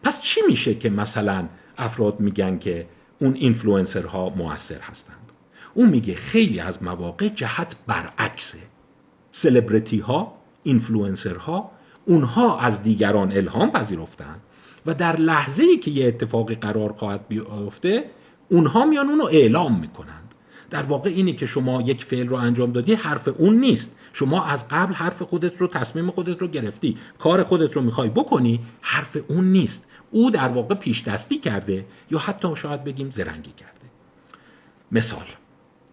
پس 0.03 0.21
چی 0.21 0.41
میشه 0.47 0.75
که 0.75 0.89
مثلا 0.89 1.47
افراد 1.77 2.19
میگن 2.19 2.57
که 2.57 2.87
اون 3.21 3.33
اینفلوئنسرها 3.33 4.29
موثر 4.29 4.79
هستند؟ 4.79 5.31
اون 5.73 5.89
میگه 5.89 6.15
خیلی 6.15 6.59
از 6.59 6.83
مواقع 6.83 7.27
جهت 7.27 7.75
برعکسه. 7.87 8.57
سلبریتی 9.31 9.99
ها 9.99 10.33
اینفلوئنسرها 10.63 11.71
اونها 12.05 12.59
از 12.59 12.83
دیگران 12.83 13.31
الهام 13.31 13.71
پذیرفتن 13.71 14.35
و 14.85 14.93
در 14.93 15.15
لحظه 15.15 15.63
ای 15.63 15.77
که 15.77 15.91
یه 15.91 16.07
اتفاقی 16.07 16.55
قرار 16.55 16.93
خواهد 16.93 17.27
بیفته 17.27 18.03
اونها 18.49 18.85
میان 18.85 19.09
اونو 19.09 19.23
اعلام 19.23 19.79
می‌کنند. 19.79 20.33
در 20.69 20.83
واقع 20.83 21.09
اینه 21.09 21.33
که 21.33 21.45
شما 21.45 21.81
یک 21.81 22.03
فعل 22.03 22.27
رو 22.27 22.35
انجام 22.35 22.71
دادی 22.71 22.93
حرف 22.93 23.27
اون 23.37 23.55
نیست. 23.55 23.91
شما 24.13 24.45
از 24.45 24.67
قبل 24.67 24.93
حرف 24.93 25.21
خودت 25.21 25.57
رو 25.57 25.67
تصمیم 25.67 26.11
خودت 26.11 26.41
رو 26.41 26.47
گرفتی. 26.47 26.97
کار 27.19 27.43
خودت 27.43 27.73
رو 27.73 27.81
می‌خوای 27.81 28.09
بکنی 28.09 28.59
حرف 28.81 29.17
اون 29.27 29.51
نیست. 29.51 29.85
او 30.11 30.31
در 30.31 30.47
واقع 30.47 30.75
پیش 30.75 31.03
دستی 31.03 31.37
کرده 31.37 31.85
یا 32.11 32.19
حتی 32.19 32.55
شاید 32.55 32.83
بگیم 32.83 33.11
زرنگی 33.11 33.51
کرده. 33.51 33.73
مثال 34.91 35.25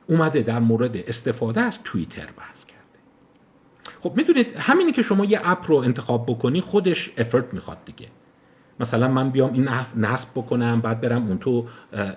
اومده 0.06 0.42
در 0.42 0.58
مورد 0.58 0.96
استفاده 0.96 1.60
از 1.60 1.82
توییتر 1.84 2.28
بحث 2.38 2.64
کرده. 2.64 2.76
خب 4.00 4.12
می‌دونید 4.16 4.56
همینی 4.56 4.92
که 4.92 5.02
شما 5.02 5.24
یه 5.24 5.40
اپ 5.44 5.70
رو 5.70 5.76
انتخاب 5.76 6.26
بکنی 6.26 6.60
خودش 6.60 7.10
افرت 7.18 7.54
می‌خواد 7.54 7.78
دیگه. 7.84 8.08
مثلا 8.80 9.08
من 9.08 9.30
بیام 9.30 9.52
این 9.52 9.68
نصب 9.96 10.28
بکنم 10.34 10.80
بعد 10.80 11.00
برم 11.00 11.26
اون 11.26 11.38
تو 11.38 11.66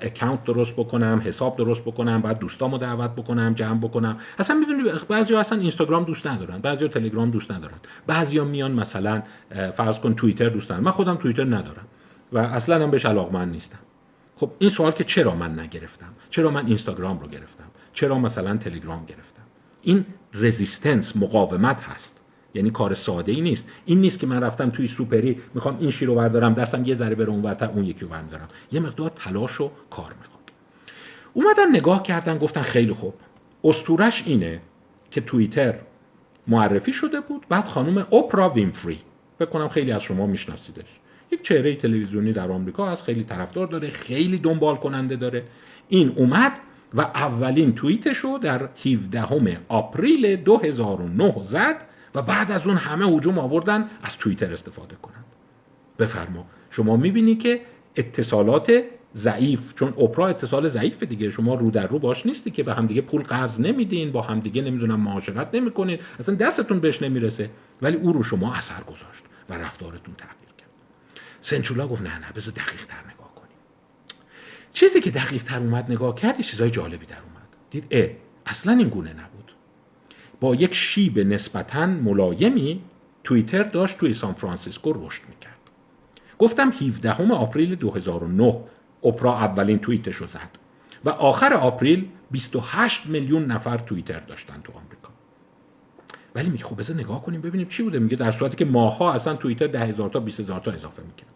اکانت 0.01 0.43
درست 0.43 0.73
بکنم 0.73 1.21
حساب 1.25 1.57
درست 1.57 1.81
بکنم 1.81 2.21
بعد 2.21 2.39
دوستامو 2.39 2.77
دعوت 2.77 3.11
بکنم 3.11 3.53
جمع 3.53 3.79
بکنم. 3.79 4.17
اصلا 4.39 4.55
می‌دونی 4.55 4.99
بعضیا 5.07 5.39
اصلا 5.39 5.59
اینستاگرام 5.59 6.03
دوست 6.03 6.27
ندارن 6.27 6.57
بعضیا 6.57 6.87
تلگرام 6.87 7.31
دوست 7.31 7.51
ندارن. 7.51 7.77
بعضیا 8.07 8.45
میان 8.45 8.71
مثلا 8.71 9.23
فرض 9.73 9.99
کن 9.99 10.13
توییتر 10.15 10.49
دوست 10.49 10.69
دارن 10.69 10.83
من 10.83 10.91
خودم 10.91 11.15
توییتر 11.15 11.43
ندارم 11.43 11.85
و 12.31 12.37
اصلا 12.37 12.83
هم 12.83 12.91
بهش 12.91 13.05
علاقمند 13.05 13.51
نیستم. 13.51 13.79
خب 14.35 14.51
این 14.59 14.69
سوال 14.69 14.91
که 14.91 15.03
چرا 15.03 15.35
من 15.35 15.59
نگرفتم؟ 15.59 16.09
چرا 16.29 16.51
من 16.51 16.65
اینستاگرام 16.65 17.19
رو 17.19 17.27
گرفتم؟ 17.27 17.63
چرا 17.93 18.19
مثلا 18.19 18.57
تلگرام 18.57 19.05
گرفتم؟ 19.05 19.43
این 19.81 20.05
رزیستنس 20.33 21.15
مقاومت 21.15 21.83
هست. 21.83 22.18
یعنی 22.53 22.71
کار 22.71 22.93
ساده 22.93 23.31
ای 23.31 23.41
نیست. 23.41 23.71
این 23.85 24.01
نیست 24.01 24.19
که 24.19 24.27
من 24.27 24.43
رفتم 24.43 24.69
توی 24.69 24.87
سوپری 24.87 25.37
می‌خوام 25.53 25.77
این 25.79 25.89
شیر 25.89 26.07
رو 26.07 26.15
بردارم 26.15 26.53
دستم 26.53 26.85
یه 26.85 26.95
ذره 26.95 27.15
بره 27.15 27.29
اونورتر 27.29 27.65
اون 27.65 27.85
یکی 27.85 27.99
رو 27.99 28.07
برمیدارم 28.07 28.47
یه 28.71 28.79
مقدار 28.79 29.11
تلاش 29.15 29.61
و 29.61 29.71
کار 29.89 30.13
می‌خواد 30.21 30.39
اومدن 31.33 31.75
نگاه 31.75 32.03
کردن 32.03 32.37
گفتن 32.37 32.61
خیلی 32.61 32.93
خوب. 32.93 33.13
استورش 33.63 34.23
اینه 34.25 34.61
که 35.11 35.21
توییتر 35.21 35.75
معرفی 36.47 36.93
شده 36.93 37.19
بود 37.19 37.45
بعد 37.49 37.65
خانم 37.65 38.07
اوپرا 38.09 38.49
وینفری. 38.49 38.99
فکر 39.39 39.49
کنم 39.49 39.69
خیلی 39.69 39.91
از 39.91 40.01
شما 40.01 40.27
میشناسیدش. 40.27 40.99
یک 41.31 41.41
چهره 41.41 41.75
تلویزیونی 41.75 42.33
در 42.33 42.51
آمریکا 42.51 42.89
از 42.89 43.03
خیلی 43.03 43.23
طرفدار 43.23 43.67
داره 43.67 43.89
خیلی 43.89 44.37
دنبال 44.37 44.75
کننده 44.75 45.15
داره. 45.15 45.43
این 45.87 46.13
اومد 46.15 46.51
و 46.93 47.01
اولین 47.01 47.75
توییتش 47.75 48.17
رو 48.17 48.37
در 48.37 48.69
17 48.85 49.59
آپریل 49.67 50.35
2009 50.35 51.35
زد. 51.45 51.85
بعد 52.21 52.51
از 52.51 52.67
اون 52.67 52.77
همه 52.77 53.05
هجوم 53.05 53.39
آوردن 53.39 53.89
از 54.03 54.17
توییتر 54.17 54.53
استفاده 54.53 54.95
کنند 54.95 55.25
بفرما. 55.99 56.45
شما 56.69 56.97
می‌بینی 56.97 57.35
که 57.35 57.61
اتصالات 57.95 58.83
ضعیف 59.15 59.73
چون 59.73 59.87
اپرا 59.87 60.27
اتصال 60.27 60.67
ضعیف 60.67 61.03
دیگه. 61.03 61.29
شما 61.29 61.55
رو 61.55 61.71
در 61.71 61.87
رو 61.87 61.99
باش 61.99 62.25
نیستی 62.25 62.51
که 62.51 62.63
به 62.63 62.73
همدیگه 62.73 63.01
پول 63.01 63.21
قرض 63.21 63.59
نمیدین 63.59 64.11
با 64.11 64.21
همدیگه 64.21 64.61
نمی‌دونم 64.61 64.99
معاشرت 64.99 65.49
نمی‌کنید 65.53 66.01
اصلا 66.19 66.35
دستتون 66.35 66.79
بهش 66.79 67.01
نمی‌رسه. 67.01 67.49
ولی 67.81 67.97
او 67.97 68.13
رو 68.13 68.23
شما 68.23 68.53
اثر 68.53 68.83
گذاشت 68.83 69.23
و 69.49 69.53
رفتارتون 69.53 70.15
تغییر 70.15 70.53
کرد. 70.57 70.69
سنچولا 71.41 71.87
گفت 71.87 72.01
نه 72.01 72.19
نه 72.19 72.31
بذار 72.35 72.53
دقیق 72.53 72.85
تر 72.85 73.03
نگاه 73.13 73.35
کنیم. 73.35 73.57
چیزی 74.73 75.01
که 75.01 75.11
دقیق 75.11 75.43
تر 75.43 75.59
اومد 75.59 75.91
نگاه 75.91 76.15
کرد 76.15 76.41
چیزای 76.41 76.69
جالبی 76.69 77.05
در 77.05 77.15
اومد. 77.15 77.47
دید 77.69 77.87
اه 77.91 78.07
اصلا 78.45 78.73
این 78.73 78.89
گونه 78.89 79.09
نبود. 79.09 79.51
با 80.39 80.55
یک 80.55 80.73
شیب 80.73 81.19
نسبتا 81.19 81.85
ملایمی 81.85 82.81
توییتر 83.23 83.63
داشت 83.63 83.97
توی 83.97 84.13
سان 84.13 84.33
فرانسیسکو 84.33 84.93
رشد 84.93 85.23
می‌کرد. 85.29 85.59
گفتم 86.39 86.69
17 86.69 87.33
April 87.33 87.75
2009 87.75 88.61
اپرا 89.03 89.37
اولین 89.37 89.79
توییتش 89.79 90.15
رو 90.15 90.27
زد 90.27 90.49
و 91.05 91.09
آخر 91.09 91.53
April 91.53 92.09
28 92.31 93.05
میلیون 93.05 93.45
نفر 93.45 93.77
توییتر 93.77 94.19
داشتن 94.19 94.61
تو 94.63 94.73
آمریکا. 94.73 95.09
ولی 96.35 96.49
میگه 96.49 96.63
خب 96.63 96.79
بذار 96.79 96.97
نگاه 96.97 97.23
کنیم 97.23 97.41
ببینیم 97.41 97.67
چی 97.67 97.83
بوده. 97.83 97.99
میگه 97.99 98.15
در 98.15 98.31
صورتی 98.31 98.57
که 98.57 98.65
ماها 98.65 99.13
اصلا 99.13 99.35
توییتر 99.35 99.67
10 99.67 99.79
هزار 99.79 100.09
تا 100.09 100.19
20 100.19 100.39
هزار 100.39 100.59
تا 100.59 100.71
اضافه 100.71 101.03
می‌کرد. 101.03 101.33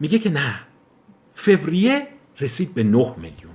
میگه 0.00 0.18
که 0.18 0.30
نه. 0.30 0.60
فوریه 1.34 2.06
رسید 2.40 2.74
به 2.74 2.82
9 2.82 3.14
میلیون. 3.16 3.52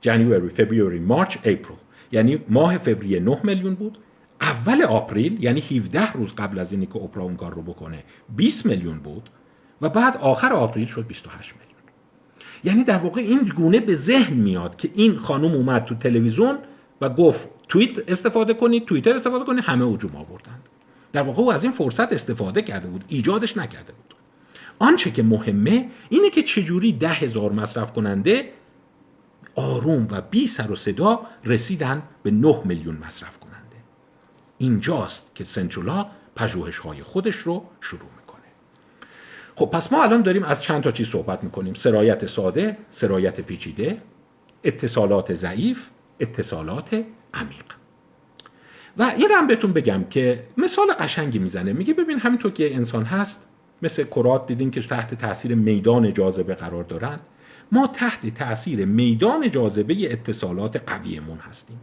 January 0.00 0.48
February 0.48 0.98
March 0.98 1.36
April 1.36 1.78
یعنی 2.16 2.38
ماه 2.48 2.78
فوریه 2.78 3.20
9 3.20 3.40
میلیون 3.44 3.74
بود. 3.74 3.98
اول 4.40 4.82
آپریل 4.82 5.44
یعنی 5.44 5.60
17 5.60 6.12
روز 6.12 6.34
قبل 6.34 6.58
از 6.58 6.72
اینی 6.72 6.86
که 6.86 6.96
اپرا 6.96 7.22
اون 7.22 7.36
کار 7.36 7.54
رو 7.54 7.62
بکنه 7.62 8.04
20 8.36 8.66
میلیون 8.66 8.98
بود 8.98 9.30
و 9.82 9.88
بعد 9.88 10.16
آخر 10.16 10.52
آپریل 10.52 10.86
شد 10.86 11.06
28 11.06 11.52
میلیون. 11.52 11.66
یعنی 12.64 12.84
در 12.84 12.96
واقع 12.96 13.20
این 13.20 13.38
گونه 13.56 13.80
به 13.80 13.94
ذهن 13.94 14.34
میاد 14.34 14.76
که 14.76 14.90
این 14.94 15.16
خانم 15.16 15.52
اومد 15.54 15.84
تو 15.84 15.94
تلویزیون 15.94 16.58
و 17.00 17.08
گفت 17.08 17.48
توییت 17.68 18.10
استفاده 18.10 18.54
کنید 18.54 18.84
توییتر 18.84 19.14
استفاده 19.14 19.44
کنید 19.44 19.64
همه 19.64 19.84
هجوم 19.84 20.16
آوردند. 20.16 20.68
در 21.12 21.22
واقع 21.22 21.42
او 21.42 21.52
از 21.52 21.62
این 21.64 21.72
فرصت 21.72 22.12
استفاده 22.12 22.62
کرده 22.62 22.88
بود 22.88 23.04
ایجادش 23.08 23.56
نکرده 23.56 23.92
بود. 23.92 24.14
آنچه 24.78 25.10
که 25.10 25.22
مهمه 25.22 25.88
اینه 26.08 26.30
که 26.30 26.42
چجوری 26.42 26.92
ده 26.92 27.08
هزار 27.08 27.52
مصرف 27.52 27.92
کننده 27.92 28.50
آروم 29.56 30.08
و 30.10 30.20
بی 30.20 30.46
سر 30.46 30.72
و 30.72 30.76
صدا 30.76 31.20
رسیدن 31.44 32.02
به 32.22 32.30
9 32.30 32.60
میلیون 32.64 32.96
مصرف 32.96 33.38
کننده. 33.38 33.76
اینجاست 34.58 35.34
که 35.34 35.44
سنترولا 35.44 36.06
پژوهش 36.36 36.78
های 36.78 37.02
خودش 37.02 37.36
رو 37.36 37.64
شروع 37.80 38.10
می‌کنه. 38.20 38.42
خب 39.56 39.66
پس 39.66 39.92
ما 39.92 40.02
الان 40.02 40.22
داریم 40.22 40.42
از 40.42 40.62
چند 40.62 40.82
تا 40.82 40.90
چیز 40.90 41.08
صحبت 41.08 41.44
می‌کنیم. 41.44 41.74
سرایت 41.74 42.26
ساده 42.26 42.76
سرایت 42.90 43.40
پیچیده 43.40 44.02
اتصالات 44.64 45.34
ضعیف 45.34 45.88
اتصالات 46.20 47.04
عمیق. 47.34 47.64
و 48.98 49.02
این 49.02 49.28
هم 49.30 49.46
بهتون 49.46 49.72
بگم 49.72 50.04
که 50.10 50.44
مثال 50.56 50.86
قشنگی 50.98 51.38
می‌زنه. 51.38 51.72
میگه 51.72 51.94
ببین 51.94 52.18
همینطور 52.18 52.52
که 52.52 52.74
انسان 52.74 53.04
هست 53.04 53.48
مثل 53.82 54.04
کرات 54.04 54.46
دیدین 54.46 54.70
که 54.70 54.80
تحت 54.80 55.14
تاثیر 55.14 55.54
میدان 55.54 56.12
جاذبه 56.12 56.54
قرار 56.54 56.84
دارند 56.84 57.20
ما 57.72 57.86
تحت 57.86 58.34
تاثیر 58.34 58.84
میدان 58.84 59.50
جاذبه 59.50 60.12
اتصالات 60.12 60.90
قویمون 60.90 61.38
هستیم. 61.38 61.80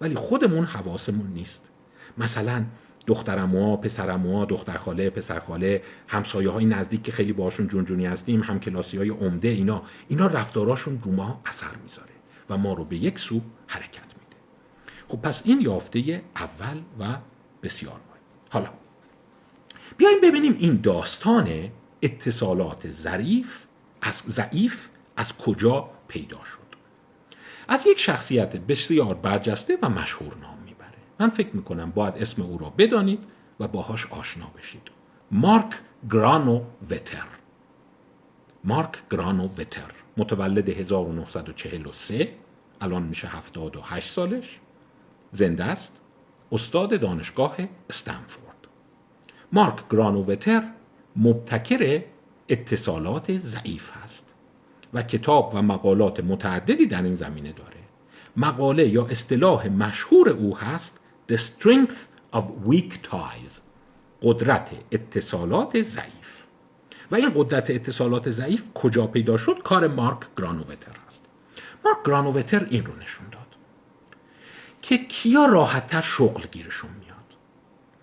ولی 0.00 0.14
خودمون 0.14 0.64
حواسمون 0.64 1.32
نیست. 1.32 1.70
مثلا 2.18 2.64
دخترموها 3.06 3.76
پسرموها 3.76 4.44
دختر 4.44 4.76
خاله 4.76 5.10
پسر 5.10 5.38
خاله 5.38 5.82
همسایه 6.08 6.50
های 6.50 6.64
نزدیک 6.64 7.02
که 7.02 7.12
خیلی 7.12 7.32
باشون 7.32 7.68
جونجونی 7.68 8.06
هستیم 8.06 8.40
هم 8.42 8.60
کلاسی 8.60 8.98
های 8.98 9.08
عمده 9.08 9.48
اینا 9.48 9.82
اینا 10.08 10.26
رفتاراشون 10.26 11.00
رو 11.02 11.12
ما 11.12 11.40
اثر 11.46 11.76
می‌ذاره 11.82 12.12
و 12.50 12.56
ما 12.58 12.72
رو 12.72 12.84
به 12.84 12.96
یک 12.96 13.18
سو 13.18 13.40
حرکت 13.66 14.04
میده. 14.04 14.36
خب 15.08 15.20
پس 15.20 15.42
این 15.44 15.60
یافته 15.60 16.22
اول 16.36 16.80
و 17.00 17.18
بسیار 17.62 17.92
مهم. 17.94 18.20
حالا 18.50 18.68
بیایم 19.96 20.20
ببینیم 20.22 20.56
این 20.58 20.80
داستان 20.80 21.68
اتصالات 22.02 22.90
ظریف 22.90 23.64
از 24.02 24.22
ضعیف 24.28 24.88
از 25.16 25.32
کجا 25.32 25.90
پیدا 26.08 26.44
شد؟ 26.44 26.76
از 27.68 27.86
یک 27.86 27.98
شخصیت 27.98 28.56
بسیار 28.56 29.14
برجسته 29.14 29.78
و 29.82 29.88
مشهور 29.88 30.36
نام 30.36 30.58
می‌بره. 30.64 30.88
من 31.20 31.28
فکر 31.28 31.56
می‌کنم 31.56 31.90
باید 31.90 32.14
اسم 32.14 32.42
او 32.42 32.58
را 32.58 32.70
بدانید 32.78 33.24
و 33.60 33.68
باهاش 33.68 34.06
آشنا 34.06 34.46
بشید. 34.46 34.90
مارک 35.30 35.70
گرانو 36.10 36.64
وتر 36.90 37.26
مارک 38.64 39.08
گرانو 39.10 39.44
وتر 39.44 39.90
متولد 40.16 40.68
1943 40.68 42.28
الان 42.80 43.02
میشه 43.02 43.28
78 43.28 44.08
سالش. 44.08 44.60
زنده 45.32 45.64
است. 45.64 46.00
استاد 46.52 47.00
دانشگاه 47.00 47.56
استنفورد. 47.90 48.56
مارک 49.52 49.88
گرانووتر 49.90 50.62
مبتکر 51.16 52.02
اتصالات 52.48 53.36
ضعیف 53.36 53.90
هست 53.96 54.25
و 54.96 55.02
کتاب 55.02 55.52
و 55.54 55.62
مقالات 55.62 56.20
متعددی 56.20 56.86
در 56.86 57.02
این 57.02 57.14
زمینه 57.14 57.52
داره. 57.52 57.76
مقاله 58.36 58.88
یا 58.88 59.06
اصطلاح 59.06 59.68
مشهور 59.68 60.28
او 60.28 60.58
هست 60.58 61.00
The 61.32 61.36
Strength 61.36 61.96
of 62.36 62.44
Weak 62.68 62.92
Ties 63.10 63.60
قدرت 64.22 64.70
اتصالات 64.92 65.82
ضعیف. 65.82 66.42
و 67.10 67.14
این 67.14 67.32
قدرت 67.34 67.70
اتصالات 67.70 68.30
ضعیف 68.30 68.62
کجا 68.74 69.06
پیدا 69.06 69.36
شد؟ 69.36 69.62
کار 69.64 69.88
مارک 69.88 70.18
گرانووتر 70.36 70.92
هست 71.06 71.24
مارک 71.84 71.98
گرانووتر 72.06 72.66
این 72.70 72.84
رو 72.86 72.96
نشون 72.96 73.26
داد. 73.32 73.46
که 74.82 74.98
کیا 74.98 75.44
راحتتر 75.44 76.00
شغل 76.00 76.42
گیرشون 76.52 76.90
میاد؟ 77.00 77.16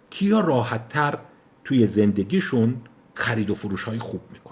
کیا 0.09 0.39
راحتتر 0.39 1.19
توی 1.63 1.85
زندگیشون 1.85 2.81
خرید 3.13 3.49
و 3.49 3.55
فروش 3.55 3.83
های 3.83 3.99
خوب 3.99 4.21
می‌کنند 4.31 4.42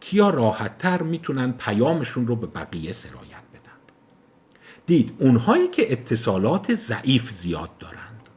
کیا 0.00 0.30
راحتتر 0.30 1.02
می‌تونن 1.02 1.52
پیامشون 1.52 2.26
رو 2.26 2.36
به 2.36 2.46
بقیه 2.46 2.92
سرایت 2.92 3.42
بدند 3.54 3.92
دید 4.86 5.16
اونهایی 5.18 5.68
که 5.68 5.92
اتصالات 5.92 6.74
ضعیف 6.74 7.30
زیاد 7.30 7.78
دارند. 7.78 8.28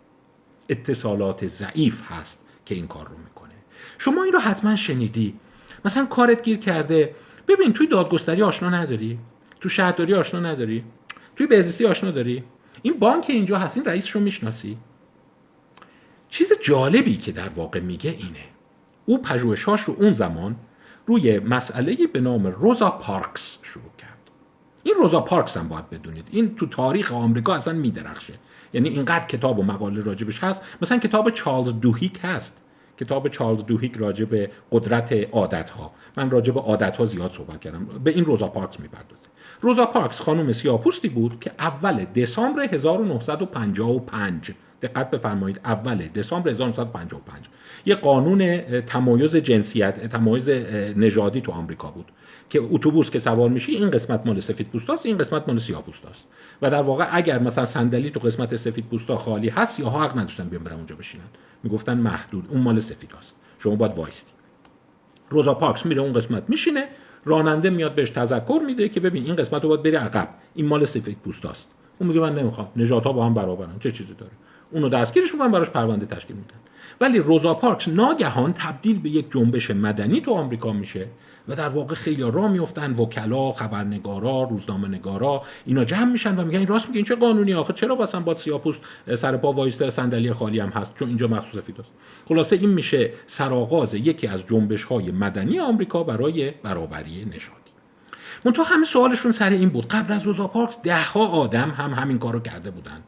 اتصالات 0.70 1.48
ضعیف 1.48 2.04
هست 2.12 2.46
که 2.66 2.76
این 2.76 2.88
کار 2.88 3.08
رو 3.08 3.18
می‌کنه. 3.18 3.54
شما 3.98 4.24
این 4.24 4.34
رو 4.34 4.40
حتما 4.40 4.76
شنیدی. 4.76 5.40
مثلا 5.86 6.06
کارت 6.06 6.44
گیر 6.44 6.58
کرده 6.58 7.16
ببین 7.48 7.74
توی 7.74 7.88
دادگستری 7.88 8.44
آشنا 8.44 8.70
نداری؟ 8.70 9.20
تو 9.60 9.70
شهرداری 9.70 10.14
آشنا 10.14 10.40
نداری؟ 10.40 10.84
توی 11.36 11.48
بهزیستی 11.48 11.86
آشنا 11.86 12.12
داری؟ 12.12 12.44
این 12.82 13.00
بانک 13.00 13.26
اینجا 13.30 13.58
هست 13.58 13.78
این 13.78 13.86
رئیسش 13.86 14.12
رو 14.12 14.22
می‌شناسی؟ 14.22 14.78
چیز 16.30 16.52
جالبی 16.62 17.18
که 17.18 17.32
در 17.32 17.50
واقع 17.50 17.80
میگه 17.80 18.10
اینه. 18.10 18.46
او 19.06 19.22
پژوهشاش 19.22 19.82
رو 19.82 19.96
اون 20.00 20.14
زمان 20.14 20.56
روی 21.12 21.40
مسئله 21.40 22.08
به 22.14 22.22
نام 22.22 22.48
روزا 22.48 22.90
پارکس 22.90 23.58
شروع 23.62 23.92
کرد. 23.98 24.32
این 24.84 24.96
روزا 24.96 25.22
پارکس 25.22 25.58
هم 25.58 25.68
باید 25.68 25.90
بدونید. 25.90 26.30
این 26.32 26.56
تو 26.56 26.66
تاریخ 26.66 27.14
آمریکا 27.14 27.56
اصلا 27.56 27.74
میدرخشه. 27.74 28.34
یعنی 28.74 28.90
اینقدر 28.90 29.26
کتاب 29.26 29.60
و 29.60 29.64
مقاله 29.64 30.02
راجبش 30.02 30.44
هست. 30.44 30.62
مثلا 30.82 30.98
کتاب 30.98 31.30
چارلز 31.30 31.80
دوهیک 31.80 32.20
هست. 32.24 32.62
کتاب 33.00 33.28
چارلز 33.28 33.66
دوهیک 33.66 33.98
راجب 33.98 34.50
قدرت 34.72 35.28
عادت 35.32 35.70
ها 35.70 35.92
من 36.18 36.30
راجب 36.30 36.58
عادت 36.58 36.96
ها 36.96 37.06
زیاد 37.06 37.32
صحبت 37.32 37.62
کردم. 37.62 37.86
به 38.04 38.12
این 38.12 38.26
روزا 38.26 38.48
پارکس 38.48 38.80
می‌پردازه. 38.80 39.22
روزا 39.62 39.86
پارکس 39.86 40.20
خانم 40.20 40.52
سیاپوستی 40.52 41.10
بود 41.10 41.40
که 41.40 41.52
اول 41.60 42.06
دسامبر 42.06 42.62
1955 42.62 44.52
دقت 44.82 45.12
بفرمایید. 45.12 45.60
اول 45.66 45.98
دسامبر 45.98 46.50
1955 46.52 47.46
یه 47.86 47.96
قانون 47.96 48.62
تمایز 48.82 49.36
جنسیت 49.36 50.10
تمایز 50.10 50.50
نژادی 50.98 51.42
تو 51.42 51.52
آمریکا 51.52 51.92
بود 51.92 52.12
که 52.50 52.62
اتوبوس 52.72 53.10
که 53.10 53.20
سوار 53.20 53.50
میشی 53.50 53.72
این 53.72 53.90
قسمت 53.90 54.22
مال 54.26 54.40
سفید 54.40 54.68
پوستاست 54.68 55.06
این 55.06 55.18
قسمت 55.18 55.48
مال 55.48 55.60
سیاه 55.60 55.82
پوستاست. 55.82 56.28
و 56.62 56.70
در 56.70 56.82
واقع 56.82 57.08
اگر 57.12 57.40
مثلا 57.40 57.66
صندلی 57.66 58.10
تو 58.10 58.20
قسمت 58.20 58.56
سفید 58.56 58.86
پوستا 58.86 59.18
خالی 59.18 59.50
هست 59.50 59.80
یا 59.80 59.90
حق 59.90 60.18
نداشتن 60.18 60.50
بیان 60.50 60.64
برن 60.64 60.76
اونجا 60.76 60.96
بشینن. 60.96 61.24
می‌گفتن 61.64 61.98
محدود. 61.98 62.46
اون 62.50 62.62
مال 62.62 62.80
سفیداست. 62.80 63.36
شما 63.60 63.76
باید 63.76 63.98
وایستی. 63.98 64.32
روزا 65.30 65.54
پارکس 65.54 65.86
میره 65.86 66.02
اون 66.02 66.14
قسمت 66.14 66.44
میشینه 66.48 66.86
راننده 67.26 67.70
میاد 67.70 67.96
بهش 67.96 68.10
تذکر 68.10 68.62
میده 68.66 68.90
که 68.90 69.00
ببین 69.00 69.26
این 69.26 69.36
قسمت 69.36 69.64
رو 69.64 69.70
باید 69.70 69.84
بری 69.84 69.96
عقب. 69.96 70.30
این 70.56 70.66
مال 70.66 70.86
سفید 70.86 71.18
پوستاست. 71.18 71.68
اون 72.00 72.10
میگه 72.10 72.22
من 72.22 72.36
نمی‌خوام. 72.36 72.68
نژادها 72.76 73.14
با 73.14 73.26
هم 73.26 73.34
برابرن. 73.34 73.80
چه 73.80 73.92
چیزی 73.92 74.14
داره؟ 74.14 74.32
اونو 74.72 74.90
دستگیرش 74.90 75.34
می‌کنن 75.34 75.52
براش 75.52 75.70
پرونده 75.70 76.06
تشکیل 76.06 76.36
میدن. 76.36 76.56
ولی 77.02 77.20
روزا 77.20 77.54
پارکس 77.54 77.88
ناگهان 77.88 78.54
تبدیل 78.54 79.00
به 79.00 79.10
یک 79.10 79.32
جنبش 79.32 79.72
مدنی 79.72 80.22
تو 80.22 80.34
آمریکا 80.34 80.74
میشه 80.74 81.08
و 81.48 81.56
در 81.56 81.70
واقع 81.70 81.96
خیلی 81.96 82.22
راه 82.22 82.52
میفتن 82.52 82.92
وکلا 82.92 83.52
خبرنگارا 83.52 84.44
روزنامه 84.44 84.88
نگارا 84.88 85.42
اینا 85.66 85.84
جمع 85.84 86.12
میشن 86.12 86.36
و 86.36 86.46
میگن 86.46 86.58
این 86.58 86.68
راست 86.68 86.88
میگه 86.88 86.98
این 86.98 87.06
چه 87.06 87.16
قانونی 87.16 87.54
آخه؟ 87.54 87.74
چرا 87.74 87.96
مثلا 87.96 88.22
با 88.22 88.38
سیاپوست 88.38 88.82
سر 89.16 89.38
پا 89.38 89.54
وایسته 89.54 89.90
صندلی 89.90 90.34
خالی 90.34 90.60
هم 90.60 90.70
هست؟ 90.70 90.96
چون 90.96 91.08
اینجا 91.08 91.28
مخصوص 91.28 91.64
فیدوس 91.64 91.86
خلاصه 92.28 92.56
این 92.56 92.70
میشه 92.70 93.12
سرآغاز 93.26 93.94
یکی 93.94 94.28
از 94.28 94.46
جنبش 94.46 94.84
های 94.84 95.12
مدنی 95.12 95.60
آمریکا 95.60 96.04
برای 96.04 96.52
برابری 96.52 97.26
نژادی 97.26 97.72
منتها 98.46 98.64
همه 98.64 98.86
سوالشون 98.86 99.32
سر 99.32 99.50
این 99.50 99.70
بود. 99.70 99.88
قبل 99.88 100.14
از 100.14 100.24
روزا 100.24 100.48
پارکس 100.48 100.78
ده 100.84 101.04
ها 101.04 101.28
آدم 101.28 101.70
هم 101.70 101.94
همین 101.94 102.20
کارو 102.20 102.40
کرده 102.40 102.72
بودن. 102.72 103.04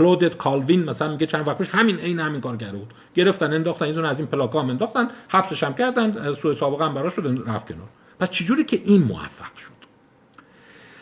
کلودت 0.00 0.36
کالوین 0.36 0.84
مثلا 0.84 1.12
میگه 1.12 1.26
چند 1.26 1.48
وقت 1.48 1.58
پیش 1.58 1.68
همین 1.68 1.96
عین 1.96 2.20
همین 2.20 2.40
کار 2.40 2.56
کرده 2.56 2.78
بود. 2.78 2.94
گرفتن 3.14 3.52
انداختن 3.52 3.84
این 3.84 4.04
از 4.04 4.18
این 4.18 4.28
پلاکا 4.28 4.62
هم 4.62 4.70
انداختن 4.70 5.08
حبسش 5.28 5.62
هم 5.62 5.74
کردن 5.74 6.34
سوء 6.34 6.54
سابقه 6.54 6.84
هم 6.84 6.94
براش 6.94 7.12
شد 7.12 7.42
رفت 7.46 7.72
کنار. 7.72 7.88
پس 8.20 8.30
چجوری 8.30 8.64
که 8.64 8.82
این 8.84 9.02
موفق 9.02 9.56
شد؟ 9.56 9.80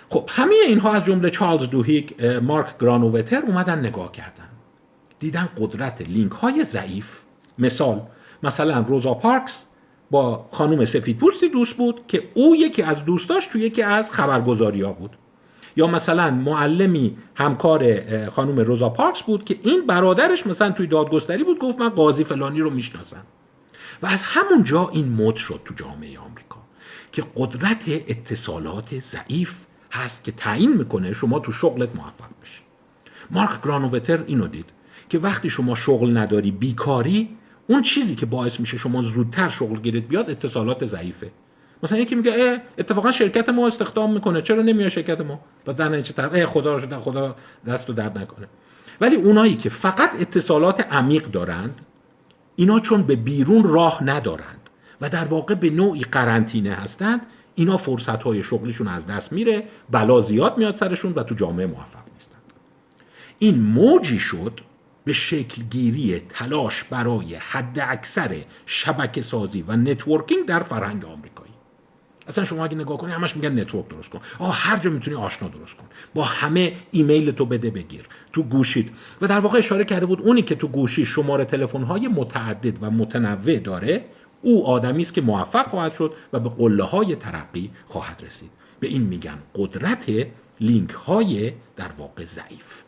خب 0.08 0.28
همه 0.28 0.54
اینها 0.66 0.92
از 0.92 1.04
جمله 1.04 1.30
چارلز 1.30 1.70
دوهیک 1.70 2.22
مارک 2.22 2.78
گرانووتر 2.80 3.42
اومدن 3.46 3.78
نگاه 3.78 4.12
کردن. 4.12 4.48
دیدن 5.18 5.48
قدرت 5.58 6.02
لینک 6.02 6.32
های 6.32 6.64
ضعیف. 6.64 7.20
مثال 7.58 8.02
مثلا 8.42 8.84
روزا 8.88 9.14
پارکس 9.14 9.64
با 10.10 10.48
خانم 10.52 10.84
سفید 10.84 11.18
پوستی 11.18 11.48
دوست 11.48 11.76
بود 11.76 12.06
که 12.08 12.28
او 12.34 12.56
یکی 12.56 12.82
از 12.82 13.04
دوستاش 13.04 13.46
تو 13.46 13.58
یکی 13.58 13.82
از 13.82 14.10
خبرگزاری 14.10 14.82
بود. 14.82 15.16
یا 15.78 15.86
مثلا 15.86 16.30
معلمی 16.30 17.16
همکار 17.34 18.00
خانم 18.30 18.60
روزا 18.60 18.88
پارکس 18.88 19.22
بود 19.22 19.44
که 19.44 19.58
این 19.62 19.86
برادرش 19.86 20.46
مثلا 20.46 20.70
توی 20.70 20.86
دادگستری 20.86 21.44
بود 21.44 21.58
گفت 21.58 21.78
من 21.78 21.88
قاضی 21.88 22.24
فلانی 22.24 22.60
رو 22.60 22.70
می‌شناسم. 22.70 23.22
و 24.02 24.06
از 24.06 24.22
همون 24.22 24.64
جا 24.64 24.88
این 24.88 25.12
مد 25.12 25.36
شد 25.36 25.60
تو 25.64 25.74
جامعه 25.74 26.18
آمریکا 26.18 26.58
که 27.12 27.24
قدرت 27.36 27.84
اتصالات 27.88 28.98
ضعیف 28.98 29.54
هست 29.92 30.24
که 30.24 30.32
تعیین 30.32 30.76
می‌کنه 30.76 31.12
شما 31.12 31.38
تو 31.38 31.52
شغلت 31.52 31.96
موفق 31.96 32.30
بشی. 32.42 32.62
مارک 33.30 33.62
گرانووتر 33.64 34.24
اینو 34.26 34.48
دید 34.48 34.66
که 35.08 35.18
وقتی 35.18 35.50
شما 35.50 35.74
شغل 35.74 36.16
نداری 36.16 36.50
بیکاری 36.50 37.28
اون 37.66 37.82
چیزی 37.82 38.14
که 38.14 38.26
باعث 38.26 38.60
میشه 38.60 38.76
شما 38.76 39.02
زودتر 39.02 39.48
شغل 39.48 39.80
گیرت 39.80 40.02
بیاد 40.02 40.30
اتصالات 40.30 40.84
ضعیفه. 40.84 41.30
مثلا 41.82 41.98
یکی 41.98 42.14
میگه 42.14 42.62
اتفاقا 42.78 43.10
شرکت 43.10 43.48
ما 43.48 43.66
استخدام 43.66 44.12
می‌کنه. 44.12 44.42
چرا 44.42 44.62
نمیاد 44.62 44.88
شرکت 44.88 45.20
ما؟ 45.20 45.40
و 45.66 45.72
در 45.72 45.88
نتیجه 45.88 46.12
طرف 46.12 46.44
خدا 46.44 46.76
رو 46.76 47.00
خدا 47.00 47.36
دست 47.66 47.90
و 47.90 47.92
درد 47.92 48.18
نکنه. 48.18 48.48
ولی 49.00 49.16
اونایی 49.16 49.56
که 49.56 49.68
فقط 49.68 50.10
اتصالات 50.20 50.80
عمیق 50.80 51.22
دارند 51.22 51.80
اینا 52.56 52.80
چون 52.80 53.02
به 53.02 53.16
بیرون 53.16 53.64
راه 53.64 54.04
ندارند 54.04 54.70
و 55.00 55.08
در 55.08 55.24
واقع 55.24 55.54
به 55.54 55.70
نوعی 55.70 56.02
قرنطینه 56.02 56.74
هستند 56.74 57.26
اینا 57.54 57.76
فرصت 57.76 58.22
های 58.22 58.42
شغلیشون 58.42 58.88
از 58.88 59.06
دست 59.06 59.32
میره 59.32 59.64
بلا 59.90 60.20
زیاد 60.20 60.58
میاد 60.58 60.74
سرشون 60.74 61.12
و 61.12 61.22
تو 61.22 61.34
جامعه 61.34 61.66
موفق 61.66 62.02
نیستند. 62.14 62.42
این 63.38 63.60
موجب 63.60 64.18
شد 64.18 64.60
به 65.04 65.12
شکلگیری 65.12 66.20
تلاش 66.28 66.84
برای 66.84 67.34
حد 67.34 67.78
اکثر 67.82 68.36
شبکه 68.66 69.22
سازی 69.22 69.64
و 69.68 69.76
networking 69.76 70.46
در 70.46 70.60
فرهنگ 70.60 71.04
آمریکایی 71.04 71.37
اصلا 72.28 72.44
شما 72.44 72.64
اگه 72.64 72.74
نگاه 72.76 72.98
کنی 72.98 73.12
همش 73.12 73.36
میگن 73.36 73.60
network 73.60 73.88
درست 73.88 74.10
کن. 74.10 74.20
آه 74.38 74.54
هر 74.54 74.76
جا 74.76 74.90
می‌تونی 74.90 75.16
آشنا 75.16 75.48
درست 75.48 75.76
کن. 75.76 75.86
با 76.14 76.24
همه 76.24 76.72
ایمیل 76.90 77.30
تو 77.30 77.46
بده 77.46 77.70
بگیر. 77.70 78.06
تو 78.32 78.42
گوشید 78.42 78.92
و 79.20 79.26
در 79.26 79.38
واقع 79.40 79.58
اشاره 79.58 79.84
کرده 79.84 80.06
بود 80.06 80.20
اونی 80.20 80.42
که 80.42 80.54
تو 80.54 80.68
گوشی 80.68 81.06
شماره 81.06 81.44
تلفن 81.44 81.82
های 81.82 82.08
متعدد 82.08 82.82
و 82.82 82.90
متنوع 82.90 83.58
داره 83.58 84.04
او 84.42 84.66
آدمی 84.66 85.02
است 85.02 85.14
که 85.14 85.20
موفق 85.20 85.68
خواهد 85.68 85.92
شد 85.92 86.14
و 86.32 86.40
به 86.40 86.48
قله 86.48 86.84
های 86.84 87.16
ترقی 87.16 87.70
خواهد 87.86 88.22
رسید. 88.26 88.50
به 88.80 88.88
این 88.88 89.02
میگن 89.02 89.38
قدرت 89.54 90.06
لینک 90.60 90.90
های 90.90 91.52
در 91.76 91.90
واقع 91.98 92.24
ضعیف. 92.24 92.87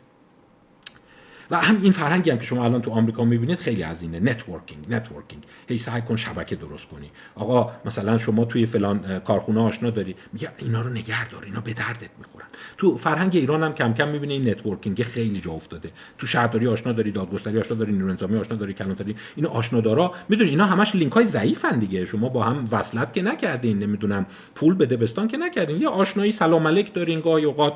و 1.51 1.57
هم 1.57 1.81
این 1.81 1.91
فرهنگی 1.91 2.29
هم 2.29 2.37
که 2.37 2.45
شما 2.45 2.65
الان 2.65 2.81
تو 2.81 2.91
آمریکا 2.91 3.25
می‌بینید 3.25 3.59
خیلی 3.59 3.83
از 3.83 4.01
اینه. 4.01 4.19
networking 4.19 4.85
networking 4.89 5.43
هی 5.67 5.77
سعی 5.77 6.01
کن 6.01 6.15
شبکه 6.15 6.55
درست 6.55 6.87
کنی. 6.87 7.11
آقا 7.35 7.71
مثلا 7.85 8.17
شما 8.17 8.45
توی 8.45 8.65
فلان 8.65 9.19
کارخونه 9.19 9.61
آشنا 9.61 9.89
داری 9.89 10.15
میگه 10.33 10.49
اینا 10.57 10.81
رو 10.81 10.89
نگه 10.89 11.29
دار 11.29 11.43
اینا 11.43 11.61
به 11.61 11.73
دردت 11.73 12.09
می‌خورن. 12.17 12.45
تو 12.77 12.97
فرهنگ 12.97 13.35
ایران 13.35 13.63
هم 13.63 13.73
کم 13.73 13.93
کم 13.93 14.07
می‌بینی 14.07 14.33
این 14.33 14.49
networking 14.49 15.03
خیلی 15.03 15.41
جا 15.41 15.51
افتاده. 15.51 15.91
تو 16.17 16.27
شهرداری 16.27 16.67
آشنا 16.67 16.93
داری 16.93 17.11
دادگستری 17.11 17.59
آشنا 17.59 17.77
داری 17.77 17.91
نیروی 17.91 18.11
انتظامی 18.11 18.37
آشنا 18.37 18.57
داری 18.57 18.73
کلانتری 18.73 19.15
اینا 19.35 19.49
آشنادارا 19.49 20.13
می‌دونی 20.29 20.49
اینا 20.49 20.65
همش 20.65 20.95
لینک 20.95 21.11
های 21.11 21.25
ضعیفن 21.25 21.79
دیگه. 21.79 22.05
شما 22.05 22.29
با 22.29 22.43
هم 22.43 22.67
وصلت 22.71 23.13
که 23.13 23.21
نکردین 23.21 23.79
نمی‌دونم 23.79 24.25
پول 24.55 24.73
بده 24.73 24.97
بستان 24.97 25.27
که 25.27 25.37
نکردین. 25.37 25.81
یه 25.81 25.87
آشنایی 25.87 26.31
سلام 26.31 26.67
علیک 26.67 26.93
دارین 26.93 27.19
گاهی 27.19 27.45
اوقات 27.45 27.73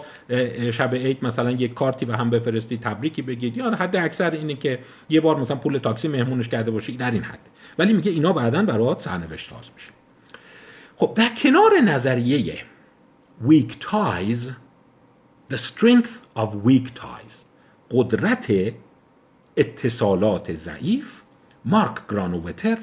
شب 0.71 0.95
عید 0.95 1.17
مثلا 1.21 1.51
یک 1.51 1.73
کارتی 1.73 2.05
به 2.05 2.17
هم 2.17 2.29
بفرستی 2.29 2.77
تبریکی 2.77 3.21
بگید 3.21 3.57
یا 3.65 3.75
حد 3.75 3.95
اکثر 3.95 4.31
اینه 4.31 4.55
که 4.55 4.79
یه 5.09 5.21
بار 5.21 5.39
مثلا 5.39 5.57
پول 5.57 5.77
تاکسی 5.77 6.07
مهمونش 6.07 6.49
کرده 6.49 6.71
باشی 6.71 6.97
در 6.97 7.11
این 7.11 7.23
حد. 7.23 7.39
ولی 7.77 7.93
میگه 7.93 8.11
اینا 8.11 8.33
بعدا 8.33 8.63
برات 8.63 9.01
سرنوشت 9.01 9.49
ساز 9.49 9.69
میشه. 9.73 9.91
خب 10.97 11.13
در 11.15 11.29
کنار 11.29 11.79
نظریه 11.79 12.55
weak 13.47 13.71
ties 13.71 14.39
the 15.53 15.57
strength 15.57 16.39
of 16.39 16.49
weak 16.67 16.87
ties 16.87 17.33
قدرت 17.91 18.53
اتصالات 19.57 20.53
ضعیف 20.53 21.21
مارک 21.65 21.95
گرانووتر 22.09 22.77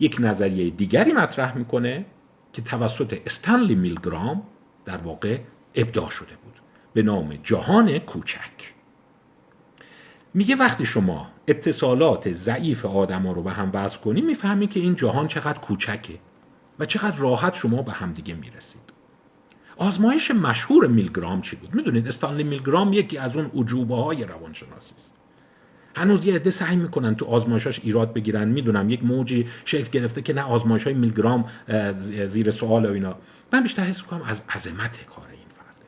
یک 0.00 0.16
نظریه 0.20 0.70
دیگری 0.70 1.12
مطرح 1.12 1.58
می‌کنه 1.58 2.06
که 2.52 2.62
توسط 2.62 3.20
استنلی 3.26 3.74
میلگرام 3.74 4.42
در 4.84 4.96
واقع 4.96 5.38
ابداع 5.74 6.10
شده 6.10 6.36
بود. 6.44 6.54
به 6.92 7.02
نام 7.02 7.36
جهان 7.42 7.98
کوچک. 7.98 8.75
میگه 10.36 10.56
وقتی 10.56 10.86
شما 10.86 11.26
اتصالات 11.48 12.32
ضعیف 12.32 12.84
آدما 12.84 13.32
رو 13.32 13.42
به 13.42 13.50
هم 13.50 13.70
وصل 13.74 13.98
کنی 13.98 14.20
می‌فهمی 14.20 14.66
که 14.66 14.80
این 14.80 14.94
جهان 14.96 15.26
چقدر 15.26 15.58
کوچکه 15.58 16.18
و 16.78 16.84
چقدر 16.84 17.16
راحت 17.16 17.54
شما 17.54 17.82
به 17.82 17.92
هم 17.92 18.12
دیگه 18.12 18.34
می‌رسید. 18.34 18.92
آزمایش 19.76 20.30
مشهور 20.30 20.86
میلگرام 20.86 21.40
چی 21.40 21.56
بود؟ 21.56 21.74
می‌دونید 21.74 22.08
استانلی 22.08 22.42
میلگرام 22.42 22.92
یکی 22.92 23.18
از 23.18 23.36
اون 23.36 23.50
عجوبه 23.56 23.96
های 23.96 24.24
روانشناسی 24.24 24.94
است. 24.98 25.12
هنوز 25.96 26.24
یه 26.24 26.34
عده 26.34 26.50
سعی 26.50 26.76
می‌کنن 26.76 27.14
تو 27.14 27.26
آزمایشاش 27.26 27.80
ایراد 27.84 28.12
بگیرن. 28.12 28.48
می‌دونم 28.48 28.90
یک 28.90 29.04
موجی 29.04 29.48
شکل 29.64 29.90
گرفته 29.90 30.22
که 30.22 30.32
نه 30.32 30.42
آزمایش 30.42 30.84
های 30.84 30.94
میلگرام 30.94 31.44
زیر 32.26 32.50
سوال 32.50 32.86
و 32.86 32.92
اینا. 32.92 33.16
من 33.52 33.62
بیشتر 33.62 33.84
حس 33.84 34.00
می‌کنم 34.00 34.22
از 34.22 34.42
عظمت 34.50 35.06
کار 35.06 35.26
این 35.32 35.48
فرده. 35.48 35.86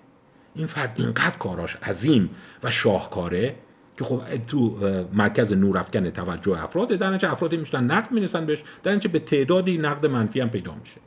این 0.54 0.66
فرد 0.66 0.94
اینقدر 0.96 1.37
کاراش 1.37 1.76
عظیم 1.76 2.30
و 2.62 2.70
شاهکاره 2.70 3.54
که 3.98 4.04
خب 4.04 4.20
تو 4.46 4.76
مرکز 5.12 5.52
نورافکن 5.52 6.11
توجه 6.11 6.64
افراد 6.64 6.88
در 6.88 7.11
نتیجه 7.11 7.32
افرادی 7.32 7.56
میشن 7.56 7.84
نقد 7.84 8.12
مینسن 8.12 8.46
بهش 8.46 8.62
در 8.82 8.94
نتیجه 8.94 9.12
به 9.12 9.18
تعدادی 9.18 9.78
نقد 9.78 10.06
منفی 10.06 10.40
هم 10.40 10.50
پیدا 10.50 10.74
میشه. 10.74 11.00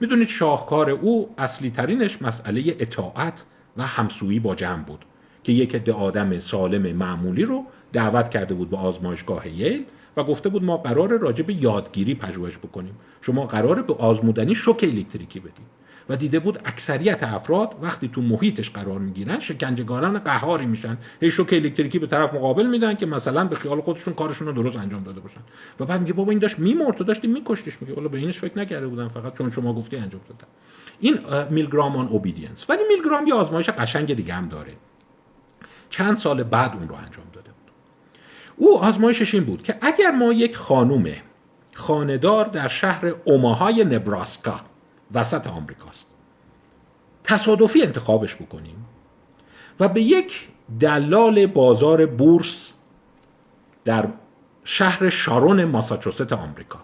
می‌دونید 0.00 0.28
شاهکار 0.28 0.90
او 0.90 1.34
اصلی 1.38 1.70
ترینش 1.70 2.22
مسئله 2.22 2.76
اطاعت 2.78 3.44
و 3.76 3.82
همسویی 3.86 4.40
با 4.40 4.54
جمع 4.54 4.82
بود 4.82 5.04
که 5.44 5.52
یک 5.52 5.74
عده 5.74 5.92
آدم 5.92 6.38
سالم 6.38 6.96
معمولی 6.96 7.44
رو 7.44 7.64
دعوت 7.92 8.30
کرده 8.30 8.54
بود 8.54 8.70
به 8.70 8.76
آزمایشگاه 8.76 9.48
ییل 9.48 9.84
و 10.16 10.24
گفته 10.24 10.48
بود 10.48 10.64
ما 10.64 10.76
قرار 10.76 11.18
راجع 11.18 11.44
به 11.44 11.62
یادگیری 11.62 12.14
پژوهش 12.14 12.58
بکنیم. 12.58 12.94
شما 13.20 13.46
قرار 13.46 13.82
به 13.82 13.94
آزمودنی 13.94 14.54
شوک 14.54 14.84
الکتریکی 14.84 15.40
بدیم 15.40 15.66
و 16.08 16.16
دیده 16.16 16.38
بود 16.38 16.58
اکثریت 16.64 17.22
افراد 17.22 17.76
وقتی 17.82 18.08
تو 18.08 18.22
محیطش 18.22 18.70
قرار 18.70 18.98
می‌گیرن 18.98 19.38
شکنجهگاران 19.38 20.18
قهاری 20.18 20.66
میشن. 20.66 20.98
هی 21.20 21.30
شوک 21.30 21.52
الکتریکی 21.52 21.98
به 21.98 22.06
طرف 22.06 22.34
مقابل 22.34 22.66
میدن 22.66 22.94
که 22.94 23.06
مثلا 23.06 23.44
به 23.44 23.56
خیال 23.56 23.80
خودشون 23.80 24.14
کارشون 24.14 24.46
رو 24.46 24.62
درست 24.62 24.76
انجام 24.76 25.02
داده 25.02 25.20
باشن. 25.20 25.40
و 25.80 25.84
بعد 25.84 26.00
میگه 26.00 26.12
بابا 26.12 26.30
این 26.30 26.38
داشت 26.38 26.58
میمرد 26.58 26.96
تو 26.96 27.04
داشتی 27.04 27.28
میکشتش. 27.28 27.82
میگه 27.82 27.94
والا 27.94 28.08
به 28.08 28.18
اینش 28.18 28.38
فکر 28.38 28.58
نکرده 28.58 28.86
بودن 28.86 29.08
فقط 29.08 29.38
چون 29.38 29.50
شما 29.50 29.72
گفتی 29.72 29.96
انجام 29.96 30.20
دادن 30.28 30.48
این 31.00 31.18
میلگرام 31.50 31.96
آن 31.96 32.08
اوبیدینس 32.08 32.70
ولی 32.70 32.82
میلگرام 32.88 33.26
یه 33.26 33.34
آزمایش 33.34 33.70
قشنگ 33.70 34.14
دیگه 34.14 34.34
هم 34.34 34.48
داره. 34.48 34.72
چند 35.90 36.16
سال 36.16 36.42
بعد 36.42 36.74
اون 36.74 36.88
رو 36.88 36.94
انجام 36.94 37.26
داده 37.32 37.50
بود. 37.50 37.72
او 38.56 38.78
آزمایشش 38.78 39.34
این 39.34 39.44
بود 39.44 39.62
که 39.62 39.78
اگر 39.80 40.10
ما 40.10 40.32
یک 40.32 40.56
خانوم 40.56 41.12
خاندار 41.74 42.44
در 42.44 42.68
شهر 42.68 43.14
اوماهای 43.24 43.84
نبراسکا 43.84 44.60
وسط 45.14 45.46
آمریکاست. 45.46 46.06
تصادفی 47.24 47.82
انتخابش 47.82 48.36
بکنیم 48.36 48.86
و 49.80 49.88
به 49.88 50.02
یک 50.02 50.48
دلال 50.80 51.46
بازار 51.46 52.06
بورس 52.06 52.72
در 53.84 54.08
شهر 54.64 55.08
شارون 55.08 55.64
ماساچوست 55.64 56.32
آمریکا 56.32 56.78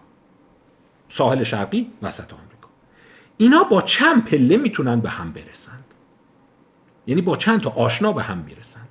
ساحل 1.11 1.43
شرقی 1.43 1.93
وسط 2.03 2.33
آمریکا. 2.33 2.69
اینا 3.37 3.65
با 3.65 3.83
چند 3.83 4.25
پله 4.25 4.57
می‌تونن 4.57 5.01
به 5.01 5.11
هم 5.11 5.33
برسند. 5.33 5.85
یعنی 7.07 7.23
با 7.23 7.37
چند 7.37 7.61
تا 7.61 7.71
آشنا 7.71 8.13
به 8.13 8.23
هم 8.23 8.39
می‌رسند. 8.39 8.89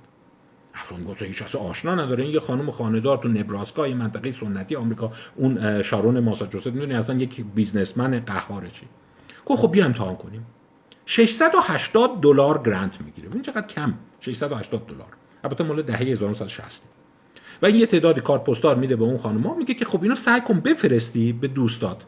افراد 0.74 1.04
گفت 1.04 1.22
هیچ 1.22 1.42
آشنا 1.56 1.94
نداره. 1.94 2.24
این 2.24 2.32
یه 2.32 2.40
خانم 2.40 2.70
خانه‌دار 2.70 3.18
تو 3.18 3.28
نبراسکا 3.28 3.84
این 3.84 3.96
منطقه 3.96 4.30
سنتی 4.30 4.76
آمریکا 4.76 5.12
اون 5.36 5.82
شارون 5.82 6.20
ماساچوست 6.20 6.66
می‌دونی 6.66 6.94
اصلا 6.94 7.16
یک 7.16 7.44
بیزنسمن 7.54 8.20
قهاره 8.20 8.70
چی؟ 8.70 8.86
گفت 9.46 9.62
خب 9.62 9.72
بیا 9.72 9.84
امتحان 9.84 10.16
کنیم. 10.16 10.46
680 11.06 12.20
دلار 12.20 12.62
گرانت 12.62 13.00
می‌گیره. 13.00 13.28
این 13.32 13.42
چقدر 13.42 13.66
کم. 13.66 13.94
680 14.20 14.86
دلار. 14.86 15.06
البته 15.44 15.64
مال 15.64 15.82
دهه 15.82 16.00
1960 16.00 16.82
و 17.62 17.66
این 17.66 17.76
یه 17.76 17.86
تعدادی 17.86 18.20
کارت 18.20 18.44
پستال 18.44 18.78
میده 18.78 18.96
به 18.96 19.04
اون 19.04 19.18
خانم‌ها 19.18 19.54
میگه 19.54 19.74
که 19.74 19.84
خب 19.84 20.02
اینا 20.02 20.14
سعی 20.14 20.40
کن 20.40 20.60
بفرستی 20.60 21.32
به 21.32 21.48
دوستات 21.48 22.02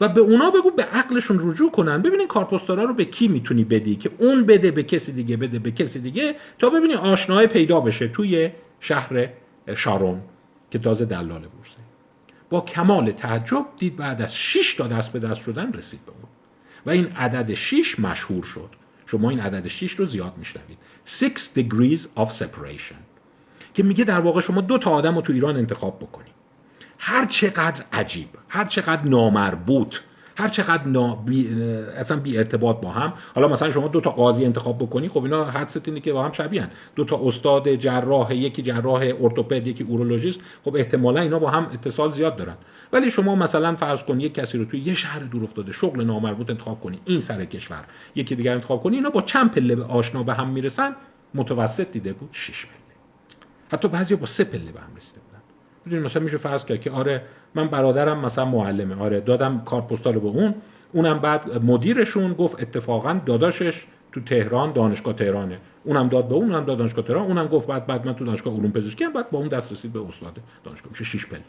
و 0.00 0.08
به 0.08 0.20
اونا 0.20 0.50
بگو 0.50 0.70
به 0.70 0.82
عقلشون 0.82 1.50
رجوع 1.50 1.70
کنن. 1.70 2.02
ببینین 2.02 2.28
کارپستارا 2.28 2.84
رو 2.84 2.94
به 2.94 3.04
کی 3.04 3.28
می‌تونی 3.28 3.64
بدی 3.64 3.96
که 3.96 4.10
اون 4.18 4.44
بده 4.44 4.70
به 4.70 4.82
کسی 4.82 5.12
دیگه 5.12 5.36
بده 5.36 5.58
به 5.58 5.70
کسی 5.70 6.00
دیگه 6.00 6.34
تا 6.58 6.70
ببینی 6.70 6.94
آشنای 6.94 7.46
پیدا 7.46 7.80
بشه 7.80 8.08
توی 8.08 8.50
شهر 8.80 9.28
شارون 9.74 10.20
که 10.70 10.78
تازه 10.78 11.04
دلال 11.04 11.40
بورسه. 11.40 11.80
با 12.50 12.60
کمال 12.60 13.12
تعجب 13.12 13.66
دید 13.78 13.96
بعد 13.96 14.22
از 14.22 14.36
6 14.36 14.74
تا 14.74 14.86
دست 14.86 15.12
به 15.12 15.18
دست 15.18 15.40
شدن 15.40 15.72
رسید 15.72 16.00
به 16.06 16.12
و 16.86 16.90
این 16.90 17.06
عدد 17.06 17.54
6 17.54 18.00
مشهور 18.00 18.44
شد. 18.44 18.70
شما 19.06 19.30
این 19.30 19.40
عدد 19.40 19.68
6 19.68 19.92
رو 19.92 20.06
زیاد 20.06 20.34
میشنوید. 20.36 20.78
6 21.04 21.48
degrees 21.56 22.20
of 22.20 22.28
separation. 22.28 22.96
که 23.74 23.82
میگه 23.82 24.04
در 24.04 24.20
واقع 24.20 24.40
شما 24.40 24.60
دو 24.60 24.78
تا 24.78 24.90
آدم 24.90 25.14
رو 25.14 25.22
تو 25.22 25.32
ایران 25.32 25.56
انتخاب 25.56 25.98
بکنید 25.98 26.34
هر 26.98 27.24
چقدر 27.24 27.84
عجیب 27.92 28.28
هر 28.48 28.64
چقدر 28.64 29.04
نامربوط 29.04 29.98
هر 30.36 30.48
چقدر 30.48 30.86
نا... 30.86 31.14
بی... 31.14 31.62
اصلا 31.96 32.16
بی 32.16 32.38
ارتباط 32.38 32.80
با 32.80 32.90
هم 32.90 33.12
حالا 33.34 33.48
مثلا 33.48 33.70
شما 33.70 33.88
دو 33.88 34.00
تا 34.00 34.10
قاضی 34.10 34.44
انتخاب 34.44 34.78
بکنی 34.78 35.08
خب 35.08 35.24
اینا 35.24 35.44
حدست 35.44 35.88
اینه 35.88 36.00
که 36.00 36.12
با 36.12 36.24
هم 36.24 36.32
شبیهن. 36.32 36.70
دو 36.96 37.04
تا 37.04 37.20
استاد 37.22 37.74
جراح 37.74 38.34
یکی 38.34 38.62
جراح 38.62 39.12
ارتوپد 39.20 39.66
یکی 39.66 39.84
اورولوژیست 39.84 40.40
خب 40.64 40.76
احتمالا 40.76 41.20
اینا 41.20 41.38
با 41.38 41.50
هم 41.50 41.70
اتصال 41.74 42.12
زیاد 42.12 42.36
دارن. 42.36 42.56
ولی 42.92 43.10
شما 43.10 43.34
مثلا 43.34 43.76
فرض 43.76 44.02
کن 44.02 44.20
یک 44.20 44.34
کسی 44.34 44.58
رو 44.58 44.64
توی 44.64 44.80
یه 44.80 44.94
شهر 44.94 45.18
دور 45.18 45.44
افتاده 45.44 45.72
شغل 45.72 46.04
نامربوط 46.04 46.50
انتخاب 46.50 46.80
کنی 46.80 47.00
این 47.04 47.20
سر 47.20 47.44
کشور 47.44 47.84
یکی 48.14 48.34
دیگر 48.34 48.54
انتخاب 48.54 48.82
کنی 48.82 48.96
اینا 48.96 49.10
با 49.10 49.22
چند 49.22 49.50
پله 49.50 49.76
به 49.76 49.84
آشنا 49.84 50.22
به 50.22 50.34
هم 50.34 50.48
می‌رسن؟ 50.48 50.96
متوسط 51.34 51.92
دیده 51.92 52.12
بود 52.12 52.28
6 52.32 52.66
پله. 52.66 52.74
حتی 53.72 53.88
بعضی 53.88 54.16
با 54.16 54.26
سه 54.26 54.44
پله 54.44 54.72
به 54.72 54.80
هم 54.80 54.96
رسیده. 54.96 55.19
بودن 55.19 55.19
مثلا 55.98 56.22
میشه 56.22 56.36
فرض 56.36 56.64
کرد 56.64 56.80
که 56.80 56.90
آره 56.90 57.22
من 57.54 57.68
برادرم 57.68 58.20
مثلا 58.20 58.44
معلمه. 58.44 59.02
آره 59.02 59.20
دادم 59.20 59.60
کارت 59.64 59.86
پستال 59.86 60.18
به 60.18 60.28
اون. 60.28 60.54
اونم 60.92 61.18
بعد 61.18 61.64
مدیرشون 61.64 62.32
گفت 62.32 62.62
اتفاقا 62.62 63.20
داداشش 63.26 63.84
تو 64.12 64.20
تهران 64.20 64.72
دانشگاه 64.72 65.14
تهرانه. 65.14 65.58
اونم 65.84 66.08
داد 66.08 66.28
به 66.28 66.34
اون 66.34 66.52
اونم 66.52 66.64
داد 66.64 66.78
دانشگاه 66.78 67.04
تهران. 67.04 67.26
اونم 67.26 67.46
گفت 67.46 67.66
بعد 67.66 67.86
بعد 67.86 68.06
من 68.06 68.14
تو 68.14 68.24
دانشگاه 68.24 68.54
علوم 68.54 68.72
پزشکی 68.72 69.04
هم 69.04 69.12
بعد 69.12 69.30
با 69.30 69.38
اون 69.38 69.48
دست 69.48 69.72
رسید 69.72 69.92
به 69.92 70.00
استاد 70.08 70.38
دانشگاه. 70.64 70.90
میشه 70.90 71.04
6 71.04 71.26
پله. 71.26 71.40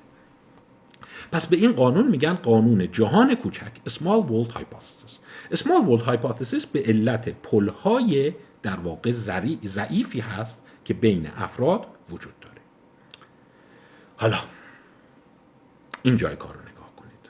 پس 1.31 1.45
به 1.45 1.57
این 1.57 1.71
قانون 1.71 2.07
میگن 2.07 2.33
قانون 2.33 2.91
جهان 2.91 3.35
کوچک 3.35 3.71
small 3.89 4.29
world 4.29 4.51
hypothesis. 4.51 5.11
small 5.55 5.83
world 5.89 6.05
hypothesis 6.07 6.65
به 6.71 6.83
علت 6.85 7.29
پلهای 7.29 8.33
در 8.63 8.75
واقع 8.75 9.11
ضعیفی 9.63 10.19
هست 10.19 10.63
که 10.85 10.93
بین 10.93 11.27
افراد 11.37 11.85
وجود 12.11 12.40
حالا 14.21 14.37
این 16.03 16.17
جای 16.17 16.35
کار 16.35 16.53
رو 16.53 16.61
نگاه 16.61 16.95
کنید. 16.95 17.29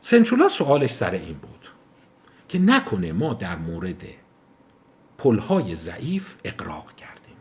سنچولا 0.00 0.48
سوالش 0.48 0.90
سر 0.90 1.10
این 1.10 1.34
بود 1.34 1.68
که 2.48 2.58
نکنه 2.58 3.12
ما 3.12 3.34
در 3.34 3.56
مورد 3.56 4.02
پلهای 5.18 5.74
ضعیف 5.74 6.36
اقراق 6.44 6.94
کردیم. 6.94 7.36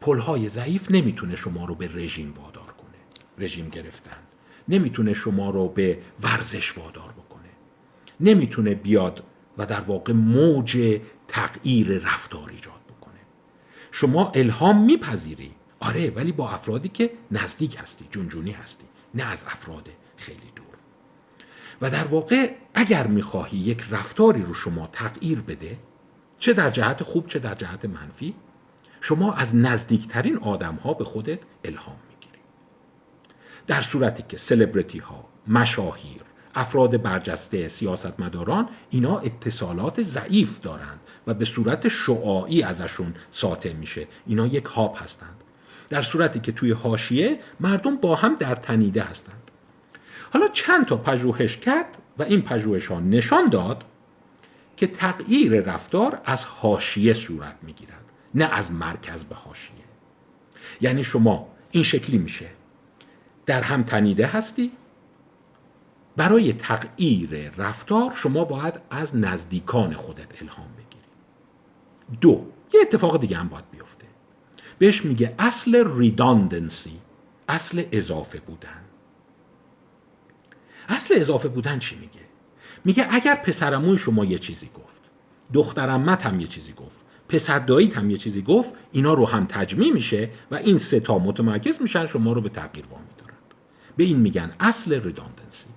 پلهای 0.00 0.48
ضعیف 0.48 0.90
نمی‌تونه 0.90 1.36
شما 1.36 1.64
رو 1.64 1.74
به 1.74 1.90
رژیم 1.94 2.34
وادار 2.36 2.64
کنه. 2.66 2.98
رژیم 3.38 3.68
گرفتن. 3.68 4.18
نمی‌تونه 4.68 5.12
شما 5.12 5.50
رو 5.50 5.68
به 5.68 5.98
ورزش 6.22 6.78
وادار 6.78 7.12
بکنه. 7.12 7.48
نمی‌تونه 8.20 8.74
بیاد 8.74 9.22
و 9.58 9.66
در 9.66 9.80
واقع 9.80 10.12
موج 10.12 11.00
تغییر 11.28 11.98
رفتار 11.98 12.48
ایجاد 12.50 12.80
بکنه. 12.88 13.20
شما 13.92 14.30
الهام 14.30 14.84
میپذیری. 14.84 15.57
آره 15.80 16.10
ولی 16.10 16.32
با 16.32 16.50
افرادی 16.50 16.88
که 16.88 17.10
نزدیک 17.30 17.76
هستی 17.80 18.06
جونجونی 18.10 18.50
هستی 18.50 18.84
نه 19.14 19.22
از 19.22 19.44
افراد 19.44 19.88
خیلی 20.16 20.52
دور. 20.56 20.66
و 21.80 21.90
در 21.90 22.04
واقع 22.04 22.54
اگر 22.74 23.06
می‌خواهی 23.06 23.58
یک 23.58 23.84
رفتاری 23.90 24.42
رو 24.42 24.54
شما 24.54 24.88
تغییر 24.92 25.40
بده 25.40 25.78
چه 26.38 26.52
در 26.52 26.70
جهت 26.70 27.02
خوب 27.02 27.26
چه 27.26 27.38
در 27.38 27.54
جهت 27.54 27.84
منفی 27.84 28.34
شما 29.00 29.32
از 29.32 29.56
نزدیکترین 29.56 30.38
آدم 30.38 30.74
ها 30.74 30.94
به 30.94 31.04
خودت 31.04 31.38
الهام 31.64 31.96
می‌گیری. 32.08 32.38
در 33.66 33.80
صورتی 33.80 34.24
که 34.28 34.36
سلبریتی 34.36 34.98
ها 34.98 35.24
مشاهیر 35.46 36.22
افراد 36.54 37.02
برجسته 37.02 37.68
سیاستمداران 37.68 38.68
اینا 38.90 39.18
اتصالات 39.18 40.02
ضعیف 40.02 40.60
دارند 40.60 41.00
و 41.26 41.34
به 41.34 41.44
صورت 41.44 41.88
شعاعی 41.88 42.62
ازشون 42.62 43.14
ساطع 43.30 43.72
میشه. 43.72 44.06
اینا 44.26 44.46
یک 44.46 44.64
هاب 44.64 44.96
هستند. 45.00 45.44
در 45.90 46.02
صورتی 46.02 46.40
که 46.40 46.52
توی 46.52 46.72
حاشیه 46.72 47.40
مردم 47.60 47.96
با 47.96 48.14
هم 48.14 48.34
در 48.34 48.54
تنیده 48.54 49.02
هستند. 49.02 49.50
حالا 50.32 50.48
چند 50.48 50.86
تا 50.86 50.96
پژوهش 50.96 51.56
کرد 51.56 51.98
و 52.18 52.22
این 52.22 52.42
پژوهش 52.42 52.86
ها 52.86 53.00
نشان 53.00 53.48
داد 53.48 53.84
که 54.76 54.86
تغییر 54.86 55.60
رفتار 55.60 56.20
از 56.24 56.44
حاشیه 56.44 57.14
صورت 57.14 57.56
می‌گیرد 57.62 58.04
نه 58.34 58.44
از 58.44 58.72
مرکز 58.72 59.24
به 59.24 59.34
حاشیه. 59.34 59.74
یعنی 60.80 61.04
شما 61.04 61.48
این 61.70 61.82
شکلی 61.82 62.18
میشه. 62.18 62.46
در 63.46 63.62
هم 63.62 63.82
تنیده 63.82 64.26
هستی. 64.26 64.72
برای 66.16 66.52
تغییر 66.52 67.50
رفتار 67.56 68.12
شما 68.14 68.44
باید 68.44 68.74
از 68.90 69.16
نزدیکان 69.16 69.94
خودت 69.94 70.42
الهام 70.42 70.68
بگیری. 70.76 71.08
دو 72.20 72.46
یه 72.74 72.80
اتفاق 72.80 73.20
دیگه 73.20 73.36
هم 73.36 73.48
باید 73.48 73.64
بهش 74.78 75.04
میگه 75.04 75.34
اصل 75.38 75.98
ریداندنسی 75.98 76.98
اصل 77.48 77.84
اضافه 77.92 78.38
بودن. 78.38 78.80
اصل 80.88 81.14
اضافه 81.16 81.48
بودن 81.48 81.78
چی 81.78 81.96
میگه؟ 81.96 82.20
میگه 82.84 83.06
اگر 83.10 83.34
پسرموی 83.34 83.98
شما 83.98 84.24
یه 84.24 84.38
چیزی 84.38 84.66
گفت 84.66 85.00
دخترمت 85.52 86.26
هم 86.26 86.40
یه 86.40 86.46
چیزی 86.46 86.72
گفت 86.72 86.96
پسر 87.28 87.58
داییت 87.58 87.98
هم 87.98 88.10
یه 88.10 88.16
چیزی 88.16 88.42
گفت 88.42 88.74
اینا 88.92 89.14
رو 89.14 89.26
هم 89.26 89.46
تجمیع 89.46 89.92
میشه 89.92 90.30
و 90.50 90.54
این 90.54 90.78
سه 90.78 91.00
تا 91.00 91.18
متمرکز 91.18 91.82
میشن 91.82 92.06
شما 92.06 92.32
رو 92.32 92.40
به 92.40 92.48
تغییر 92.48 92.86
وامی 92.86 93.04
دارند 93.18 93.54
به 93.96 94.04
این 94.04 94.16
میگن 94.16 94.52
اصل 94.60 94.92
ریداندنسی 94.92 95.68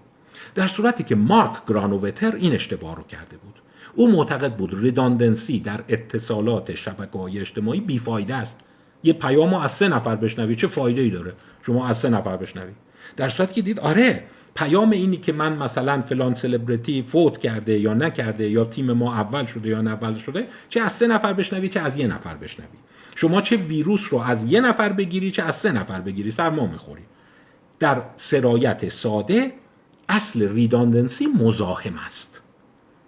در 0.56 0.68
صورتی 0.68 1.04
که 1.04 1.16
مارک 1.16 1.66
گرانووتر 1.68 2.36
این 2.36 2.54
اشتباه 2.54 2.95
رو 2.95 3.04
کرده 3.04 3.38
بود. 3.38 3.62
او 3.95 4.12
معتقد 4.12 4.56
بود 4.56 4.84
ریداندنسی 4.84 5.60
در 5.60 5.84
اتصالات 5.89 6.76
شبکه 6.76 7.20
های 7.20 7.39
اجتماعی 7.39 7.82
بیفایده 7.82 8.36
است. 8.36 8.58
یه 9.04 9.14
پیام 9.14 9.54
از 9.54 9.72
سه 9.72 9.88
نفر 9.88 10.16
بشنوی. 10.16 10.56
چه 10.56 10.68
فایده 10.68 11.02
ای 11.02 11.10
داره 11.10 11.34
شما 11.66 11.88
از 11.88 11.97
سه 11.97 12.10
نفر 12.10 12.38
بشنوی؟ 12.38 12.72
در 13.18 13.30
صورتی 13.30 13.54
که 13.54 13.62
دید 13.62 13.80
آره 13.80 14.24
پیام 14.56 14.91
اینی 14.91 15.18
که 15.18 15.34
من 15.34 15.58
مثلا 15.58 16.02
فلان 16.02 16.34
سلبریتی 16.34 17.02
فوت 17.02 17.38
کرده 17.38 17.80
یا 17.80 17.93
نکرده 17.93 18.49
یا 18.49 18.66
تیم 18.66 18.91
ما 18.91 19.14
اول 19.14 19.45
شده 19.45 19.70
یا 19.70 19.80
اول 19.80 20.16
شده 20.16 20.47
چه 20.70 20.82
از 20.82 20.91
سه 20.91 21.08
نفر 21.08 21.34
بشنوی 21.34 21.70
چه 21.70 21.80
از 21.80 21.97
یه 21.97 22.08
نفر 22.08 22.34
بشنوی. 22.34 22.78
شما 23.16 23.41
چه 23.41 23.56
ویروس 23.56 24.08
رو 24.14 24.20
از 24.20 24.43
یه 24.43 24.62
نفر 24.62 24.89
بگیری 24.89 25.32
چه 25.32 25.43
از 25.43 25.56
سه 25.56 25.72
نفر 25.72 26.02
بگیری. 26.02 26.32
سرما 26.32 26.68
می‌خوری. 26.68 27.02
در 27.80 28.02
سرایت 28.16 28.89
ساده 28.89 29.54
اصل 30.10 30.54
ریداندنسی 30.54 31.28
مزاحم 31.28 31.95
است. 32.06 32.30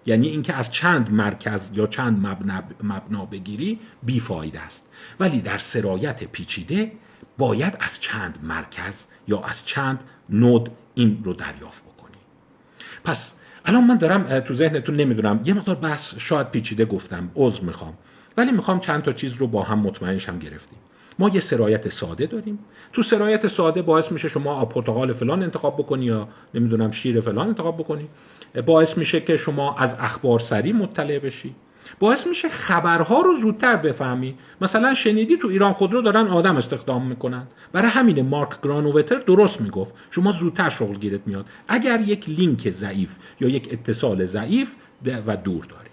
یعنی 0.06 0.28
اینکه 0.28 0.54
از 0.54 0.70
چند 0.70 1.12
مرکز 1.12 1.70
یا 1.74 1.86
چند 1.86 2.26
مبنا, 2.26 2.62
مبنا 2.82 3.24
بگیری 3.24 3.78
بیفایده 4.02 4.60
است. 4.60 4.84
ولی 5.20 5.40
در 5.40 5.58
سرایت 5.58 6.24
پیچیده 6.24 6.92
باید 7.38 7.76
از 7.80 8.00
چند 8.00 8.38
مرکز 8.42 9.04
یا 9.28 9.40
از 9.40 9.66
چند 9.66 10.04
نود 10.28 10.68
این 10.94 11.20
رو 11.24 11.32
دریافت 11.32 11.82
بکنی. 11.82 12.16
پس 13.04 13.34
الان 13.64 13.84
من 13.84 13.96
دارم 13.96 14.40
تو 14.40 14.54
ذهنتون 14.54 14.96
نمی‌دونم. 14.96 15.40
یه 15.44 15.54
مقدار 15.54 15.76
بحث 15.76 16.14
شاید 16.18 16.50
پیچیده 16.50 16.84
گفتم 16.84 17.30
عذر 17.34 17.62
می‌خوام. 17.62 17.94
ولی 18.36 18.52
می‌خوام 18.52 18.80
چند 18.80 19.02
تا 19.02 19.12
چیز 19.12 19.32
رو 19.32 19.46
با 19.46 19.62
هم 19.62 19.78
مطمئنش 19.78 20.28
هم 20.28 20.38
گرفتیم. 20.38 20.78
ما 21.18 21.28
یه 21.28 21.40
سرایت 21.40 21.88
ساده 21.88 22.26
داریم. 22.26 22.58
تو 22.92 23.02
سرایت 23.02 23.46
ساده 23.46 23.82
باعث 23.82 24.12
میشه 24.12 24.28
شما 24.28 24.64
پرتقال 24.64 25.12
فلان 25.12 25.42
انتخاب 25.42 25.76
بکنی 25.76 26.04
یا 26.04 26.28
نمی‌دونم 26.54 26.90
شیر 26.90 27.20
فلان 27.20 27.48
انتخاب 27.48 27.76
بکنی. 27.76 28.08
باعث 28.62 28.98
میشه 28.98 29.20
که 29.20 29.36
شما 29.36 29.76
از 29.78 29.94
اخبار 29.98 30.38
سری 30.38 30.72
مطلع 30.72 31.18
بشی. 31.18 31.54
باعث 31.98 32.26
میشه 32.26 32.48
خبرها 32.48 33.20
رو 33.20 33.36
زودتر 33.36 33.76
بفهمی. 33.76 34.38
مثلا 34.60 34.94
شنیدی 34.94 35.36
تو 35.36 35.48
ایران 35.48 35.72
خودرو 35.72 36.02
دارن 36.02 36.28
آدم 36.28 36.56
استخدام 36.56 37.06
می‌کنن. 37.06 37.46
برای 37.72 37.90
همین 37.90 38.26
مارک 38.26 38.62
گرانووتر 38.62 39.16
درست 39.16 39.60
می‌گفت. 39.60 39.94
شما 40.10 40.32
زودتر 40.32 40.68
شغل 40.68 40.94
گیرت 40.94 41.20
میاد. 41.26 41.48
اگر 41.68 42.00
یک 42.00 42.28
لینک 42.28 42.70
ضعیف 42.70 43.16
یا 43.40 43.48
یک 43.48 43.68
اتصال 43.72 44.26
ضعیف 44.26 44.74
و 45.26 45.36
دور 45.36 45.64
داری. 45.64 45.90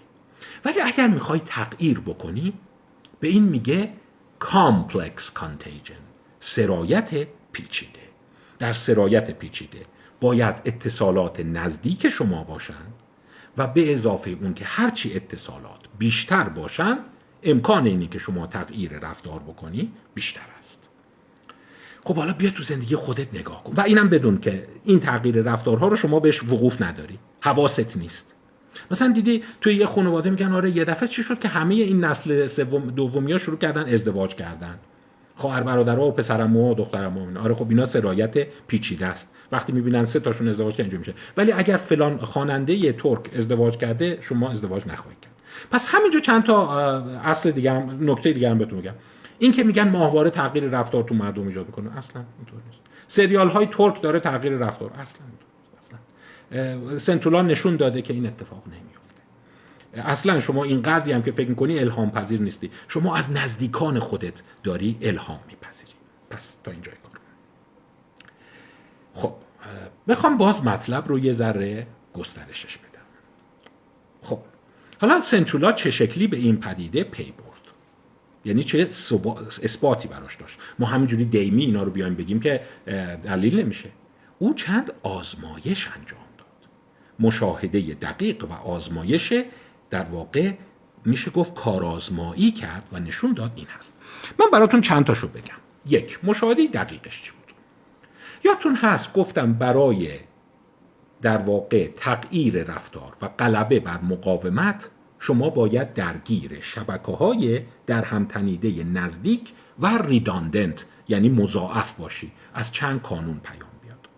ولی 0.64 0.80
اگر 0.80 1.08
می‌خوای 1.08 1.40
تغییر 1.40 2.00
بکنی 2.00 2.52
به 3.20 3.28
این 3.28 3.42
میگه 3.42 3.92
complex 4.40 5.40
contagion 5.40 6.02
سرایت 6.40 7.26
پیچیده. 7.52 8.00
در 8.58 8.72
سرایت 8.72 9.30
پیچیده. 9.30 9.78
باید 10.22 10.54
اتصالات 10.64 11.40
نزدیک 11.40 12.08
شما 12.08 12.44
باشند 12.44 12.92
و 13.58 13.66
به 13.66 13.92
اضافه 13.92 14.30
اون 14.30 14.54
که 14.54 14.64
هرچی 14.64 15.14
اتصالات 15.14 15.80
بیشتر 15.98 16.48
باشند 16.48 16.98
امکان 17.42 17.86
اینی 17.86 18.06
که 18.06 18.18
شما 18.18 18.46
تغییر 18.46 18.98
رفتار 18.98 19.38
بکنی 19.38 19.92
بیشتر 20.14 20.40
است. 20.58 20.90
خب 22.04 22.16
حالا 22.16 22.32
بیا 22.32 22.50
تو 22.50 22.62
زندگی 22.62 22.96
خودت 22.96 23.34
نگاه 23.34 23.64
کن. 23.64 23.72
و 23.76 23.80
اینم 23.80 24.08
بدون 24.08 24.38
که 24.38 24.66
این 24.84 25.00
تغییر 25.00 25.42
رفتارها 25.42 25.88
رو 25.88 25.96
شما 25.96 26.20
بهش 26.20 26.42
وقوف 26.42 26.82
نداری. 26.82 27.18
حواست 27.40 27.96
نیست. 27.96 28.34
مثلا 28.90 29.12
دیدی 29.12 29.42
توی 29.60 29.74
یه 29.74 29.86
خانواده 29.86 30.30
میگن 30.30 30.52
آره 30.52 30.70
یه 30.70 30.84
دفعه 30.84 31.08
چی 31.08 31.22
شد 31.22 31.38
که 31.38 31.48
همه 31.48 31.74
این 31.74 32.04
نسل 32.04 32.46
سوم 32.46 32.90
دومی 32.90 33.32
ها 33.32 33.38
شروع 33.38 33.58
کردن 33.58 33.88
ازدواج 33.88 34.34
کردن. 34.34 34.78
خواهر 35.36 35.62
برادرها 35.62 36.06
و 36.06 36.12
پسرمو 36.12 36.70
و 36.70 36.74
دخترمو 36.74 37.38
آره 37.38 37.54
خب 37.54 37.68
اینا 37.68 37.86
سرایت 37.86 38.46
پیچیده 38.66 39.06
است. 39.06 39.28
وقتی 39.52 39.72
می‌بینن 39.72 40.04
سه 40.04 40.20
تاشون 40.20 40.48
ازدواج 40.48 40.80
اینجوری 40.80 40.98
میشه. 40.98 41.14
ولی 41.36 41.52
اگر 41.52 41.76
فلان 41.76 42.18
خواننده 42.18 42.92
ترک 42.92 43.30
ازدواج 43.36 43.76
کرده 43.76 44.18
شما 44.20 44.50
ازدواج 44.50 44.86
نخواهید 44.86 45.20
کرد. 45.20 45.32
پس 45.70 45.86
همینجا 45.90 46.20
چند 46.20 46.42
تا 46.42 46.72
اصل 47.24 47.50
دیگه 47.50 47.72
هم 47.72 48.10
نکته 48.10 48.32
دیگه 48.32 48.50
هم 48.50 48.58
بهتون 48.58 48.78
میگم 48.78 48.94
این 49.38 49.52
که 49.52 49.64
میگن 49.64 49.88
ماهواره 49.88 50.30
تغییر 50.30 50.64
رفتار 50.64 51.02
تو 51.02 51.14
مردم 51.14 51.46
ایجاد 51.46 51.66
می‌کنه 51.66 51.98
اصلا 51.98 52.24
اینطور 52.38 52.60
نیست. 52.70 52.80
سریال 53.08 53.48
های 53.48 53.66
ترک 53.66 54.02
داره 54.02 54.20
تغییر 54.20 54.52
رفتار 54.52 54.90
اصلا 54.90 55.22
اصلا. 55.78 56.98
سنتولان 56.98 57.46
نشون 57.46 57.76
داده 57.76 58.02
که 58.02 58.14
این 58.14 58.26
اتفاق 58.26 58.62
نمیفته 58.66 59.22
اصلا 59.94 60.40
شما 60.40 60.64
این 60.64 60.82
قدری 60.82 61.12
هم 61.12 61.22
که 61.22 61.32
فکر 61.32 61.48
می‌کنی 61.48 61.78
الهام 61.78 62.10
پذیر 62.10 62.40
نیستی. 62.40 62.70
شما 62.88 63.16
از 63.16 63.30
نزدیکان 63.30 63.98
خودت 63.98 64.42
داری 64.62 64.98
الهام 65.02 65.38
میپذیری. 65.48 65.92
پس 66.30 66.58
تا 66.64 66.70
اینجای 66.70 66.94
خب 69.14 69.34
بخوام 70.08 70.36
باز 70.36 70.64
مطلب 70.64 71.08
رو 71.08 71.18
یه 71.18 71.32
ذره 71.32 71.86
گسترشش 72.14 72.78
بدم. 72.78 73.02
خب 74.22 74.38
حالا 75.00 75.20
سنچولا 75.20 75.72
چه 75.72 75.90
شکلی 75.90 76.26
به 76.26 76.36
این 76.36 76.56
پدیده 76.56 77.04
پی 77.04 77.24
برد؟ 77.24 77.74
یعنی 78.44 78.64
چه 78.64 78.88
اثباتی 79.62 80.08
براش 80.08 80.36
داشت؟ 80.36 80.58
ما 80.78 80.86
همینجوری 80.86 81.24
دیمی 81.24 81.64
اینا 81.64 81.82
رو 81.82 81.90
بیایم 81.90 82.14
بگیم 82.14 82.40
که 82.40 82.60
دلیل 83.24 83.60
نمیشه. 83.60 83.88
او 84.38 84.54
چند 84.54 84.92
آزمایش 85.02 85.88
انجام 85.88 86.20
داد. 86.38 86.68
مشاهده 87.20 87.80
دقیق 87.80 88.44
و 88.44 88.52
آزمایش 88.52 89.34
در 89.90 90.02
واقع 90.02 90.52
میشه 91.04 91.30
گفت 91.30 91.54
کارآزمایی 91.54 92.50
کرد 92.50 92.82
و 92.92 93.00
نشون 93.00 93.32
داد 93.32 93.52
این 93.56 93.66
هست. 93.78 93.92
من 94.40 94.46
براتون 94.52 94.80
چند 94.80 95.04
تاشو 95.04 95.28
بگم. 95.28 95.54
یک 95.86 96.24
مشاهده 96.24 96.66
دقیقش 96.66 97.22
چی 97.22 97.30
یادتون 98.44 98.74
هست 98.76 99.12
گفتم 99.12 99.52
برای 99.52 100.08
در 101.22 101.38
واقع 101.38 101.88
تغییر 101.96 102.62
رفتار 102.62 103.12
و 103.22 103.28
غلبه 103.28 103.80
بر 103.80 104.00
مقاومت 104.00 104.90
شما 105.18 105.50
باید 105.50 105.94
درگیر 105.94 106.60
شبکه 106.60 107.12
های 107.12 107.62
در 107.86 108.04
همتنیده 108.04 108.84
نزدیک 108.84 109.52
و 109.78 109.98
ریداندنت 109.98 110.86
یعنی 111.08 111.28
مضاعف 111.28 111.92
باشی 111.92 112.32
از 112.54 112.72
چند 112.72 113.02
کانون 113.02 113.40
پیام 113.40 113.70
بیاد. 113.82 114.08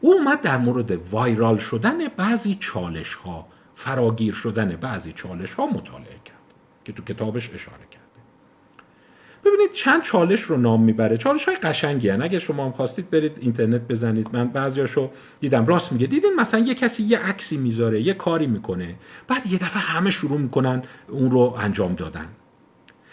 او 0.00 0.12
اومد 0.14 0.40
در 0.40 0.58
مورد 0.58 1.12
وایرال 1.12 1.56
شدن 1.56 2.08
بعضی 2.08 2.54
چالش 2.54 3.14
ها 3.14 3.46
فراگیر 3.74 4.34
شدن 4.34 4.76
بعضی 4.76 5.12
چالش 5.12 5.54
ها 5.54 5.66
مطالعه 5.66 6.20
کرد 6.24 6.36
که 6.84 6.92
تو 6.92 7.02
کتابش 7.02 7.50
اشاره 7.54 7.86
کرده 7.90 8.01
ببینید 9.44 9.72
چند 9.72 10.02
چالش 10.02 10.40
رو 10.40 10.56
نام 10.56 10.82
می‌بره. 10.82 11.16
چالش 11.16 11.44
های 11.44 11.56
قشنگی 11.56 12.08
هن. 12.08 12.22
اگه 12.22 12.38
شما 12.38 12.64
هم 12.64 12.72
خواستید 12.72 13.10
برید 13.10 13.38
اینترنت 13.40 13.80
بزنید. 13.80 14.28
من 14.32 14.48
بعضیاشو 14.48 15.10
دیدم. 15.40 15.66
راست 15.66 15.92
میگه. 15.92 16.06
دیدین 16.06 16.36
مثلا 16.36 16.60
یه 16.60 16.74
کسی 16.74 17.02
یه 17.02 17.18
عکسی 17.18 17.56
می‌ذاره 17.56 18.02
یه 18.02 18.14
کاری 18.14 18.46
می‌کنه. 18.46 18.94
بعد 19.28 19.46
یه 19.46 19.58
دفعه 19.58 19.82
همه 19.82 20.10
شروع 20.10 20.38
می‌کنن 20.38 20.82
اون 21.08 21.30
رو 21.30 21.54
انجام 21.58 21.94
دادن. 21.94 22.28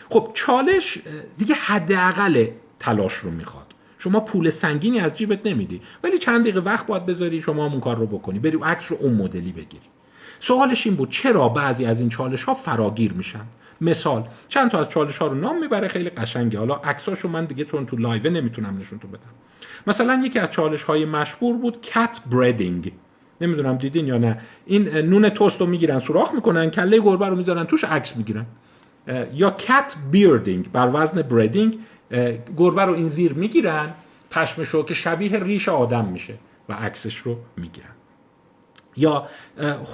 خب 0.09 0.31
چالش 0.33 0.97
دیگه 1.37 1.55
حداقل 1.55 2.47
تلاش 2.79 3.13
رو 3.13 3.31
می‌خواد. 3.31 3.65
شما 3.97 4.19
پول 4.19 4.49
سنگینی 4.49 4.99
از 4.99 5.17
جیبت 5.17 5.39
نمیدی. 5.45 5.81
ولی 6.03 6.17
چند 6.17 6.41
دقیقه 6.41 6.59
وقت 6.59 6.85
باید 6.85 7.05
بذاری 7.05 7.41
شما 7.41 7.65
اون 7.65 7.79
کار 7.79 7.97
رو 7.97 8.05
بکنی. 8.05 8.39
بری 8.39 8.59
عکس 8.63 8.91
رو 8.91 8.97
اون 9.01 9.13
مدلی 9.13 9.51
بگیری. 9.51 9.85
سوالش 10.39 10.87
این 10.87 10.95
بود 10.95 11.09
چرا 11.09 11.49
بعضی 11.49 11.85
از 11.85 11.99
این 11.99 12.09
چالش 12.09 12.43
ها 12.43 12.53
فراگیر 12.53 13.13
میشن؟ 13.13 13.45
مثال 13.81 14.23
چند 14.47 14.71
تا 14.71 14.79
از 14.79 14.89
چالش 14.89 15.17
ها 15.17 15.27
رو 15.27 15.35
نام 15.35 15.59
می‌بره 15.59 15.87
خیلی 15.87 16.09
قشنگه. 16.09 16.59
حالا 16.59 16.75
عکساشو 16.75 17.27
من 17.27 17.45
دیگه 17.45 17.63
تون 17.63 17.85
تو 17.85 17.97
live 17.97 18.29
نمی‌تونم 18.29 18.77
نشون 18.77 18.99
تو 18.99 19.07
بدم. 19.07 19.33
مثلا 19.87 20.21
یکی 20.25 20.39
از 20.39 20.49
چالش 20.49 20.83
های 20.83 21.05
مشهور 21.05 21.57
بود 21.57 21.81
cat 21.81 22.19
breading 22.31 22.91
نمی‌دونم 23.41 23.77
دیدین 23.77 24.07
یا 24.07 24.17
نه. 24.17 24.39
این 24.65 24.87
نون 24.87 25.29
توست 25.29 25.61
رو 25.61 25.67
می‌گیرن 25.67 25.99
سوراخ 25.99 26.33
می‌کنن 26.33 26.69
کله 26.69 26.99
گربه 26.99 27.27
رو 27.27 27.35
می‌ذارن 27.35 27.63
توش 27.63 27.83
عکس 27.83 28.17
می‌گیرن. 28.17 28.45
یا 29.33 29.51
cat 29.51 29.95
bearding 30.11 30.71
بر 30.71 30.89
وزن 30.93 31.21
breading 31.21 31.77
گربه 32.57 32.85
رو 32.85 32.93
این 32.93 33.07
زیر 33.07 33.33
می‌گیرن 33.33 33.93
پشمشو 34.31 34.83
که 34.83 34.93
شبیه 34.93 35.39
ریش 35.39 35.69
آدم 35.69 36.05
میشه 36.05 36.33
و 36.69 36.73
عکسش 36.73 37.17
رو 37.17 37.37
می‌گیرن. 37.57 37.89
یا 38.99 39.27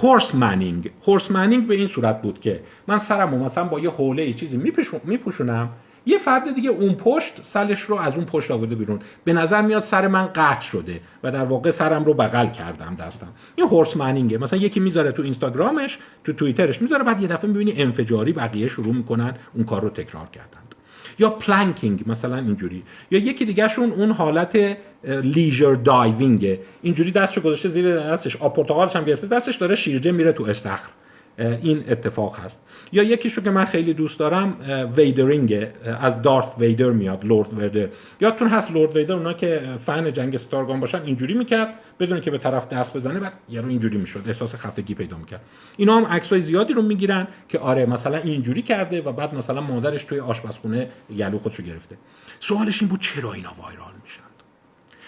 هورس 0.02 0.34
منینگ 0.34 0.90
هورس 1.06 1.30
منینگ 1.30 1.66
به 1.66 1.74
این 1.74 1.88
صورت 1.88 2.22
بود 2.22 2.40
که 2.40 2.60
من 2.86 2.98
سرم 2.98 3.34
مثلا 3.34 3.64
با 3.64 3.80
یه 3.80 3.90
حوله 3.90 4.32
چیزی 4.32 4.56
میپوشونم 5.04 5.70
یه 6.08 6.18
فرد 6.18 6.54
دیگه 6.54 6.70
اون 6.70 6.94
پشت 6.94 7.32
سلش 7.42 7.80
رو 7.80 7.96
از 7.96 8.14
اون 8.14 8.24
پشت 8.24 8.50
آورده 8.50 8.74
بیرون. 8.74 9.00
به 9.24 9.32
نظر 9.32 9.62
میاد 9.62 9.82
سر 9.82 10.08
من 10.08 10.26
قطع 10.26 10.60
شده 10.60 11.00
و 11.22 11.30
در 11.30 11.44
واقع 11.44 11.70
سرم 11.70 12.04
رو 12.04 12.14
بغل 12.14 12.46
کردم 12.46 12.94
دستم. 12.94 13.28
این 13.56 13.66
هورس 13.66 13.96
منینگه 13.96 14.38
مثلا 14.38 14.58
یکی 14.58 14.80
می‌ذاره 14.80 15.12
تو 15.12 15.22
اینستاگرامش 15.22 15.98
تو 16.24 16.32
توییترش 16.32 16.82
می‌ذاره 16.82 17.04
بعد 17.04 17.20
یه 17.20 17.28
دفعه 17.28 17.50
می‌بینی 17.50 17.82
انفجاری 17.82 18.32
بقیه 18.32 18.68
شروع 18.68 18.94
می‌کنن 18.94 19.34
اون 19.54 19.64
کار 19.64 19.82
رو 19.82 19.90
تکرار 19.90 20.26
کردن. 20.26 20.60
یا 21.18 21.30
پلانکینگ 21.30 22.04
مثلا 22.06 22.36
اینجوری. 22.36 22.82
یا 23.10 23.18
یکی 23.18 23.44
دیگهشون 23.44 23.92
اون 23.92 24.10
حالت 24.10 24.76
لیژر 25.04 25.74
دایوینگه 25.74 26.60
اینجوری 26.82 27.10
دستشو 27.10 27.40
گذاشته 27.40 27.68
زیر 27.68 28.00
دستش. 28.00 28.36
آب 28.36 28.56
پرتقالش 28.56 28.96
هم 28.96 29.04
گرفته. 29.04 29.26
دستش 29.26 29.56
داره 29.56 29.74
شیرجه 29.74 30.12
میره 30.12 30.32
تو 30.32 30.44
استخر. 30.44 30.90
این 31.38 31.84
اتفاق 31.88 32.38
هست. 32.38 32.60
یا 32.92 33.02
یکیشو 33.02 33.42
که 33.42 33.50
من 33.50 33.64
خیلی 33.64 33.94
دوست 33.94 34.18
دارم 34.18 34.56
ویدرینگ 34.96 35.66
از 36.00 36.22
دارث 36.22 36.46
ویدر 36.58 36.90
میاد 36.90 37.24
لورد 37.24 37.58
ویدر. 37.58 37.88
یادتون 38.20 38.48
هست 38.48 38.70
لورد 38.70 38.96
ویدر 38.96 39.14
اونا 39.14 39.32
که 39.32 39.62
فن 39.86 40.12
جنگ 40.12 40.36
ستارگان 40.36 40.80
باشن 40.80 41.02
اینجوری 41.02 41.34
می‌کرد 41.34 41.78
بدون 42.00 42.20
که 42.20 42.30
به 42.30 42.38
طرف 42.38 42.68
دست 42.68 42.96
بزنه 42.96 43.20
بعد 43.20 43.32
یه 43.48 43.60
رو 43.60 43.68
اینجوری 43.68 43.98
می‌شد 43.98 44.22
احساس 44.26 44.54
خفگی 44.54 44.94
پیدا 44.94 45.16
می‌کرد. 45.16 45.40
اینا 45.76 45.96
هم 45.96 46.04
عکسای 46.04 46.40
زیادی 46.40 46.72
رو 46.72 46.82
می‌گیرن 46.82 47.26
که 47.48 47.58
آره 47.58 47.86
مثلا 47.86 48.16
اینجوری 48.16 48.62
کرده 48.62 49.02
و 49.02 49.12
بعد 49.12 49.34
مثلا 49.34 49.60
مادرش 49.60 50.04
توی 50.04 50.20
آشپزخونه 50.20 50.88
گلو 51.18 51.38
خودشو 51.38 51.62
گرفته. 51.62 51.96
سوالش 52.40 52.82
این 52.82 52.88
بود 52.88 53.00
چرا 53.00 53.32
اینا 53.32 53.52
viral 53.58 53.92
میشن؟ 54.02 54.25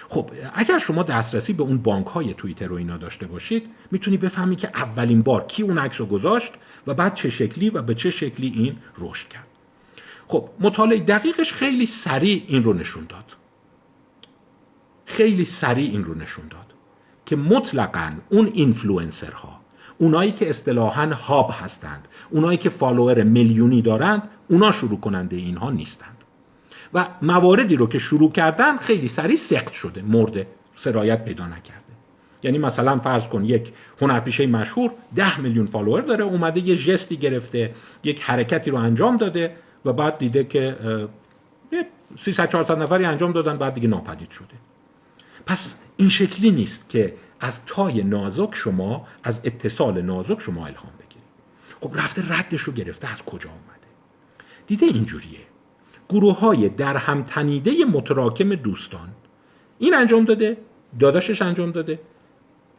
خب 0.09 0.31
اگر 0.55 0.79
شما 0.79 1.03
دسترسی 1.03 1.53
به 1.53 1.63
اون 1.63 1.79
بانک 1.79 2.07
های 2.07 2.35
توییتر 2.35 2.73
و 2.73 2.77
اینا 2.77 2.97
داشته 2.97 3.27
باشید 3.27 3.67
می‌تونی 3.91 4.17
بفهمی 4.17 4.57
که 4.57 4.69
اولین 4.75 5.23
بار 5.23 5.45
کی 5.45 5.63
اون 5.63 5.79
عکس 5.79 6.01
رو 6.01 6.07
گذاشت 6.07 6.53
و 6.87 6.95
بعد 6.95 7.15
چه 7.15 7.31
شکلی 7.31 7.71
و 7.71 7.83
به 7.83 7.95
چه 7.95 8.11
شکلی 8.11 8.53
این 8.55 8.77
رشد 8.99 9.29
کرد. 9.29 9.47
خب 10.29 10.49
مطالعه 10.61 10.99
دقیقش 10.99 11.53
خیلی 11.53 11.87
سریع 11.87 12.45
این 12.49 12.65
رو 12.65 12.73
نشون 12.73 13.07
داد. 13.09 13.37
خیلی 15.09 15.45
سریع 15.45 15.91
این 15.91 16.05
رو 16.05 16.15
نشون 16.15 16.49
داد 16.49 16.75
که 17.27 17.37
مطلقا 17.37 18.13
اون 18.31 18.51
اینفلوئنسرها 18.55 19.61
اونایی 19.99 20.33
که 20.33 20.51
اصطلاحا 20.51 21.07
hub 21.07 21.51
هستند 21.61 22.09
اونایی 22.31 22.59
که 22.59 22.69
follower 22.69 23.23
میلیونی 23.23 23.83
دارند 23.83 24.29
اونا 24.49 24.73
شروع 24.73 25.01
کننده 25.01 25.37
اینها 25.37 25.71
نیستند 25.71 26.18
و 26.95 27.07
مواردی 27.23 27.77
رو 27.77 27.87
که 27.87 27.99
شروع 27.99 28.33
کردن 28.33 28.77
خیلی 28.77 29.09
سریع 29.09 29.37
سخت 29.37 29.73
شده 29.73 30.03
مرده 30.03 30.47
سرایت 30.77 31.25
پیدا 31.25 31.47
نکرده. 31.47 31.83
یعنی 32.43 32.59
مثلا 32.59 32.99
فرض 32.99 33.29
کن 33.29 33.45
یک 33.45 33.73
هنرپیشه 34.01 34.47
مشهور 34.47 34.91
ده 35.15 35.41
میلیون 35.41 35.67
فالوور 35.67 36.01
داره 36.01 36.25
اومده 36.25 36.61
یه 36.61 36.77
جستی 36.77 37.17
گرفته 37.17 37.75
یک 38.05 38.23
حرکتی 38.23 38.71
رو 38.71 38.79
انجام 38.79 39.17
داده 39.17 39.57
و 39.85 39.93
بعد 39.93 40.19
دیده 40.19 40.45
که 40.45 40.77
300 42.19 42.49
400 42.49 42.83
نفری 42.83 43.05
انجام 43.05 43.33
دادن 43.33 43.59
بعد 43.59 43.75
دیگه 43.75 43.89
ناپدید 43.89 44.31
شده. 44.31 44.55
پس 45.47 45.75
این 45.97 46.09
شکلی 46.09 46.51
نیست 46.51 46.89
که 46.89 47.15
از 47.41 47.65
تای 47.67 48.03
نازک 48.03 48.55
شما 48.55 49.07
از 49.25 49.41
اتصال 49.45 50.03
نازک 50.03 50.41
شما 50.41 50.67
الهام 50.67 50.93
بگیرید. 50.99 51.29
خب 51.81 51.91
رفته 51.95 52.39
ردش 52.39 52.61
رو 52.61 52.73
گرفته 52.73 53.13
از 53.13 53.23
کجا 53.23 53.51
اومده؟ 53.51 53.87
دیده 54.67 54.87
اینجوریه. 54.87 55.39
گروه 56.09 56.39
های 56.39 56.69
در 56.69 56.97
هم 56.97 57.23
تنیده 57.23 57.85
متراکم 57.85 58.55
دوستان. 58.55 59.09
این 59.79 59.95
انجام 59.95 60.25
داده 60.25 60.57
داداشش 60.99 61.43
انجام 61.43 61.71
داده 61.71 62.01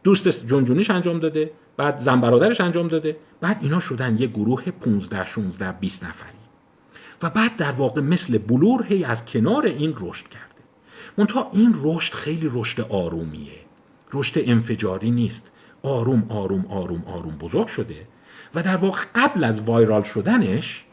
دوست 0.04 0.46
جنجونیش 0.46 0.90
انجام 0.90 1.18
داده 1.18 1.50
بعد 1.76 1.98
زن 1.98 2.20
برادرش 2.20 2.60
انجام 2.60 2.88
داده. 2.88 3.16
بعد 3.40 3.58
اینا 3.60 3.80
شدن 3.80 4.18
یه 4.18 4.26
گروه 4.26 4.70
15 4.70 5.24
16 5.24 5.72
20 5.72 6.04
نفری. 6.04 6.38
و 7.22 7.30
بعد 7.30 7.56
در 7.56 7.72
واقع 7.72 8.00
مثل 8.00 8.38
بلور 8.38 8.86
هی 8.88 9.04
از 9.04 9.24
کنار 9.24 9.66
این 9.66 9.94
رشد 10.00 10.28
کرده. 10.28 10.46
منتها 11.18 11.50
این 11.52 11.74
رشد 11.82 12.14
خیلی 12.14 12.50
رشد 12.54 12.80
آرومیه. 12.80 13.60
رشد 14.12 14.42
انفجاری 14.46 15.10
نیست. 15.10 15.50
آروم 15.82 16.26
آروم 16.28 16.66
آروم 16.68 17.02
آروم 17.06 17.36
بزرگ 17.36 17.66
شده. 17.66 18.06
و 18.54 18.62
در 18.62 18.76
واقع 18.76 19.00
قبل 19.14 19.44
از 19.44 19.62
viral 19.62 20.02
شدنش 20.02 20.84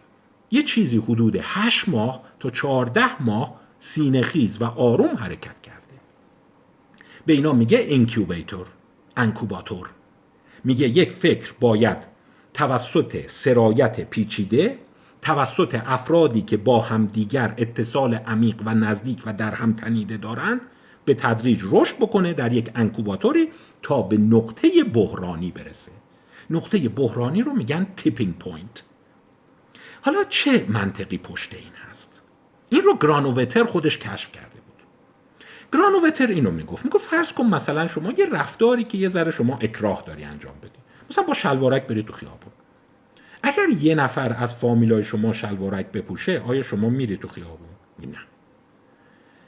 یه 0.51 0.63
چیزی 0.63 0.97
حدود 0.97 1.37
8 1.41 1.89
ماه 1.89 2.21
تا 2.39 2.49
14 2.49 3.23
ماه 3.23 3.59
سینهخیز 3.79 4.61
و 4.61 4.65
آروم 4.65 5.15
حرکت 5.17 5.61
کرده. 5.61 5.77
به 7.25 7.33
اینا 7.33 7.53
میگه 7.53 7.85
incubator 7.87 8.67
انکوباتور 9.17 9.89
میگه 10.63 10.87
یک 10.87 11.13
فکر 11.13 11.53
باید 11.59 11.97
توسط 12.53 13.27
سرایت 13.27 14.09
پیچیده 14.09 14.79
توسط 15.21 15.81
افرادی 15.85 16.41
که 16.41 16.57
با 16.57 16.81
هم 16.81 17.05
دیگر 17.05 17.53
اتصال 17.57 18.13
عمیق 18.13 18.55
و 18.65 18.73
نزدیک 18.73 19.23
و 19.25 19.33
در 19.33 19.51
هم 19.51 19.73
تنیده 19.73 20.17
دارند 20.17 20.61
به 21.05 21.13
تدریج 21.13 21.61
رشد 21.71 21.95
بکنه 21.97 22.33
در 22.33 22.53
یک 22.53 22.71
انکوباتوری 22.75 23.49
تا 23.81 24.01
به 24.01 24.17
نقطه 24.17 24.83
بحرانی 24.93 25.51
برسه. 25.51 25.91
نقطه 26.49 26.89
بحرانی 26.89 27.41
رو 27.41 27.53
میگن 27.53 27.87
tipping 27.95 28.37
point 28.37 28.83
حالا 30.01 30.23
چه 30.23 30.65
منطقی 30.69 31.17
پشت 31.17 31.53
این 31.53 31.73
هست؟ 31.89 32.21
این 32.69 32.81
رو 32.81 32.97
گرانووتر 32.97 33.63
خودش 33.63 33.97
کشف 33.97 34.31
کرده 34.31 34.59
بود. 34.61 34.83
گرانووتر 35.73 36.27
اینو 36.27 36.51
می‌گفت. 36.51 36.85
می‌گفت 36.85 37.09
فرض 37.09 37.33
کن 37.33 37.45
مثلا 37.45 37.87
شما 37.87 38.11
یه 38.11 38.25
رفتاری 38.31 38.83
که 38.83 38.97
یه 38.97 39.09
ذره 39.09 39.31
شما 39.31 39.57
اکراه 39.61 40.03
داری 40.05 40.23
انجام 40.23 40.55
بدی. 40.59 40.79
مثلا 41.09 41.23
با 41.23 41.33
شلوارک 41.33 41.87
برید 41.87 42.05
تو 42.05 42.13
خیابون. 42.13 42.53
اگر 43.43 43.69
یه 43.69 43.95
نفر 43.95 44.35
از 44.39 44.55
فامیلای 44.55 45.03
شما 45.03 45.33
شلوارک 45.33 45.91
بپوشه 45.91 46.43
آیا 46.47 46.61
شما 46.61 46.89
میری 46.89 47.17
تو 47.17 47.27
خیابون؟ 47.27 47.69
نه. 47.99 48.17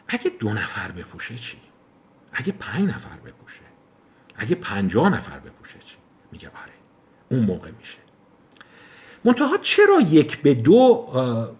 اگه 0.08 0.32
دو 0.40 0.54
نفر 0.54 0.92
بپوشه 0.92 1.36
چی؟ 1.36 1.58
اگه 2.34 2.52
پنج 2.52 2.90
نفر 2.90 3.18
بپوشه. 3.26 3.62
اگه 4.36 4.56
پنجاه 4.56 5.10
نفر 5.10 5.40
بپوشه 5.40 5.80
چی؟ 5.80 5.96
میگه 6.32 6.48
آره. 6.48 6.74
اون 7.30 7.46
موقع 7.46 7.72
میشه. 7.72 7.98
منتها 9.26 9.58
چرا 9.58 10.02
یک 10.02 10.42
به 10.42 10.54
دو 10.54 11.08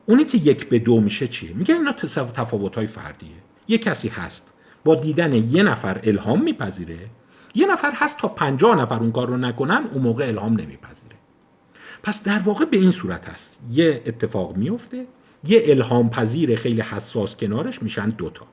اونی 0.06 0.26
که 0.26 0.38
یک 0.38 0.70
به 0.70 0.80
دو 0.80 1.00
میشه 1.00 1.28
چیه 1.28 1.54
میگه 1.54 1.76
اینا 1.76 1.92
تفاوت 2.34 2.76
های 2.76 2.88
فردیه. 2.88 3.30
یه 3.68 3.78
کسی 3.78 4.08
هست 4.08 4.54
با 4.84 4.96
دیدن 4.96 5.34
یه 5.34 5.64
نفر 5.64 6.00
الهام 6.04 6.44
میپذیره 6.44 7.00
یه 7.56 7.68
نفر 7.68 7.92
هست 7.96 8.18
تا 8.18 8.28
پنجاه 8.28 8.82
نفر 8.82 9.00
اون 9.00 9.12
کار 9.12 9.28
رو 9.28 9.38
نکنن 9.38 9.90
اون 9.94 10.04
موقع 10.04 10.28
الهام 10.28 10.54
نمیپذیره. 10.54 11.16
پس 12.04 12.24
در 12.24 12.40
واقع 12.40 12.66
به 12.66 12.78
این 12.78 12.92
صورت 12.92 13.30
هست. 13.30 13.60
یه 13.70 14.04
اتفاق 14.06 14.58
میفته 14.58 15.06
یه 15.44 15.64
الهام 15.66 16.10
پذیر 16.10 16.56
خیلی 16.56 16.82
حساس 16.82 17.36
کنارش 17.36 17.84
میشن 17.84 18.10
دوتا 18.10 18.46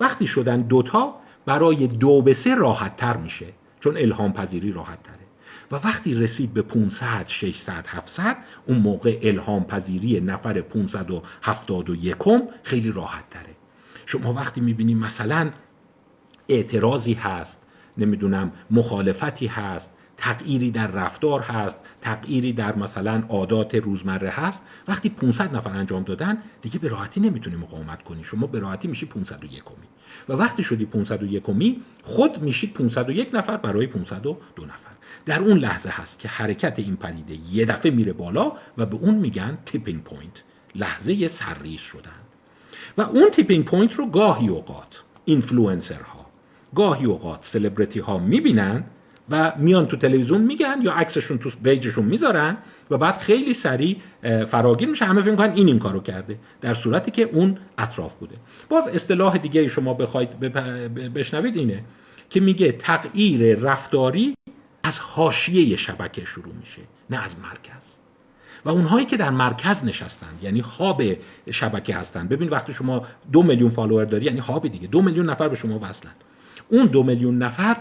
وقتی 0.00 0.26
شدن 0.26 0.60
دوتا 0.60 1.14
برای 1.46 1.86
دو 1.86 2.22
به 2.22 2.32
سه 2.32 2.54
راحت 2.54 2.96
تر 2.96 3.16
میشه 3.16 3.46
چون 3.80 3.96
الهام 3.96 4.32
پذیری 4.32 4.72
راحت 4.72 5.02
تره 5.02 5.29
و 5.72 5.76
وقتی 5.76 6.14
رسید 6.14 6.54
به 6.54 6.62
500 6.62 7.24
600 7.26 7.86
700 7.86 8.36
اون 8.66 8.78
موقع 8.78 9.18
الهام 9.22 9.64
پذیری 9.64 10.20
نفر 10.20 10.60
571 10.60 12.16
خیلی 12.62 12.92
راحت 12.92 13.30
تره. 13.30 13.56
شما 14.06 14.34
وقتی 14.34 14.60
می‌بینید 14.60 14.96
مثلا 14.96 15.50
اعتراضی 16.48 17.14
هست 17.14 17.60
نمی‌دونم 17.98 18.52
مخالفتی 18.70 19.46
هست 19.46 19.94
تغییری 20.16 20.70
در 20.70 20.86
رفتار 20.86 21.40
هست 21.40 21.78
تغییری 22.00 22.52
در 22.52 22.76
مثلا 22.76 23.22
عادات 23.28 23.74
روزمره 23.74 24.28
هست 24.28 24.62
وقتی 24.88 25.08
500 25.08 25.56
نفر 25.56 25.70
انجام 25.70 26.02
دادن 26.02 26.38
دیگه 26.62 26.78
به 26.78 26.88
راحتی 26.88 27.20
نمی‌تونی 27.20 27.56
مقاومت 27.56 28.02
کنی. 28.02 28.24
شما 28.24 28.46
به 28.46 28.58
راحتی 28.58 28.88
میشی 28.88 29.06
501 29.06 29.52
می 29.54 29.86
و 30.28 30.32
وقتی 30.32 30.62
شدی 30.62 30.86
501 30.86 31.48
می 31.48 31.82
خود 32.04 32.42
میشید 32.42 32.72
501 32.74 33.34
نفر 33.34 33.56
برای 33.56 33.86
502 33.86 34.64
نفر. 34.64 34.99
در 35.26 35.40
اون 35.40 35.58
لحظه 35.58 35.88
هست 35.88 36.18
که 36.18 36.28
حرکت 36.28 36.78
این 36.78 36.96
پدیده 36.96 37.38
یه 37.52 37.64
دفعه 37.64 37.90
میره 37.90 38.12
بالا 38.12 38.52
و 38.78 38.86
به 38.86 38.96
اون 38.96 39.14
میگن 39.14 39.58
tipping 39.66 40.02
point 40.02 40.42
لحظه 40.74 41.28
سرریز 41.28 41.80
شدن. 41.80 42.10
و 42.98 43.02
اون 43.02 43.30
tipping 43.30 43.64
point 43.64 43.94
رو 43.94 44.06
گاهی 44.06 44.48
اوقات 44.48 45.02
اینفلوئنسر 45.24 46.02
ها 46.02 46.26
گاهی 46.74 47.06
اوقات 47.06 47.44
سلبریتی 47.44 48.00
ها 48.00 48.18
می‌بینن 48.18 48.84
و 49.30 49.52
میان 49.58 49.86
تو 49.86 49.96
تلویزیون 49.96 50.40
میگن 50.40 50.76
یا 50.82 50.92
عکسشون 50.92 51.38
تو 51.38 51.50
پیجشون 51.64 52.04
می‌ذارن 52.04 52.56
و 52.90 52.98
بعد 52.98 53.18
خیلی 53.18 53.54
سریع 53.54 53.96
فراگیر 54.46 54.88
میشه. 54.88 55.04
همه 55.04 55.22
فکر 55.22 55.30
می‌کنن 55.30 55.52
این 55.52 55.66
این 55.66 55.78
کارو 55.78 56.00
کرده 56.00 56.38
در 56.60 56.74
صورتی 56.74 57.10
که 57.10 57.22
اون 57.22 57.58
اطراف 57.78 58.14
بوده. 58.14 58.34
باز 58.68 58.88
اصطلاح 58.88 59.38
دیگه 59.38 59.68
شما 59.68 59.94
بخواید 59.94 60.40
بشنوید 61.14 61.56
اینه 61.56 61.84
که 62.30 62.40
میگه 62.40 62.72
تغییر 62.72 63.58
رفتاری 63.58 64.34
از 64.90 65.00
حاشیه 65.00 65.76
شبکه 65.76 66.24
شروع 66.24 66.54
میشه 66.60 66.82
نه 67.10 67.24
از 67.24 67.36
مرکز. 67.38 67.84
و 68.64 68.68
اونهایی 68.68 69.06
که 69.06 69.16
در 69.16 69.30
مرکز 69.30 69.84
نشستند 69.84 70.38
یعنی 70.42 70.60
هاب 70.60 71.02
شبکه 71.50 71.94
هستند 71.94 72.28
ببین 72.28 72.48
وقتی 72.48 72.72
شما 72.72 73.06
دو 73.32 73.42
میلیون 73.42 73.70
فالوور 73.70 74.04
داری 74.04 74.26
یعنی 74.26 74.38
هاب 74.38 74.68
دیگه. 74.68 74.88
دو 74.88 75.02
میلیون 75.02 75.30
نفر 75.30 75.48
به 75.48 75.56
شما 75.56 75.78
وصلن. 75.82 76.10
اون 76.68 76.86
دو 76.86 77.02
میلیون 77.02 77.38
نفر 77.38 77.76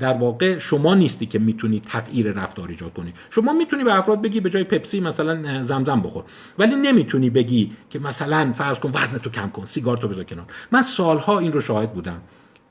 در 0.00 0.12
واقع 0.12 0.58
شما 0.58 0.94
نیستی 0.94 1.26
که 1.26 1.38
می‌تونی 1.38 1.80
تغییر 1.80 2.32
رفتار 2.32 2.68
ایجاد 2.68 2.92
کنی. 2.92 3.12
شما 3.30 3.52
می‌تونی 3.52 3.84
به 3.84 3.98
افراد 3.98 4.22
بگی 4.22 4.40
به 4.40 4.50
جای 4.50 4.64
پپسی 4.64 5.00
مثلا 5.00 5.62
زمزم 5.62 6.00
بخور. 6.00 6.24
ولی 6.58 6.74
نمی‌تونی 6.74 7.30
بگی 7.30 7.72
که 7.90 7.98
مثلا 7.98 8.52
فرض 8.52 8.78
کن 8.78 8.90
وزن 8.94 9.18
تو 9.18 9.30
کم 9.30 9.50
کن 9.50 9.64
سیگار 9.64 9.96
تو 9.96 10.08
بذار 10.08 10.24
کنار. 10.24 10.46
من 10.72 10.82
سالها 10.82 11.38
این 11.38 11.52
رو 11.52 11.60
شاهد 11.60 11.92
بودم. 11.92 12.20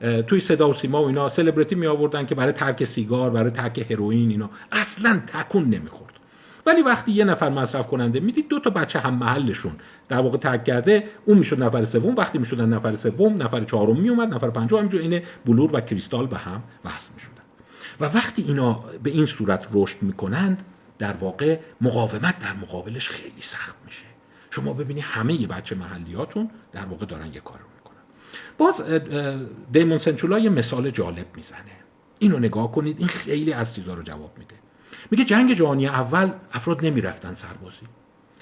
توی 0.00 0.40
صدا 0.40 0.70
و 0.70 0.74
سیما 0.74 1.02
و 1.02 1.06
اینا 1.06 1.28
سلبریتی 1.28 1.74
می 1.74 1.86
آوردن 1.86 2.26
که 2.26 2.34
برای 2.34 2.52
ترک 2.52 2.84
سیگار 2.84 3.30
برای 3.30 3.50
ترک 3.50 3.90
هروئین 3.90 4.30
اینا. 4.30 4.50
اصلا 4.72 5.20
تکون 5.26 5.64
نمی‌خورد. 5.64 6.12
ولی 6.66 6.82
وقتی 6.82 7.12
یه 7.12 7.24
نفر 7.24 7.50
مصرف 7.50 7.86
کننده 7.86 8.20
می‌دید 8.20 8.48
دو 8.48 8.60
تا 8.60 8.70
بچه 8.70 8.98
هم 8.98 9.14
محلشون 9.14 9.72
در 10.08 10.20
واقع 10.20 10.38
ترک 10.38 10.64
کرده 10.64 11.04
اون 11.24 11.38
می‌شد 11.38 11.62
نفر 11.62 11.84
سوم. 11.84 12.14
وقتی 12.14 12.38
می‌شدن 12.38 12.68
نفر 12.68 12.94
سوم 12.94 13.42
نفر 13.42 13.64
چهارم 13.64 14.00
میومد 14.00 14.34
نفر 14.34 14.50
پنجم 14.50 14.76
همینجور 14.76 15.00
این 15.00 15.22
بلور 15.46 15.70
و 15.76 15.80
کریستال 15.80 16.26
به 16.26 16.38
هم 16.38 16.62
وصل 16.84 17.10
می‌شدن. 17.14 17.42
و 18.00 18.04
وقتی 18.04 18.44
اینا 18.48 18.84
به 19.02 19.10
این 19.10 19.26
صورت 19.26 19.68
رشد 19.72 20.02
می‌کنند 20.02 20.62
در 20.98 21.12
واقع 21.12 21.58
مقاومت 21.80 22.38
در 22.38 22.52
مقابلش 22.62 23.08
خیلی 23.08 23.42
سخت 23.42 23.76
میشه. 23.84 24.04
شما 24.50 24.72
ببینی 24.72 25.00
همه 25.00 25.46
بچه 25.46 25.74
محلیاتون 25.74 26.50
در 26.72 26.84
واقع 26.84 27.06
دارن 27.06 27.26
یه 27.26 27.40
کار 27.40 27.58
می‌کنن 27.58 27.75
باز 28.58 28.82
دیمون 29.72 29.98
سنچولا 29.98 30.38
یه 30.38 30.50
مثال 30.50 30.90
جالب 30.90 31.26
می‌زنه. 31.36 31.60
اینو 32.18 32.38
نگاه 32.38 32.72
کنید 32.72 32.98
این 32.98 33.08
خیلی 33.08 33.52
از 33.52 33.74
چیزها 33.74 33.94
رو 33.94 34.02
جواب 34.02 34.38
میده. 34.38 34.54
میگه 35.10 35.24
جنگ 35.24 35.52
جهانی 35.54 35.86
اول 35.86 36.32
افراد 36.52 36.86
نمی‌رفتن 36.86 37.34
سربازی. 37.34 37.86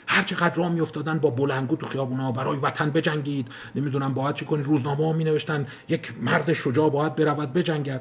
هر 0.07 0.23
چقدر 0.23 0.55
راه 0.55 0.73
میافتادن 0.73 1.19
با 1.19 1.31
بلنگو 1.31 1.77
تو 1.77 1.87
خیابونا 1.87 2.33
برای 2.33 2.59
وطن 2.59 2.91
بجنگید. 2.91 3.49
نمی‌دونم 3.75 4.15
باید 4.15 4.35
چی 4.35 4.45
کنید 4.45 4.67
روزنامه 4.67 5.07
ها 5.07 5.13
می 5.13 5.25
نوشتن 5.25 5.67
یک 5.89 6.13
مرد 6.21 6.53
شجاع 6.53 6.91
باید 6.91 7.17
برود 7.17 7.53
بجنگد. 7.53 8.01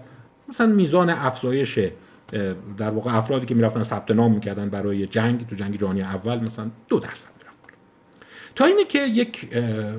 مثلا 0.50 0.68
میزان 0.68 1.10
افزایش 1.10 1.80
در 2.78 2.90
واقع 2.90 3.18
افرادی 3.18 3.46
که 3.46 3.56
می‌رفتن 3.56 3.84
ثبت 3.84 4.12
نام 4.12 4.32
می‌کردن 4.34 4.70
برای 4.70 5.08
جنگ 5.08 5.48
تو 5.48 5.56
جنگ 5.56 5.80
جهانی 5.80 6.02
اول 6.02 6.40
مثلا 6.40 6.70
دو 6.88 7.00
درصد. 7.00 7.43
تا 8.56 8.66
اینه 8.66 8.84
که 8.84 9.00
یک 9.00 9.50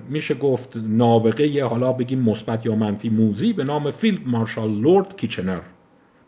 میشه 0.08 0.34
گفت 0.34 0.76
نابغه 0.76 1.64
حالا 1.64 1.92
بگیم 1.92 2.18
مثبت 2.18 2.66
یا 2.66 2.74
منفی 2.74 3.08
موذی 3.08 3.52
به 3.52 3.64
نام 3.64 3.90
field 3.90 4.28
marshal 4.28 4.70
لورد 4.70 5.16
کیچنر. 5.16 5.60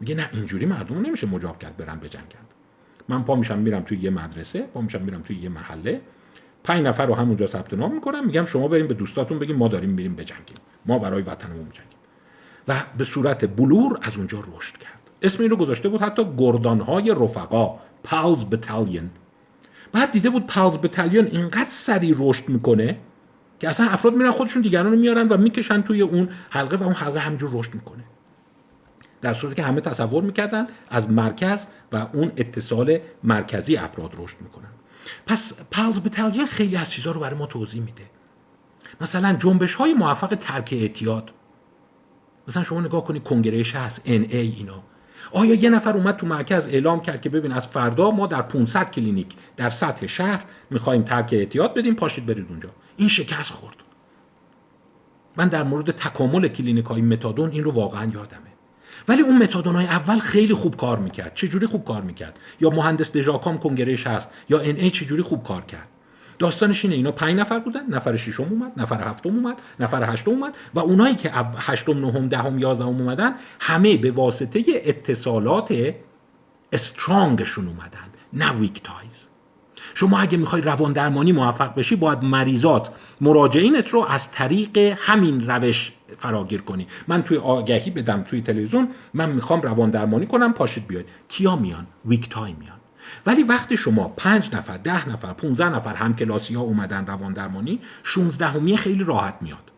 میگه 0.01 0.15
نه 0.15 0.31
اینجوری 0.33 0.67
مردم 0.67 1.07
نمیشه 1.07 1.27
مجاب 1.27 1.59
کرد 1.59 1.77
برن 1.77 2.01
بجنگند 2.01 2.47
من 3.09 3.25
پا 3.25 3.35
میشم 3.35 3.59
میرم 3.59 3.83
توی 3.83 3.99
یه 3.99 4.11
مدرسه 4.11 4.63
پا 4.63 4.81
میشم 4.81 5.03
میرم 5.03 5.23
توی 5.23 5.37
یه 5.37 5.49
محله. 5.49 6.01
پنج 6.65 6.87
نفر 6.87 7.07
رو 7.07 7.15
همونجا 7.15 7.47
ثبت 7.47 7.75
نام 7.75 7.95
می‌کنم 7.95 8.27
میگم 8.27 8.45
شما 8.45 8.69
بریم 8.69 8.87
به 8.87 8.95
دوستاتون 8.95 9.39
بگیم 9.39 9.57
ما 9.57 9.69
داریم 9.69 9.91
میریم 9.91 10.15
بجنگیم 10.15 10.57
ما 10.87 10.99
برای 10.99 11.23
وطنمون 11.23 11.65
بجنگیم 11.65 11.99
و 12.69 12.75
به 12.99 13.05
صورت 13.05 13.57
بلور 13.57 13.99
از 14.03 14.17
اونجا 14.17 14.45
رشد 14.57 14.77
کرد. 14.77 15.11
اسم 15.23 15.43
این 15.43 15.51
رو 15.51 15.57
گذاشته 15.57 15.89
بود 15.89 16.01
حتی 16.01 16.27
گردانهای 16.39 17.11
رفقا 17.11 17.79
پاوز 18.05 18.45
بتالیون 18.45 19.11
بعد 19.97 20.11
دیده 20.11 20.31
بود 20.31 20.47
پاوز 20.47 20.79
بتالیون 20.79 21.27
اینقدر 21.27 21.69
سریع 21.69 22.15
رشد 22.19 22.49
می‌کنه 22.49 22.99
که 23.61 23.69
اصلا 23.69 23.87
افراد 23.87 24.15
میرن 24.15 24.31
خودشون 24.31 24.63
دیگران 24.63 24.93
رو 24.93 24.99
میارن 24.99 25.29
و 25.29 25.37
می‌کشن 25.37 25.83
توی 25.83 26.03
اون 26.03 26.29
حلقه 26.51 26.77
و 26.77 26.83
اون 26.83 26.93
حلقه 26.93 27.21
همینجور 27.21 27.51
رشد 27.53 27.75
می‌کنه. 27.75 28.05
در 29.21 29.33
صورتی 29.33 29.57
که 29.57 29.63
همه 29.63 29.81
تصور 29.81 30.23
می‌کردن 30.23 30.67
از 30.91 31.11
مرکز 31.11 31.67
و 31.93 32.07
اون 32.13 32.33
اتصال 32.37 32.99
مرکزی 33.23 33.77
افراد 33.77 34.15
رشد 34.19 34.37
می‌کنن. 34.41 34.69
پس 35.27 35.53
پالز 35.71 36.01
بتالیون 36.01 36.47
خیلی 36.47 36.77
از 36.77 36.91
چیزها 36.91 37.13
رو 37.13 37.21
برای 37.21 37.39
ما 37.39 37.47
توضیح 37.47 37.83
میده. 37.83 38.05
مثلا 39.01 39.33
جنبش 39.33 39.75
های 39.75 39.95
موفق 39.95 40.35
ترک 40.35 40.69
اعتیاد. 40.73 41.31
مثلا 42.49 42.63
شما 42.63 42.81
نگاه 42.81 43.05
کنید 43.05 43.23
کنگره 43.23 43.63
شصت 43.75 44.03
NA 44.05 44.39
اینا. 44.39 44.83
آیا 45.33 45.55
یه 45.55 45.71
نفر 45.71 45.97
اومد 45.97 46.17
تو 46.17 46.27
مرکز 46.27 46.69
اعلام 46.69 47.01
کرد 47.01 47.21
که 47.21 47.29
ببین 47.29 47.53
از 47.53 47.67
فردا 47.67 48.11
ما 48.11 48.27
در 48.27 48.43
500 48.43 48.91
کلینیک 48.91 49.27
در 49.57 49.71
سطح 49.71 50.07
شهر 50.07 50.45
می‌خوایم 50.71 51.03
ترک 51.03 51.29
اعتیاد 51.33 51.75
بدیم 51.75 51.95
پاشید 51.95 52.27
برید 52.27 52.47
اونجا. 52.49 52.69
این 52.97 53.09
شکست 53.09 53.51
خورد. 53.51 53.77
من 55.37 55.49
در 55.49 55.63
مورد 55.63 55.91
تکامل 55.91 56.49
کلینیک 56.49 56.85
های 56.85 57.03
متادون 57.03 57.51
این 57.51 57.65
رو 57.65 57.71
واقعا 57.71 58.05
یادمه. 58.05 58.41
ولی 59.09 59.23
اون 59.23 59.39
متادونای 59.39 59.87
اول 59.87 60.19
خیلی 60.19 60.55
خوب 60.55 60.77
کار 60.77 60.99
می‌کرد. 60.99 61.35
چجوری 61.35 61.67
خوب 61.67 61.85
کار 61.85 62.03
می‌کرد؟ 62.03 62.39
یا 62.61 62.71
مهندس 62.71 63.13
دژاکام 63.13 63.59
کنگره 63.59 64.07
شصت 64.07 64.31
یا 64.49 64.59
NA 64.59 64.91
چجوری 64.91 65.23
خوب 65.23 65.45
کار 65.45 65.63
کرد؟ 65.63 65.89
داستانش 66.39 66.85
اینه. 66.85 66.97
اینا 66.97 67.13
پنج 67.13 67.41
نفر 67.41 67.59
بودن. 67.59 67.87
نفر 67.91 68.17
ششم 68.17 68.43
اومد 68.43 68.73
نفر 68.77 69.09
هفتم 69.09 69.29
اومد 69.29 69.63
نفر 69.81 70.13
هشتم 70.13 70.31
اومد 70.31 70.57
و 70.75 70.79
اونایی 70.79 71.15
که 71.15 71.31
هشتم 71.59 71.99
نهم 72.07 72.29
دهم 72.29 72.59
یازدهم 72.59 72.89
اومدن 72.89 73.35
همه 73.61 73.97
به 73.97 74.11
واسطه 74.11 74.65
اتصالات 74.67 75.95
strong 76.73 77.30
شون 77.30 77.69
اومدن. 77.69 78.07
نه 78.33 78.53
weak 78.53 78.83
ties 78.83 79.27
شما 79.95 80.19
اگه 80.19 80.39
می‌خوای 80.39 80.63
روان 80.63 80.93
درمانی 80.93 81.33
موفق 81.33 81.75
بشی 81.75 81.97
باید 81.97 82.23
مریضات 82.23 82.91
مراجعینت 83.21 83.89
رو 83.89 84.07
از 84.09 84.31
طریق 84.31 84.79
همین 84.79 85.51
روش 85.51 85.93
فراگیر 86.19 86.63
کنی. 86.63 86.87
من 87.09 87.23
توی 87.23 87.37
آگهی 87.37 87.91
بدم 87.91 88.23
توی 88.23 88.41
تلویزیون 88.41 88.89
من 89.15 89.31
می‌خوام 89.31 89.63
روان 89.63 89.91
درمانی 89.91 90.27
کنم 90.27 90.53
پاشید 90.53 90.87
بیاید. 90.87 91.09
کیا 91.29 91.57
میان؟ 91.57 91.87
weak 92.05 92.29
tie 92.29 92.55
میان. 92.61 92.76
ولی 93.27 93.43
وقتی 93.43 93.77
شما 93.77 94.09
پنج 94.09 94.55
نفر 94.55 94.77
ده 94.77 95.09
نفر 95.09 95.33
15 95.33 95.69
نفر 95.69 95.95
هم 95.95 96.17
کلاسی 96.17 96.55
ها 96.55 96.63
اومدن 96.63 97.07
روان 97.07 97.33
درمانی 97.33 97.81
16 98.03 98.47
همی 98.47 98.77
خیلی 98.77 99.05
راحت 99.05 99.35
میاد. 99.41 99.73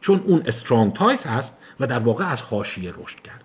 چون 0.00 0.20
اون 0.24 0.42
استرانگ 0.46 0.92
تایز 0.92 1.24
هست 1.26 1.56
و 1.80 1.86
در 1.86 1.98
واقع 1.98 2.24
از 2.24 2.42
حاشیه 2.42 2.90
رشد 2.90 3.20
کرده. 3.20 3.44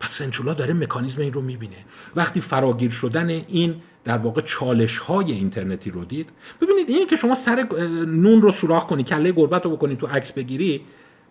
پس 0.00 0.10
سنچولا 0.10 0.54
داره 0.54 0.74
مکانیزم 0.74 1.20
این 1.20 1.32
رو 1.32 1.42
می‌بینه. 1.42 1.76
وقتی 2.16 2.40
فراگیر 2.40 2.90
شدن 2.90 3.28
این 3.28 3.74
در 4.04 4.18
واقع 4.18 4.40
چالش 4.40 4.98
های 4.98 5.32
اینترنتی 5.32 5.90
رو 5.90 6.04
دید 6.04 6.30
ببینید 6.60 6.88
اینی 6.88 7.06
که 7.06 7.16
شما 7.16 7.34
سر 7.34 7.66
نون 8.06 8.42
رو 8.42 8.52
سوراخ 8.52 8.86
کنی 8.86 9.02
کله 9.02 9.32
گربت 9.32 9.64
رو 9.64 9.76
بکنی 9.76 9.96
تو 9.96 10.06
عکس 10.06 10.32
بگیری 10.32 10.82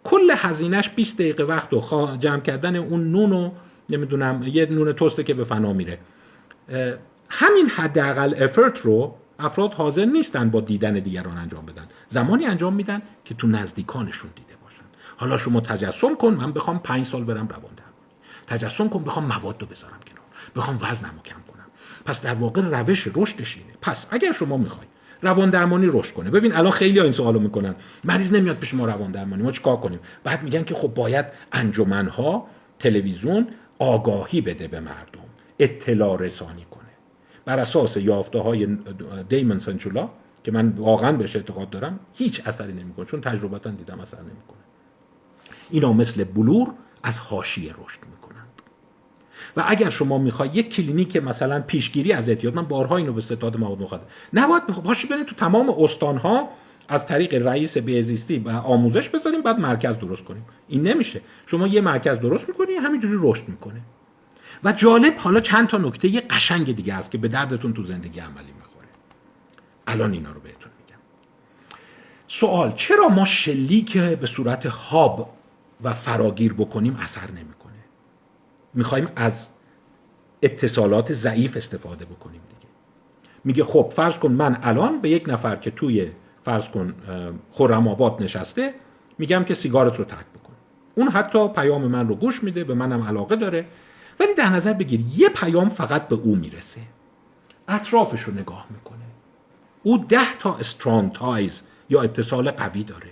کل 0.03 0.31
هزینهش 0.35 0.89
20 0.89 1.17
دقیقه 1.17 1.43
وقت 1.43 1.73
و 1.73 2.17
جمع 2.19 2.39
کردن 2.39 2.75
اون 2.75 3.11
نون 3.11 3.29
رو 3.29 3.51
نمی‌دونم 3.89 4.43
یه 4.43 4.65
نون 4.65 4.93
توسته 4.93 5.23
که 5.23 5.33
به 5.33 5.43
فنا 5.43 5.73
میره. 5.73 5.99
همین 7.29 7.69
حداقل 7.69 8.43
افرت 8.43 8.79
رو 8.79 9.15
افراد 9.39 9.73
حاضر 9.73 10.05
نیستن 10.05 10.49
با 10.49 10.61
دیدن 10.61 10.93
دیگران 10.93 11.37
انجام 11.37 11.65
بدن. 11.65 11.87
زمانی 12.09 12.45
انجام 12.45 12.73
میدن 12.73 13.01
که 13.25 13.33
تو 13.33 13.47
نزدیکانشون 13.47 14.29
دیده 14.35 14.53
باشن. 14.63 14.83
حالا 15.17 15.37
شما 15.37 15.61
تجسم 15.61 16.15
کن 16.15 16.33
من 16.33 16.51
بخوام 16.51 16.79
پنج 16.79 17.05
سال 17.05 17.23
برم 17.23 17.47
روان 17.47 17.61
درمانی 17.61 17.95
تجسم 18.47 18.89
کن 18.89 19.03
بخوام 19.03 19.25
مواد 19.25 19.61
رو 19.61 19.67
بذارم 19.67 19.99
کنار. 20.07 20.25
بخوام 20.55 20.79
وزنمو 20.81 21.21
کم 21.25 21.35
کنم. 21.53 21.65
پس 22.05 22.21
در 22.21 22.33
واقع 22.33 22.61
روش 22.61 23.07
رشدش 23.15 23.57
اینه. 23.57 23.73
پس 23.81 24.07
اگر 24.11 24.31
شما 24.31 24.57
می‌خواید 24.57 24.89
روان 25.21 25.49
درمانی 25.49 25.87
رشد 25.89 26.13
کنه. 26.13 26.29
ببین 26.29 26.55
الان 26.55 26.71
خیلی 26.71 26.99
این 26.99 27.11
سوالو 27.11 27.39
می‌کنن. 27.39 27.75
مریض 28.03 28.33
نمیاد 28.33 28.57
پیش 28.57 28.73
ما 28.73 28.85
روان 28.85 29.11
درمانی 29.11 29.43
ما 29.43 29.51
چیکار 29.51 29.77
کنیم؟ 29.77 29.99
بعد 30.23 30.43
میگن 30.43 30.63
که 30.63 30.75
خب 30.75 30.87
باید 30.87 31.25
انجمنها 31.51 32.47
تلویزیون 32.79 33.47
آگاهی 33.79 34.41
بده 34.41 34.67
به 34.67 34.79
مردم. 34.79 35.24
اطلاع 35.59 36.17
رسانی 36.17 36.65
کنه. 36.71 36.83
بر 37.45 37.59
اساس 37.59 37.97
یافته 37.97 38.39
های 38.39 38.77
دیمن 39.29 39.59
سنچولا 39.59 40.09
که 40.43 40.51
من 40.51 40.69
واقعا 40.69 41.11
بهش 41.11 41.35
اعتقاد 41.35 41.69
دارم 41.69 41.99
هیچ 42.13 42.41
اثری 42.47 42.73
نمی‌کنه 42.73 43.05
چون 43.05 43.21
تجربتا 43.21 43.69
دیدم 43.69 43.99
اثر 43.99 44.21
نمی‌کنه. 44.21 44.59
اینا 45.69 45.93
مثل 45.93 46.23
بلور 46.23 46.71
از 47.03 47.19
حاشیه 47.19 47.71
رشد 47.71 47.99
می‌کنند. 48.11 48.61
و 49.57 49.63
اگر 49.67 49.89
شما 49.89 50.17
می‌خوای 50.17 50.49
یک 50.53 50.75
کلینیک 50.75 51.17
مثلا 51.17 51.61
پیشگیری 51.61 52.11
از 52.13 52.29
اعتیاد 52.29 52.55
من 52.55 52.65
بارها 52.65 52.97
اینو 52.97 53.13
به 53.13 53.21
ستاد 53.21 53.57
مواد 53.57 53.81
مخدر 53.81 54.03
نباید 54.33 54.63
پاشی 54.65 55.07
برید 55.07 55.25
تو 55.25 55.35
تمام 55.35 55.69
استانها 55.69 56.49
از 56.87 57.05
طریق 57.05 57.47
رئیس 57.47 57.77
بهزیستی 57.77 58.39
و 58.39 58.49
آموزش 58.49 59.09
بذاریم 59.09 59.41
بعد 59.41 59.59
مرکز 59.59 59.97
درست 59.97 60.23
کنیم. 60.23 60.45
این 60.67 60.87
نمیشه. 60.87 61.21
شما 61.45 61.67
یه 61.67 61.81
مرکز 61.81 62.19
درست 62.19 62.47
می‌کنی 62.47 62.73
همینجوری 62.73 63.17
رشد 63.21 63.43
می‌کنه. 63.47 63.81
و 64.63 64.71
جالب 64.71 65.17
حالا 65.17 65.39
چند 65.39 65.67
تا 65.67 65.77
نکته 65.77 66.21
قشنگ 66.21 66.75
دیگه 66.75 66.93
هست 66.93 67.11
که 67.11 67.17
به 67.17 67.27
دردتون 67.27 67.73
تو 67.73 67.83
زندگی 67.83 68.19
عملی 68.19 68.53
می‌خوره. 68.57 68.87
الان 69.87 70.13
اینا 70.13 70.31
رو 70.31 70.39
بهتون 70.39 70.71
میگم. 70.79 70.99
سوال 72.27 72.71
چرا 72.71 73.07
ما 73.07 73.25
شلیک 73.25 73.97
به 73.97 74.27
صورت 74.27 74.65
هاب 74.65 75.33
و 75.83 75.93
فراگیر 75.93 76.53
بکنیم 76.53 76.97
اثر 77.01 77.31
نمی‌کنه؟ 77.31 77.73
می‌خوایم 78.73 79.07
از 79.15 79.49
اتصالات 80.41 81.13
ضعیف 81.13 81.57
استفاده 81.57 82.05
بکنیم 82.05 82.41
دیگه. 82.49 82.71
میگه 83.43 83.63
خب 83.63 83.91
فرض 83.95 84.19
کن 84.19 84.31
من 84.31 84.57
الان 84.63 85.01
به 85.01 85.09
یک 85.09 85.23
نفر 85.27 85.55
که 85.55 85.71
توی 85.71 86.11
فرض 86.41 86.69
کن 86.69 86.93
خرم 87.51 87.87
آباد 87.87 88.23
نشسته 88.23 88.73
میگم 89.17 89.43
که 89.43 89.53
سیگارت 89.53 89.99
رو 89.99 90.05
ترک 90.05 90.25
بکن. 90.35 90.53
اون 90.95 91.07
حتی 91.07 91.47
پیام 91.47 91.87
من 91.87 92.07
رو 92.07 92.15
گوش 92.15 92.43
میده 92.43 92.63
به 92.63 92.73
منم 92.73 93.03
علاقه 93.03 93.35
داره. 93.35 93.65
ولی 94.19 94.33
در 94.33 94.49
نظر 94.49 94.73
بگیر 94.73 95.01
یه 95.17 95.29
پیام 95.29 95.69
فقط 95.69 96.07
به 96.07 96.15
او 96.15 96.35
می‌رسه. 96.35 96.81
اطرافش 97.67 98.21
رو 98.21 98.33
نگاه 98.33 98.65
می‌کنه. 98.69 99.05
او 99.83 99.97
ده 99.97 100.37
تا 100.39 100.55
strong 100.55 101.11
ties 101.11 101.61
یا 101.89 102.01
اتصال 102.01 102.51
قوی 102.51 102.83
داره. 102.83 103.09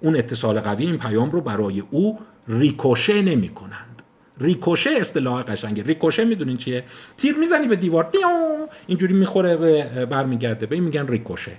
اون 0.00 0.16
اتصال 0.16 0.60
قوی 0.60 0.86
این 0.86 0.98
پیام 0.98 1.30
رو 1.30 1.40
برای 1.40 1.80
او 1.90 2.18
ricochet 2.48 3.22
نمی‌کنند. 3.22 4.02
ricochet 4.40 4.90
اصطلاح 4.90 5.42
قشنگه. 5.42 5.82
ricochet 5.82 6.24
می‌دونین 6.24 6.56
چیه؟ 6.56 6.84
تیر 7.16 7.36
می‌زنی 7.36 7.66
به 7.66 7.76
دیوار 7.76 8.10
دیو! 8.10 8.68
اینجوری 8.86 9.14
می‌خوره 9.14 10.06
برمیگرده. 10.06 10.66
به 10.66 10.74
این 10.74 10.84
میگن 10.84 11.06
ریکوشه. 11.06 11.56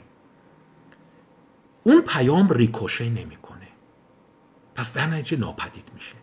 اون 1.83 2.01
پیام 2.01 2.49
ریکوشه 2.49 3.09
نمی‌کنه. 3.09 3.67
پس 4.75 4.93
در 4.93 5.07
نتیجه 5.07 5.37
ناپدید 5.37 5.85
میشه. 5.93 6.15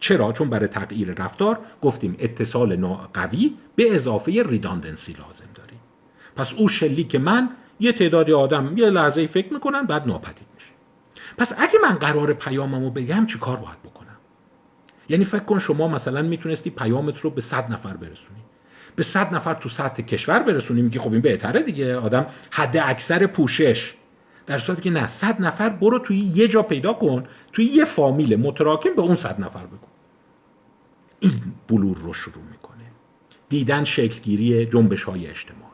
چرا؟ 0.00 0.32
چون 0.32 0.50
برای 0.50 0.66
تغییر 0.66 1.12
رفتار 1.12 1.58
گفتیم 1.82 2.16
اتصال 2.18 2.86
قوی 3.14 3.54
به 3.76 3.94
اضافه 3.94 4.42
ریداندنسی 4.42 5.12
لازم 5.12 5.48
داریم. 5.54 5.80
پس 6.36 6.52
او 6.52 6.68
شلیک 6.68 7.16
من 7.16 7.48
یه 7.80 7.92
تعدادی 7.92 8.32
آدم 8.32 8.78
یه 8.78 8.90
لحظه 8.90 9.26
فکر 9.26 9.52
می‌کنن 9.52 9.82
بعد 9.82 10.06
ناپدید 10.06 10.46
میشه. 10.54 10.72
پس 11.38 11.52
اگه 11.58 11.78
من 11.82 11.94
قرار 11.94 12.32
پیاممو 12.32 12.90
بگم 12.90 13.26
چی 13.26 13.38
کار 13.38 13.56
باید 13.56 13.82
بکنم؟ 13.84 14.16
یعنی 15.08 15.24
فکر 15.24 15.44
کن 15.44 15.58
شما 15.58 15.88
مثلا 15.88 16.22
می‌تونستی 16.22 16.70
پیامت 16.70 17.18
رو 17.18 17.30
به 17.30 17.40
صد 17.40 17.72
نفر 17.72 17.96
برسونی. 17.96 18.40
به 18.96 19.02
صد 19.02 19.34
نفر 19.34 19.54
تو 19.54 19.68
سطح 19.68 20.02
کشور 20.02 20.38
برسونی. 20.38 20.82
میگی 20.82 20.98
خب 20.98 21.12
این 21.12 21.20
بهتره 21.20 21.62
دیگه. 21.62 21.96
آدم 21.96 22.26
حد 22.50 22.76
اکثر 22.76 23.26
پوشش. 23.26 23.94
در 24.46 24.58
صورتی 24.58 24.82
که 24.82 24.90
نه 24.90 25.06
صد 25.06 25.42
نفر 25.42 25.68
برو 25.68 25.98
توی 25.98 26.16
یه 26.16 26.48
جا 26.48 26.62
پیدا 26.62 26.92
کن 26.92 27.24
توی 27.52 27.64
یه 27.64 27.84
فامیل 27.84 28.36
متراکم 28.36 28.94
به 28.94 29.02
اون 29.02 29.16
صد 29.16 29.40
نفر 29.40 29.66
بگو. 29.66 29.89
این 31.20 31.32
بلور 31.68 31.96
رو 31.98 32.12
شروع 32.12 32.44
می‌کنه. 32.50 32.84
دیدن 33.48 33.84
شکلگیری 33.84 34.66
جنبش 34.66 35.02
های 35.04 35.26
اجتماعی 35.26 35.70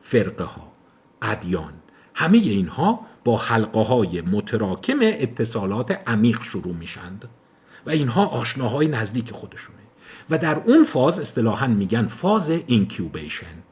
فرقه 0.00 0.44
ها 0.44 0.72
ادیان 1.22 1.72
همه 2.14 2.38
اینها 2.38 3.06
با 3.24 3.36
حلقه 3.38 3.80
های 3.80 4.20
متراکم 4.20 4.98
اتصالات 5.02 5.90
عمیق 6.06 6.42
شروع 6.42 6.74
میشند 6.74 7.28
و 7.86 7.90
اینها 7.90 8.26
آشناهای 8.26 8.88
نزدیک 8.88 9.30
خودشونه 9.30 9.78
و 10.30 10.38
در 10.38 10.58
اون 10.66 10.84
فاز 10.84 11.18
اصطلاحا 11.18 11.66
میگن 11.66 12.06
فاز 12.06 12.50
incubation 12.50 13.62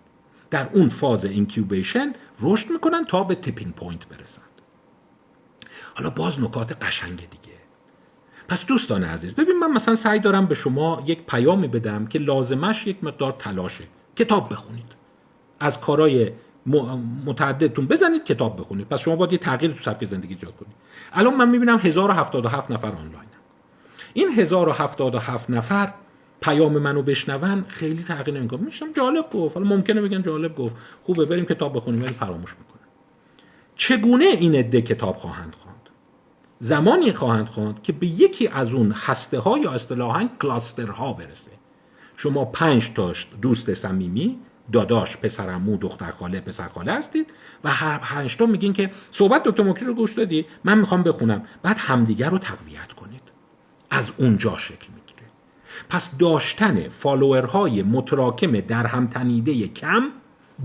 در 0.50 0.68
اون 0.72 0.88
فاز 0.88 1.24
incubation 1.24 2.12
رشد 2.40 2.70
می‌کنن 2.70 3.04
تا 3.04 3.24
به 3.24 3.34
tipping 3.34 3.74
point 3.74 4.08
برسند. 4.08 4.44
حالا 5.94 6.10
باز 6.10 6.40
نکات 6.40 6.84
قشنگ 6.84 7.16
دیگه. 7.16 7.53
پس 8.48 8.66
دوستان 8.66 9.04
عزیز 9.04 9.34
ببین 9.34 9.58
من 9.58 9.70
مثلا 9.70 9.94
سعی 9.94 10.18
دارم 10.18 10.46
به 10.46 10.54
شما 10.54 11.02
یک 11.06 11.26
پیامی 11.26 11.68
بدم 11.68 12.06
که 12.06 12.18
لازمش 12.18 12.86
یک 12.86 13.04
مقدار 13.04 13.32
تلاشه. 13.38 13.84
کتاب 14.16 14.52
بخونید. 14.52 14.96
از 15.60 15.80
کارهای 15.80 16.30
متعددتون 17.26 17.86
بزنید 17.86 18.24
کتاب 18.24 18.60
بخونید. 18.60 18.88
پس 18.88 19.00
شما 19.00 19.16
باید 19.16 19.32
یه 19.32 19.38
تغییر 19.38 19.72
تو 19.72 19.82
سبک 19.82 20.04
زندگی 20.04 20.34
ایجاد 20.34 20.56
کنید. 20.56 20.72
الان 21.12 21.34
من 21.34 21.48
می‌بینم 21.48 21.78
1077 21.78 22.70
نفر 22.70 22.88
آنلاین 22.88 23.28
این 24.12 24.28
1077 24.28 25.50
نفر 25.50 25.92
پیام 26.40 26.78
منو 26.78 27.02
بشنون 27.02 27.64
خیلی 27.68 28.02
تغییر 28.02 28.38
نمی‌کنه. 28.38 28.60
میشم 28.60 28.92
جالب 28.92 29.30
گفت. 29.30 29.56
حالا 29.56 29.68
ممکنه 29.68 30.00
بگن 30.00 30.22
جالب 30.22 30.54
گفت. 30.54 30.74
خوبه 31.02 31.24
بریم 31.24 31.44
کتاب 31.44 31.76
بخونیم 31.76 32.02
ولی 32.02 32.12
فراموش 32.12 32.54
می‌کنه 32.58 32.80
چگونه 33.76 34.24
این 34.24 34.54
عده 34.54 34.82
کتاب 34.82 35.16
خواهند 35.16 35.56
زمانی 36.64 37.12
خواهند 37.12 37.46
خواند 37.46 37.82
که 37.82 37.92
به 37.92 38.06
یکی 38.06 38.48
از 38.48 38.74
اون 38.74 38.92
هسته 38.92 39.38
ها 39.38 39.58
یا 39.58 39.70
اصطلاحا 39.70 40.28
کلاستر 40.42 40.86
ها 40.86 41.12
برسه. 41.12 41.50
شما 42.16 42.44
پنج 42.44 42.90
تاش 42.94 43.26
دوست 43.42 43.74
صمیمی 43.74 44.38
داداش 44.72 45.16
پسرمو 45.16 45.76
دختر 45.76 46.10
خاله 46.10 46.40
پسر 46.40 46.68
خاله 46.68 46.92
هستید 46.92 47.30
و 47.64 47.70
هر 47.70 47.98
پنج 47.98 48.36
تا 48.36 48.46
میگین 48.46 48.72
که 48.72 48.90
صحبت 49.10 49.42
دکتر 49.44 49.62
مکری 49.62 49.86
رو 49.86 49.94
گوش 49.94 50.12
دادی 50.12 50.46
من 50.64 50.78
می‌خوام 50.78 51.02
بخونم. 51.02 51.42
بعد 51.62 51.76
همدیگر 51.78 52.30
رو 52.30 52.38
تقویت 52.38 52.92
کنید. 52.92 53.22
از 53.90 54.12
اونجا 54.16 54.56
شکل 54.56 54.88
می‌گیره. 54.94 55.28
پس 55.88 56.16
داشتن 56.18 56.88
فالوورهای 56.88 57.82
متراکم 57.82 58.60
در 58.60 58.86
هم 58.86 59.06
تنیده 59.06 59.68
کم 59.68 60.02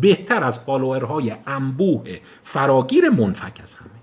بهتر 0.02 0.44
از 0.44 0.60
فالوورهای 0.60 1.36
انبوه 1.48 2.20
فراگیر 2.44 3.10
منفک 3.10 3.60
از 3.64 3.76
همه. 3.76 3.99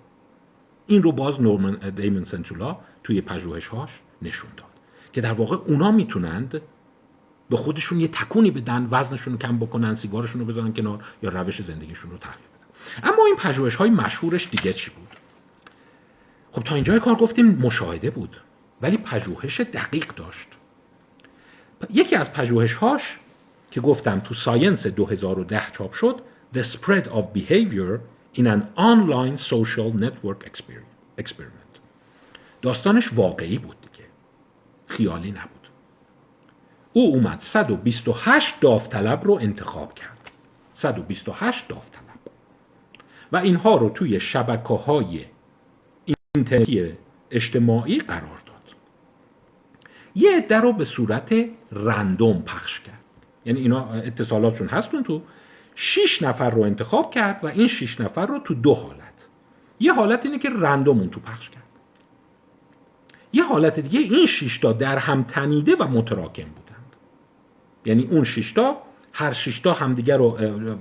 این 0.87 1.03
رو 1.03 1.13
باز 1.13 1.41
نورمن 1.41 1.75
دیمن 1.75 2.25
سنتولا 2.25 2.77
توی 3.05 3.21
پژوهش‌هاش 3.21 3.91
نشون 4.23 4.51
داد 4.57 4.67
که 5.13 5.21
در 5.21 5.33
واقع 5.33 5.57
اونا 5.57 5.91
می‌تونند 5.91 6.61
به 7.51 7.57
خودشون 7.57 8.01
یه 8.01 8.09
تکونی 8.09 8.51
بدن 8.51 8.89
وزنشون 8.91 9.33
رو 9.33 9.39
کم 9.39 9.59
بکنن 9.59 9.95
سیگارشون 9.95 10.41
رو 10.41 10.47
بذارن 10.47 10.73
کنار 10.73 11.05
یا 11.23 11.31
روش 11.31 11.63
زندگیشون 11.63 12.11
رو 12.11 12.19
تغییر 12.19 12.47
بدن. 12.49 13.11
اما 13.13 13.27
این 13.27 13.37
پژوهش 13.37 13.75
های 13.75 13.91
مشهورش 13.91 14.49
دیگه 14.51 14.73
چی 14.73 14.91
بود؟ 14.91 15.09
خب 16.53 16.63
تا 16.63 16.75
اینجای 16.75 17.01
کار 17.01 17.15
گفتیم 17.15 17.47
مشاهده 17.47 18.11
بود 18.11 18.41
ولی 18.81 18.97
پژوهش 18.97 19.61
دقیق 19.61 20.15
داشت. 20.15 20.49
یکی 21.91 22.17
از 22.17 22.33
پژوهش‌هاش 22.33 23.19
که 23.71 23.81
گفتم 23.81 24.21
تو 24.21 24.35
ساینس 24.35 24.87
2010 24.87 25.63
چاپ 25.73 25.93
شد 25.93 26.21
The 26.55 26.63
Spread 26.63 27.05
of 27.05 27.39
Behavior 27.39 27.99
in 28.37 28.47
an 28.47 28.63
Online 28.77 29.37
Social 29.37 29.91
Network 30.05 30.41
Experiment. 31.19 31.81
داستانش 32.63 33.13
واقعی 33.13 33.59
بود 33.59 33.77
دیگه. 33.81 34.09
خیالی 34.87 35.31
نبود. 35.31 35.69
او 36.93 37.15
اومد 37.15 37.39
128 37.39 38.61
داوطلب 38.61 39.25
رو 39.25 39.35
انتخاب 39.35 39.95
کرد. 39.95 40.31
128 40.75 41.69
داوطلب. 41.69 42.03
و 43.33 43.37
اینها 43.37 43.77
رو 43.77 43.91
توی 43.91 44.21
شبکه 44.21 44.75
های 44.75 45.25
اینترنتی 46.35 46.93
اجتماعی 47.31 47.99
قرار 47.99 48.37
یه 50.17 50.37
عده 50.37 50.57
رو 50.57 50.73
به 50.73 50.85
صورت 50.85 51.35
رندوم 51.73 52.43
پخش 52.43 52.81
کرد. 52.81 53.01
یعنی 53.45 53.61
اینا 53.61 53.89
اتصالاتشون 53.93 54.69
هستون 54.69 55.03
تو 55.03 55.23
شیش 55.79 56.23
نفر 56.23 56.51
رو 56.51 56.63
انتخاب 56.63 57.11
کرد 57.11 57.45
و 57.45 57.47
این 57.47 57.67
شیش 57.67 58.01
نفر 58.01 58.27
رو 58.27 58.39
تو 58.39 58.55
دو 58.55 58.75
حالت. 58.75 59.27
یه 59.81 59.93
حالت 59.93 60.27
اینه 60.27 60.39
که 60.39 60.51
رندوم 60.51 61.07
تو 61.07 61.21
پخش 61.21 61.51
کرد. 61.51 61.63
یه 63.33 63.45
حالت 63.45 63.81
دیگه 63.81 64.01
این 64.01 64.27
شیشتا 64.27 64.73
در 64.73 64.99
هم 64.99 65.23
تنیده 65.23 65.77
و 65.77 65.89
متراکم 65.89 66.45
بودند. 66.45 66.97
یعنی 67.85 68.09
اون 68.11 68.25
شیشتا 68.25 68.77
هر 69.13 69.33
شیشتا 69.33 69.73
همدیگه 69.73 70.17
رو 70.17 70.39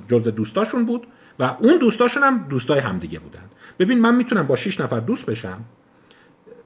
جز 0.07 0.23
دوستاشون 0.23 0.85
بود 0.85 1.07
و 1.39 1.57
اون 1.59 1.77
دوستاشون 1.77 2.23
هم 2.23 2.37
دوستای 2.49 2.79
همدیگه 2.79 3.19
بودن 3.19 3.49
ببین 3.79 3.99
من 3.99 4.15
می‌تونم 4.15 4.47
با 4.47 4.55
شیش 4.55 4.79
نفر 4.79 4.99
دوست 4.99 5.25
بشم 5.25 5.65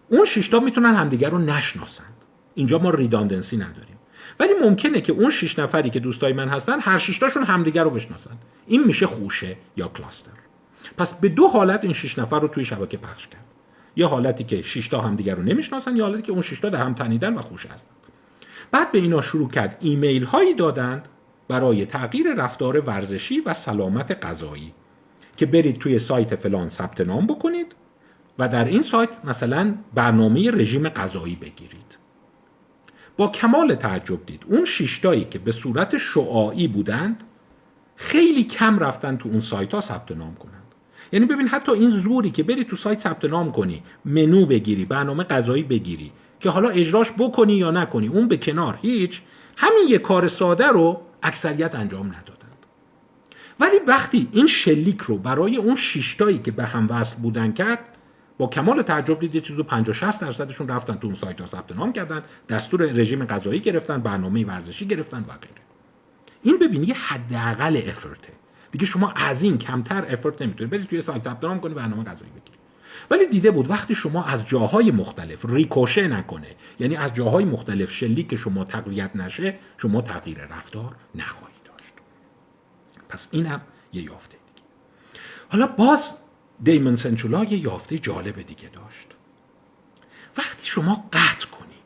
اون 0.10 0.26
شیشتا 0.26 0.60
می‌تونن 0.60 0.96
همدیگه 0.96 1.30
رو 1.30 1.38
نشناسند. 1.38 2.14
اینجا 2.56 2.80
ما 2.80 2.90
ریداندنسی 2.90 3.58
نداریم. 3.58 3.99
ولی 4.40 4.54
ممکنه 4.62 5.02
که 5.02 5.14
اون 5.14 5.30
شش 5.30 5.60
نفری 5.60 5.90
که 5.90 6.00
دوستای 6.00 6.34
من 6.34 6.50
هستن 6.50 6.80
هر 6.80 6.98
شش 6.98 7.24
همدیگر 7.24 7.84
رو 7.84 7.90
بشناسن. 7.90 8.38
این 8.68 8.84
میشه 8.84 9.08
خوشه 9.08 9.56
یا 9.78 9.88
کلاستر. 9.88 10.32
پس 10.98 11.14
به 11.14 11.30
دو 11.30 11.48
حالت 11.48 11.84
این 11.84 11.94
شش 11.94 12.20
نفر 12.20 12.40
رو 12.40 12.48
توی 12.48 12.66
شبکه 12.66 12.98
پخش 12.98 13.28
کرد. 13.28 13.46
یه 13.96 14.08
حالتی 14.08 14.44
که 14.44 14.62
شش 14.62 14.88
تا 14.88 15.02
همدیگر 15.02 15.36
رو 15.36 15.44
نمی‌شناسن 15.44 15.98
یا 15.98 16.04
حالتی 16.06 16.22
که 16.22 16.32
اون 16.32 16.42
شش 16.42 16.60
تا 16.60 16.78
هم 16.78 16.94
تنیدن 16.94 17.34
و 17.34 17.42
خوش 17.42 17.66
هستن. 17.66 17.92
بعد 18.72 18.92
به 18.92 18.98
اینا 18.98 19.22
شروع 19.22 19.50
کرد 19.50 19.78
ایمیل 19.80 20.24
هایی 20.24 20.54
دادند 20.54 21.08
برای 21.48 21.86
تغییر 21.86 22.34
رفتار 22.34 22.80
ورزشی 22.80 23.40
و 23.40 23.54
سلامت 23.54 24.26
غذایی 24.26 24.74
که 25.38 25.46
برید 25.46 25.80
توی 25.80 26.00
سایت 26.00 26.36
فلان 26.36 26.70
ثبت 26.70 27.02
نام 27.02 27.28
بکنید 27.28 27.76
و 28.40 28.48
در 28.48 28.66
این 28.66 28.82
سایت 28.82 29.26
مثلا 29.26 29.76
برنامه 29.94 30.52
رژیم 30.52 30.90
غذایی 30.90 31.36
بگیرید. 31.36 31.99
با 33.20 33.28
کمال 33.28 33.76
تعجب 33.76 34.26
دید. 34.26 34.44
اون 34.48 34.66
شیشتایی 34.66 35.28
که 35.32 35.40
به 35.40 35.52
صورت 35.52 35.98
شعاعی 35.98 36.68
بودند 36.68 37.24
خیلی 37.96 38.44
کم 38.44 38.80
رفتن 38.80 39.18
تو 39.18 39.30
اون 39.30 39.42
سایت 39.42 39.74
ها 39.74 39.82
ثبت 39.82 40.12
نام 40.12 40.36
کنند. 40.36 40.64
یعنی 41.12 41.26
ببین 41.26 41.48
حتی 41.48 41.72
این 41.72 41.90
زوری 41.90 42.32
که 42.32 42.44
بری 42.44 42.64
تو 42.64 42.76
سایت 42.76 43.00
ثبت 43.00 43.26
نام 43.26 43.52
کنی 43.52 43.84
منو 44.06 44.46
بگیری 44.46 44.86
برنامه 44.86 45.24
غذایی 45.24 45.64
بگیری 45.64 46.12
که 46.40 46.50
حالا 46.50 46.70
اجراش 46.70 47.12
بکنی 47.18 47.54
یا 47.54 47.72
نکنی 47.72 48.08
اون 48.08 48.28
به 48.28 48.38
کنار 48.38 48.80
هیچ 48.82 49.22
همین 49.58 49.88
یه 49.88 49.98
کار 49.98 50.28
ساده 50.28 50.68
رو 50.68 51.02
اکثریت 51.24 51.76
انجام 51.76 52.06
ندادند. 52.06 52.66
ولی 53.60 53.76
وقتی 53.88 54.28
این 54.32 54.48
شلیک 54.48 55.02
رو 55.02 55.18
برای 55.18 55.58
اون 55.58 55.76
شیشتایی 55.76 56.38
که 56.38 56.52
به 56.52 56.64
هم 56.64 56.88
وصل 56.90 57.16
بودن 57.16 57.52
کرد 57.52 57.80
با 58.40 58.48
کمال 58.48 58.82
تعجب 58.82 59.20
دید 59.20 59.36
یه 59.36 59.42
چیزو 59.42 59.64
50 59.64 59.96
60 59.96 60.22
درصدشون 60.22 60.68
رفتن 60.68 60.96
تو 60.96 61.08
اون 61.08 61.16
سایت 61.16 61.42
ها 61.42 61.48
ثبت 61.48 61.72
نام 61.72 61.94
کردن 61.94 62.24
دستور 62.50 62.82
رژیم 62.82 63.26
غذایی 63.26 63.60
گرفتن 63.60 64.02
برنامه 64.02 64.46
ورزشی 64.46 64.86
گرفتن 64.86 65.20
و 65.20 65.32
غیره. 65.32 65.62
این 66.44 66.60
ببینی 66.60 66.88
یه 66.88 66.94
حداقل 66.94 67.82
افرته 67.88 68.34
دیگه 68.72 68.86
شما 68.86 69.12
از 69.12 69.44
این 69.44 69.58
کمتر 69.58 70.06
افرت 70.12 70.42
نمی‌تونید. 70.42 70.72
برید 70.72 70.88
توی 70.88 71.02
سایت 71.02 71.24
ثبت 71.24 71.44
نام 71.44 71.60
کنید 71.60 71.76
برنامه 71.76 72.04
غذایی 72.04 72.32
بگیرید. 72.32 72.60
ولی 73.12 73.28
دیده 73.28 73.52
بود 73.52 73.70
وقتی 73.70 73.96
شما 73.96 74.24
از 74.24 74.48
جاهای 74.48 74.92
مختلف 74.92 75.46
ریکوشه 75.50 76.08
نکنه 76.08 76.56
یعنی 76.80 76.96
از 76.96 77.14
جاهای 77.14 77.46
مختلف 77.46 77.92
شلیک 77.92 78.36
شما 78.36 78.66
تقویت 78.66 79.16
نشه 79.16 79.56
شما 79.78 80.02
تغییر 80.02 80.38
رفتار 80.46 80.96
نخواهید 81.16 81.64
داشت. 81.66 81.94
پس 83.10 83.28
اینم 83.32 83.62
یه 83.94 84.04
یافته 84.04 84.38
دیگه. 84.56 84.68
حالا 85.50 85.68
باز 85.68 86.14
دیمون 86.64 86.96
سنچولا 86.96 87.44
یه 87.44 87.58
یافته 87.58 88.00
جالب 88.00 88.42
دیگه 88.42 88.70
داشت. 88.70 89.08
وقتی 90.38 90.68
شما 90.68 91.06
قطع 91.14 91.48
کنی 91.48 91.80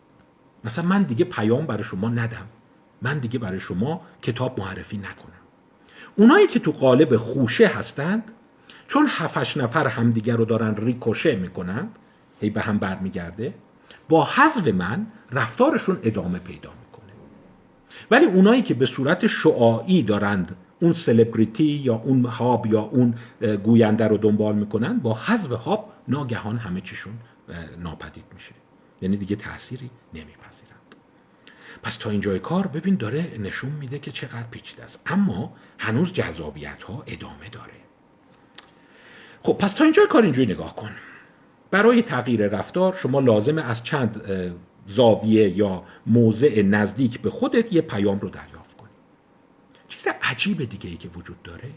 مثلا 0.63 0.85
من 0.85 1.03
دیگه 1.03 1.25
پیام 1.25 1.65
برای 1.65 1.83
شما 1.83 2.09
ندم. 2.09 2.47
من 3.01 3.19
دیگه 3.19 3.39
برای 3.39 3.59
شما 3.59 4.01
کتاب 4.21 4.59
معرفی 4.59 4.97
نکنم. 4.97 5.43
اونایی 6.15 6.47
که 6.47 6.59
تو 6.59 6.71
قالب 6.71 7.17
خوشه 7.17 7.67
هستند 7.67 8.31
چون 8.87 9.07
هفتش 9.09 9.57
نفر 9.57 9.87
همدیگر 9.87 10.35
رو 10.35 10.45
دارن 10.45 10.75
ریکوشه 10.75 11.35
می‌کنن 11.35 11.87
هی 12.41 12.49
به 12.49 12.61
هم 12.61 12.77
برمیگرده 12.77 13.53
با 14.09 14.23
حذف 14.23 14.67
من 14.67 15.07
رفتارشون 15.31 15.99
ادامه 16.03 16.39
پیدا 16.39 16.69
می‌کنه. 16.69 17.13
ولی 18.11 18.25
اونایی 18.25 18.61
که 18.61 18.73
به 18.73 18.85
صورت 18.85 19.27
شعاعی 19.27 20.03
دارند 20.03 20.55
اون 20.83 20.93
سلبریتی 20.93 21.63
یا 21.63 21.95
اون 21.95 22.25
هاب 22.25 22.65
یا 22.65 22.81
اون 22.81 23.15
گوینده 23.63 24.07
رو 24.07 24.17
دنبال 24.17 24.55
می‌کنن 24.55 24.99
با 24.99 25.13
حذف 25.13 25.51
هاب 25.51 25.93
ناگهان 26.07 26.57
همه 26.57 26.81
چیشون 26.81 27.13
ناپدید 27.79 28.25
میشه. 28.33 28.53
یعنی 29.01 29.17
دیگه 29.17 29.35
تأثیری 29.35 29.89
نمیپذیرند. 30.13 30.95
پس 31.83 31.95
تا 31.95 32.09
اینجای 32.09 32.39
کار 32.39 32.67
ببین 32.67 32.95
داره 32.95 33.37
نشون 33.39 33.71
میده 33.71 33.99
که 33.99 34.11
چقدر 34.11 34.45
پیچیده 34.51 34.83
است. 34.83 34.99
اما 35.05 35.53
هنوز 35.77 36.13
جذابیت 36.13 36.83
ها 36.83 37.03
ادامه 37.07 37.49
داره. 37.51 37.73
خب 39.41 39.53
پس 39.53 39.73
تا 39.73 39.83
اینجای 39.83 40.07
کار 40.07 40.23
اینجوری 40.23 40.53
نگاه 40.53 40.75
کن. 40.75 40.91
برای 41.71 42.01
تغییر 42.01 42.47
رفتار 42.47 42.95
شما 42.95 43.19
لازمه 43.19 43.61
از 43.61 43.83
چند 43.83 44.21
زاویه 44.87 45.57
یا 45.57 45.83
موضع 46.07 46.61
نزدیک 46.61 47.21
به 47.21 47.29
خودت 47.29 47.73
یه 47.73 47.81
پیام 47.81 48.19
رو 48.19 48.29
دریافت. 48.29 48.62
چیز 49.93 50.07
عجیب 50.21 50.63
دیگه 50.63 50.89
ای 50.89 50.97
که 50.97 51.09
وجود 51.09 51.43
داره. 51.43 51.69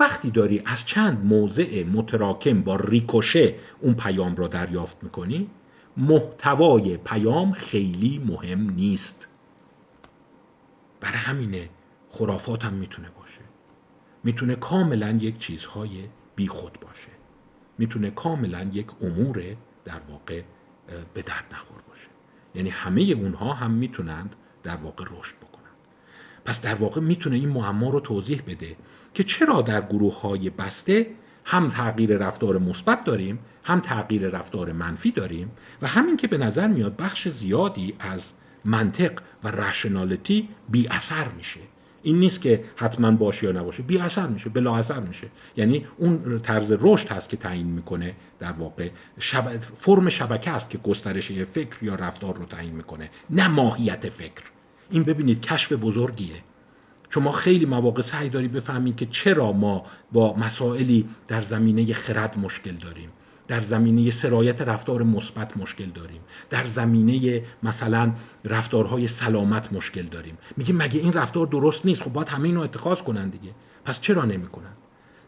وقتی 0.00 0.30
داری 0.30 0.62
از 0.66 0.84
چند 0.84 1.24
موضع 1.24 1.84
متراکم 1.84 2.62
با 2.62 2.76
ریکوشه 2.76 3.54
اون 3.80 3.94
پیام 3.94 4.36
رو 4.36 4.48
دریافت 4.48 5.04
می‌کنی 5.04 5.50
محتوای 5.96 6.96
پیام 6.96 7.52
خیلی 7.52 8.18
مهم 8.26 8.70
نیست. 8.70 9.28
برای 11.00 11.16
همینه 11.16 11.68
خرافات 12.10 12.64
هم 12.64 12.72
می‌تونه 12.72 13.08
باشه. 13.10 13.40
می‌تونه 14.24 14.54
کاملا 14.54 15.10
یک 15.10 15.38
چیزهای 15.38 16.04
بی 16.36 16.48
خود 16.48 16.80
باشه. 16.80 17.10
می‌تونه 17.78 18.10
کاملا 18.10 18.70
یک 18.72 18.86
امور 19.02 19.56
در 19.84 20.00
واقع 20.08 20.42
به 21.14 21.22
درد 21.22 21.44
نخور 21.52 21.80
باشه. 21.88 22.08
یعنی 22.54 22.70
همه 22.70 23.02
اونها 23.02 23.52
هم 23.52 23.70
می‌تونند 23.70 24.36
در 24.62 24.76
واقع 24.76 25.04
رشد 25.04 25.36
بکنند 25.36 25.55
پس 26.46 26.60
در 26.60 26.74
واقع 26.74 27.00
می‌تونه 27.00 27.36
این 27.36 27.48
معما 27.48 27.90
رو 27.90 28.00
توضیح 28.00 28.42
بده 28.46 28.76
که 29.14 29.22
چرا 29.22 29.62
در 29.62 29.80
گروه 29.80 30.20
های 30.20 30.50
بسته 30.50 31.06
هم 31.44 31.68
تغییر 31.68 32.16
رفتار 32.16 32.58
مثبت 32.58 33.04
داریم 33.04 33.38
هم 33.64 33.80
تغییر 33.80 34.28
رفتار 34.28 34.72
منفی 34.72 35.10
داریم 35.10 35.50
و 35.82 35.86
همین 35.86 36.16
که 36.16 36.26
به 36.26 36.38
نظر 36.38 36.66
میاد 36.66 36.96
بخش 36.96 37.28
زیادی 37.28 37.94
از 37.98 38.32
منطق 38.64 39.12
و 39.44 39.48
رشنالیتی 39.48 40.48
بی 40.68 40.88
اثر 40.88 41.28
میشه. 41.36 41.60
این 42.02 42.18
نیست 42.18 42.40
که 42.40 42.64
حتما 42.76 43.10
باشه 43.10 43.46
یا 43.46 43.52
نباشه 43.52 43.82
بی 43.82 43.98
اثر 43.98 44.26
میشه 44.26 44.50
بلا 44.50 44.76
اثر 44.76 45.00
میشه. 45.00 45.28
یعنی 45.56 45.86
اون 45.96 46.40
طرز 46.42 46.72
رشد 46.80 47.08
هست 47.08 47.28
که 47.28 47.36
تعیین 47.36 47.66
می‌کنه 47.66 48.14
در 48.38 48.52
واقع. 48.52 48.90
شب... 49.18 49.58
فرم 49.58 50.08
شبکه 50.08 50.50
است 50.50 50.70
که 50.70 50.78
گسترش 50.78 51.32
فکر 51.32 51.76
یا 51.82 51.94
رفتار 51.94 52.36
رو 52.36 52.44
تعیین 52.44 52.74
می‌کنه 52.74 53.10
نه 53.30 53.48
ماهیت 53.48 54.08
فکر. 54.08 54.42
این 54.90 55.02
ببینید 55.02 55.40
کشف 55.40 55.72
بزرگیه. 55.72 56.36
شما 57.10 57.32
خیلی 57.32 57.64
مواقع 57.64 58.02
سعی 58.02 58.28
داری 58.28 58.48
بفهمید 58.48 58.96
که 58.96 59.06
چرا 59.06 59.52
ما 59.52 59.84
با 60.12 60.36
مسائلی 60.36 61.08
در 61.28 61.40
زمینه 61.40 61.92
خرد 61.92 62.38
مشکل 62.38 62.72
داریم. 62.72 63.08
در 63.48 63.60
زمینه 63.60 64.10
سرایت 64.10 64.62
رفتار 64.62 65.02
مثبت 65.02 65.56
مشکل 65.56 65.86
داریم. 65.86 66.20
در 66.50 66.64
زمینه 66.64 67.42
مثلا 67.62 68.12
رفتارهای 68.44 69.06
سلامت 69.08 69.72
مشکل 69.72 70.02
داریم. 70.02 70.38
میگه 70.56 70.74
مگه 70.74 71.00
این 71.00 71.12
رفتار 71.12 71.46
درست 71.46 71.86
نیست؟ 71.86 72.02
خب 72.02 72.12
باید 72.12 72.28
همه 72.28 72.48
اینو 72.48 72.60
اتخاذ 72.60 72.98
کنن 72.98 73.28
دیگه. 73.28 73.50
پس 73.84 74.00
چرا 74.00 74.24
نمی‌کنن؟ 74.24 74.72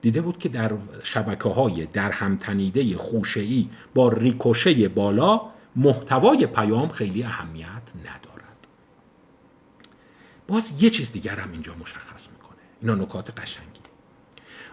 دیده 0.03 0.21
بود 0.21 0.39
که 0.39 0.49
در 0.49 0.73
شبکه 1.03 1.49
های 1.49 1.87
در 1.87 2.11
همتنیده 2.11 2.97
خوشه 2.97 3.41
ای 3.41 3.69
با 3.95 4.09
ریکوشه 4.09 4.89
بالا 4.89 5.41
محتوای 5.77 6.47
پیام 6.47 6.89
خیلی 6.89 7.23
اهمیت 7.23 7.93
ندارد. 8.05 8.48
باز 10.49 10.73
یه 10.83 10.91
چیز 10.91 11.13
دیگر 11.13 11.37
هم 11.37 11.53
اینجا 11.53 11.75
مشخص 11.75 12.29
می‌کنه. 12.33 12.59
اینا 12.81 12.95
نکات 12.95 13.41
قشنگی. 13.41 13.81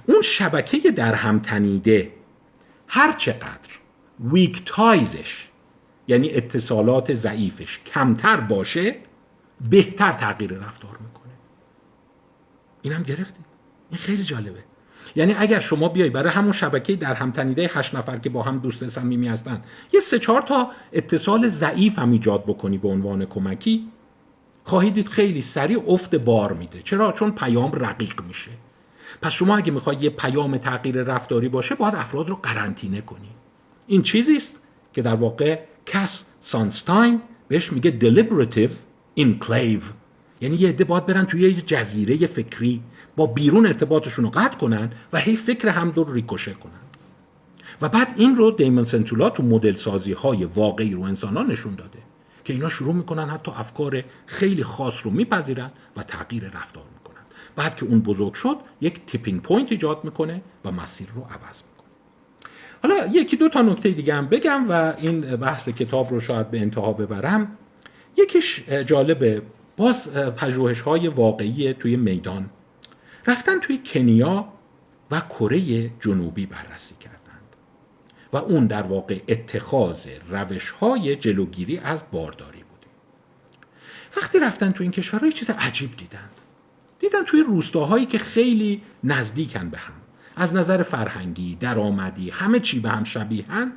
اون 0.07 0.21
شبکه 0.21 0.91
در 0.91 1.13
همتنیده 1.13 2.11
هر 2.88 3.11
چقدر 3.11 3.69
ویک 4.19 4.61
تایزش 4.65 5.49
یعنی 6.07 6.32
اتصالات 6.32 7.13
ضعیفش 7.13 7.80
کمتر 7.86 8.38
باشه 8.38 8.95
بهتر 9.69 10.11
تغییر 10.11 10.53
رفتار 10.53 10.97
می‌کنه. 10.97 11.34
اینم 12.82 13.03
گرفتید 13.03 13.45
این 13.89 13.97
خیلی 13.97 14.23
جالبه. 14.23 14.63
یعنی 15.15 15.36
اگر 15.38 15.59
شما 15.59 15.89
بیای 15.89 16.09
برای 16.09 16.32
همون 16.32 16.51
شبکه 16.51 16.95
در 16.95 17.13
همتنیده 17.13 17.71
هشت 17.73 17.95
نفر 17.95 18.17
که 18.17 18.30
با 18.30 18.43
هم 18.43 18.59
دوست 18.59 18.88
صمیمی 18.88 19.28
هستن 19.28 19.63
یه 19.93 19.99
سه 19.99 20.19
چهار 20.19 20.41
تا 20.41 20.71
اتصال 20.93 21.47
ضعیف 21.47 21.99
هم 21.99 22.11
ایجاد 22.11 22.43
بکنی 22.43 22.78
به 22.78 22.88
عنوان 22.88 23.26
کمکی 23.26 23.91
خواهید 24.66 24.93
دید 24.93 25.07
خیلی 25.07 25.41
سریع 25.41 25.84
افت 25.88 26.16
بار 26.16 26.53
میده. 26.53 26.82
چرا؟ 26.82 27.11
چون 27.11 27.32
پیام 27.32 27.72
رقیق 27.72 28.22
میشه. 28.28 28.51
پس 29.22 29.32
شما 29.32 29.57
اگه 29.57 29.72
می‌خواید 29.72 30.03
یه 30.03 30.09
پیام 30.09 30.57
تغییر 30.57 31.03
رفتاری 31.03 31.49
باشه 31.49 31.76
باید 31.76 31.95
افراد 31.95 32.30
رو 32.30 32.36
قرنطینه 32.36 33.01
کنی. 33.01 33.30
این 33.88 34.01
چیزی 34.01 34.36
است 34.36 34.59
که 34.93 35.01
در 35.01 35.16
واقع 35.16 35.59
کس 35.86 36.26
سانستاین 36.41 37.22
بهش 37.47 37.74
میگه 37.74 37.99
deliberative 37.99 38.72
enclave. 39.20 39.84
یعنی 40.41 40.55
یه 40.55 40.70
عده 40.70 40.84
باید 40.84 41.05
برن 41.05 41.26
توی 41.26 41.41
یه 41.41 41.53
جزیره 41.53 42.28
فکری 42.28 42.82
با 43.16 43.28
بیرون 43.28 43.66
ارتباطشون 43.66 44.26
رو 44.26 44.32
قطع 44.32 44.57
کنن 44.57 44.89
و 45.13 45.20
هی 45.20 45.36
فکر 45.36 45.70
هم 45.70 45.91
رو 45.91 46.13
ریکوشه 46.13 46.53
کنن. 46.53 46.72
و 47.82 47.89
بعد 47.89 48.13
این 48.18 48.36
رو 48.36 48.51
دیمون 48.51 48.84
سنتولا 48.84 49.30
تو 49.30 49.43
مدل 49.43 49.74
سازی 49.74 50.11
های 50.11 50.45
واقعی 50.45 50.93
رو 50.93 51.01
انسان 51.01 51.51
نشون 51.51 51.76
داده. 51.76 51.99
که 52.45 52.53
اینا 52.53 52.69
شروع 52.69 52.93
می‌کنن 52.93 53.29
حتی 53.29 53.51
افکار 53.51 54.03
خیلی 54.25 54.63
خاص 54.63 54.93
رو 55.03 55.11
میپذیرن 55.11 55.71
و 55.97 56.03
تغییر 56.03 56.43
رفتار 56.45 56.83
بعد 57.55 57.75
که 57.75 57.85
اون 57.85 57.99
بزرگ 57.99 58.33
شد 58.33 58.57
یک 58.81 59.05
tipping 59.05 59.41
point 59.41 59.71
ایجاد 59.71 60.03
می‌کنه 60.03 60.41
و 60.65 60.71
مسیر 60.71 61.07
رو 61.15 61.21
عوض 61.21 61.61
می‌کنه. 61.61 61.89
حالا 62.83 63.07
یکی 63.13 63.37
دو 63.37 63.49
تا 63.49 63.61
نکته 63.61 63.89
دیگه 63.89 64.13
هم 64.13 64.27
بگم 64.27 64.65
و 64.69 64.93
این 64.97 65.21
بحث 65.21 65.69
کتاب 65.69 66.11
رو 66.11 66.19
شاید 66.19 66.51
به 66.51 66.59
انتها 66.59 66.93
ببرم. 66.93 67.57
یکیش 68.17 68.63
جالبه 68.69 69.41
باز 69.77 70.11
پژوهش 70.13 70.81
های 70.81 71.07
واقعی 71.07 71.73
توی 71.73 71.95
میدان. 71.95 72.49
رفتن 73.27 73.59
توی 73.59 73.81
کنیا 73.85 74.47
و 75.11 75.19
کره 75.19 75.89
جنوبی 75.99 76.45
بررسی 76.45 76.95
کردند 76.95 77.14
و 78.36 78.38
اون 78.38 78.67
در 78.67 78.81
واقع 78.81 79.19
اتخاذ 79.27 80.07
روش 80.29 80.69
های 80.69 81.15
جلوگیری 81.15 81.77
از 81.77 82.03
بارداری 82.11 82.63
بوده. 82.63 82.88
وقتی 84.17 84.39
رفتن 84.39 84.71
تو 84.71 84.83
این 84.83 84.91
کشورها 84.91 85.29
چیز 85.29 85.49
عجیب 85.49 85.97
دیدند 85.97 86.29
دیدن 86.99 87.23
توی 87.23 87.43
روستاهایی 87.47 88.05
که 88.05 88.17
خیلی 88.17 88.81
نزدیکن 89.03 89.69
به 89.69 89.77
هم. 89.77 89.93
از 90.36 90.53
نظر 90.53 90.83
فرهنگی 90.83 91.55
درآمدی 91.55 92.29
همه 92.29 92.59
چی 92.59 92.79
به 92.79 92.89
هم 92.89 93.03
شبیهن 93.03 93.71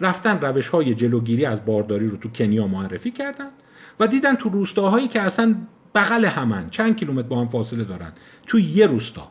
رفتن 0.00 0.40
روش 0.40 0.68
های 0.68 0.94
جلوگیری 0.94 1.44
از 1.44 1.64
بارداری 1.64 2.08
رو 2.08 2.16
تو 2.16 2.28
کنیا 2.28 2.66
معرفی 2.66 3.10
کردن 3.10 3.48
و 4.00 4.06
دیدن 4.06 4.34
تو 4.34 4.48
روستاهایی 4.48 5.08
که 5.08 5.20
اصلا 5.20 5.56
بغل 5.94 6.24
همن. 6.24 6.70
چند 6.70 6.96
کیلومتر 6.96 7.28
با 7.28 7.40
هم 7.40 7.48
فاصله 7.48 7.84
دارن. 7.84 8.12
تو 8.46 8.58
یه 8.58 8.86
روستا. 8.86 9.28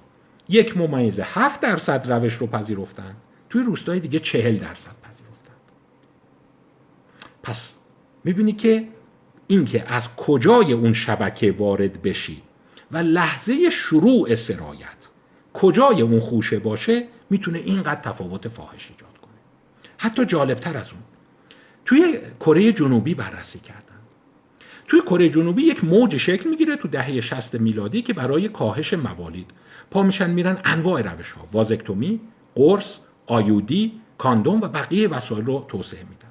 یک 0.50 0.78
ممیز 0.78 1.20
هفت 1.20 1.62
درصد 1.62 2.12
روش 2.12 2.34
رو 2.34 2.48
پذیرفتن. 2.48 3.16
توی 3.52 3.64
روستای 3.64 4.00
دیگه 4.00 4.20
چهل 4.20 4.58
درصد 4.58 4.92
پذیرفتن 5.04 5.54
پس 7.44 7.76
می‌بینی 8.24 8.52
که 8.52 8.88
اینکه 9.48 9.84
از 9.88 10.16
کجای 10.16 10.74
اون 10.74 10.94
شبکه 10.94 11.52
وارد 11.52 12.02
بشی 12.02 12.42
و 12.92 12.98
لحظه 12.98 13.70
شروع 13.70 14.36
سرایت 14.36 15.08
کجای 15.54 16.02
اون 16.02 16.20
خوشه 16.20 16.60
باشه 16.60 17.08
می‌تونه 17.30 17.60
اینقدر 17.60 18.02
تفاوت 18.02 18.48
فاحش 18.48 18.90
ایجاد 18.92 19.18
کنه. 19.22 19.32
حتی 19.98 20.26
جالبتر 20.26 20.78
از 20.78 20.92
اون 20.92 21.02
توی 21.86 22.20
کره 22.40 22.74
جنوبی 22.74 23.16
بررسی 23.16 23.60
کردن 23.60 23.82
توی 24.88 25.02
کره 25.02 25.30
جنوبی 25.30 25.62
یک 25.62 25.84
موج 25.84 26.18
شکل 26.18 26.50
می‌گیره 26.50 26.76
تو 26.76 26.88
دهه 26.88 27.22
60 27.22 27.56
میلادی 27.56 28.02
که 28.02 28.14
برای 28.14 28.50
کاهش 28.50 28.94
موالید 28.94 29.52
پا 29.92 30.04
میشن 30.04 30.30
میرن 30.30 30.62
انواع 30.64 31.02
روش 31.02 31.32
ها 31.32 31.48
وازکتومی 31.52 32.20
قرص 32.56 33.00
آیودی 33.28 33.92
کاندوم 34.18 34.62
و 34.62 34.68
بقیه 34.68 35.08
وسایل 35.08 35.46
رو 35.46 35.66
توسعه 35.68 36.00
میدن 36.00 36.28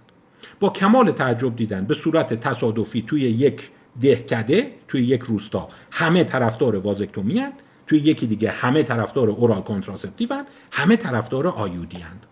با 0.61 0.70
کمال 0.70 1.11
تعجب 1.11 1.57
دیدن 1.57 1.84
به 1.84 1.95
صورت 1.95 2.34
تصادفی 2.34 3.05
توی 3.07 3.20
یک 3.20 3.70
دهکده 4.01 4.72
توی 4.88 5.05
یک 5.05 5.20
روستا 5.20 5.68
همه 5.91 6.24
طرفدار 6.24 6.76
وازکتومی 6.76 7.45
توی 7.86 7.99
یکی 7.99 8.26
دیگه 8.26 8.51
همه 8.51 8.82
طرفدار 8.82 9.30
اورال 9.30 9.62
کنتراسپتیو 9.62 10.45
همه 10.72 10.97
طرفدار 10.97 11.49
آیودی 11.49 12.01
هند. 12.01 12.26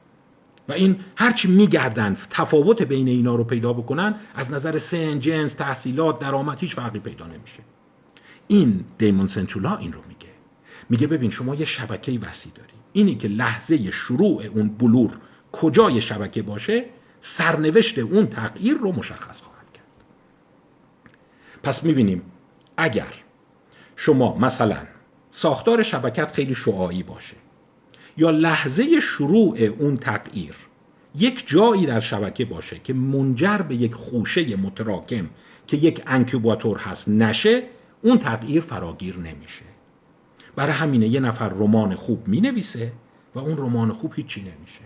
و 0.69 0.73
این 0.73 0.97
هرچی 1.17 1.49
میگردن 1.49 2.17
تفاوت 2.31 2.83
بین 2.83 3.09
اینا 3.09 3.35
رو 3.35 3.45
پیدا 3.45 3.73
بکنن 3.73 4.15
از 4.35 4.53
نظر 4.53 4.79
سن 4.79 5.19
جنس 5.19 5.55
تحصیلات 5.55 6.19
درآمد 6.19 6.59
هیچ 6.61 6.75
فرقی 6.75 6.99
پیدا 6.99 7.27
نمیشه. 7.27 7.63
این 8.49 8.85
دیمون 8.99 9.27
سنچولا 9.27 9.77
این 9.77 9.93
رو 9.93 10.01
میگه. 10.09 10.29
میگه 10.89 11.07
ببین 11.07 11.31
شما 11.31 11.55
یه 11.55 11.65
شبکه 11.65 12.19
وسیع 12.19 12.53
داری. 12.53 12.78
اینی 12.93 13.15
که 13.15 13.29
لحظه 13.29 13.91
شروع 13.91 14.43
اون 14.55 14.69
بلور 14.69 15.11
کجای 15.53 16.01
شبکه 16.01 16.43
باشه 16.43 16.85
سرنوشت 17.21 17.99
اون 17.99 18.27
تغییر 18.27 18.75
رو 18.75 18.93
مشخص 18.93 19.41
خواهد 19.41 19.73
کرد. 19.75 20.05
پس 21.63 21.85
می‌بینیم 21.85 22.23
اگر 22.77 23.15
شما 23.97 24.39
مثلا 24.39 24.79
ساختار 25.33 25.83
شبکت 25.83 26.33
خیلی 26.33 26.55
شعاعی 26.55 27.03
باشه 27.03 27.37
یا 28.17 28.31
لحظه 28.31 29.01
شروع 29.01 29.59
اون 29.79 29.97
تغییر 29.97 30.55
یک 31.15 31.49
جایی 31.49 31.87
در 31.87 32.01
شبکه 32.01 32.45
باشه 32.45 32.79
که 32.85 32.93
منجر 32.93 33.59
به 33.59 33.75
یک 33.75 33.95
خوشه 33.95 34.57
متراکم 34.57 35.31
که 35.67 35.77
یک 35.77 36.03
انکوباتور 36.07 36.79
هست 36.79 37.09
نشه 37.09 37.63
اون 38.03 38.19
تغییر 38.19 38.61
فراگیر 38.61 39.17
نمیشه. 39.17 39.68
برای 40.59 40.73
همینه 40.73 41.09
یه 41.09 41.21
نفر 41.21 41.49
رمان 41.49 41.95
خوب 41.95 42.29
می 42.29 42.41
نویسه 42.41 42.93
و 43.35 43.39
اون 43.39 43.57
رمان 43.57 43.93
خوب 43.93 44.13
هیچی 44.17 44.41
نمیشه. 44.41 44.81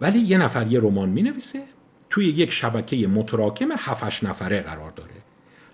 ولی 0.00 0.18
یه 0.18 0.38
نفر 0.38 0.66
یه 0.66 0.80
رمان 0.80 1.08
می 1.08 1.22
نویسه 1.22 1.62
توی 2.10 2.26
یک 2.26 2.52
شبکه 2.52 3.08
متراکم 3.08 3.68
7 3.78 4.24
نفره 4.24 4.60
قرار 4.60 4.90
داره. 4.90 5.10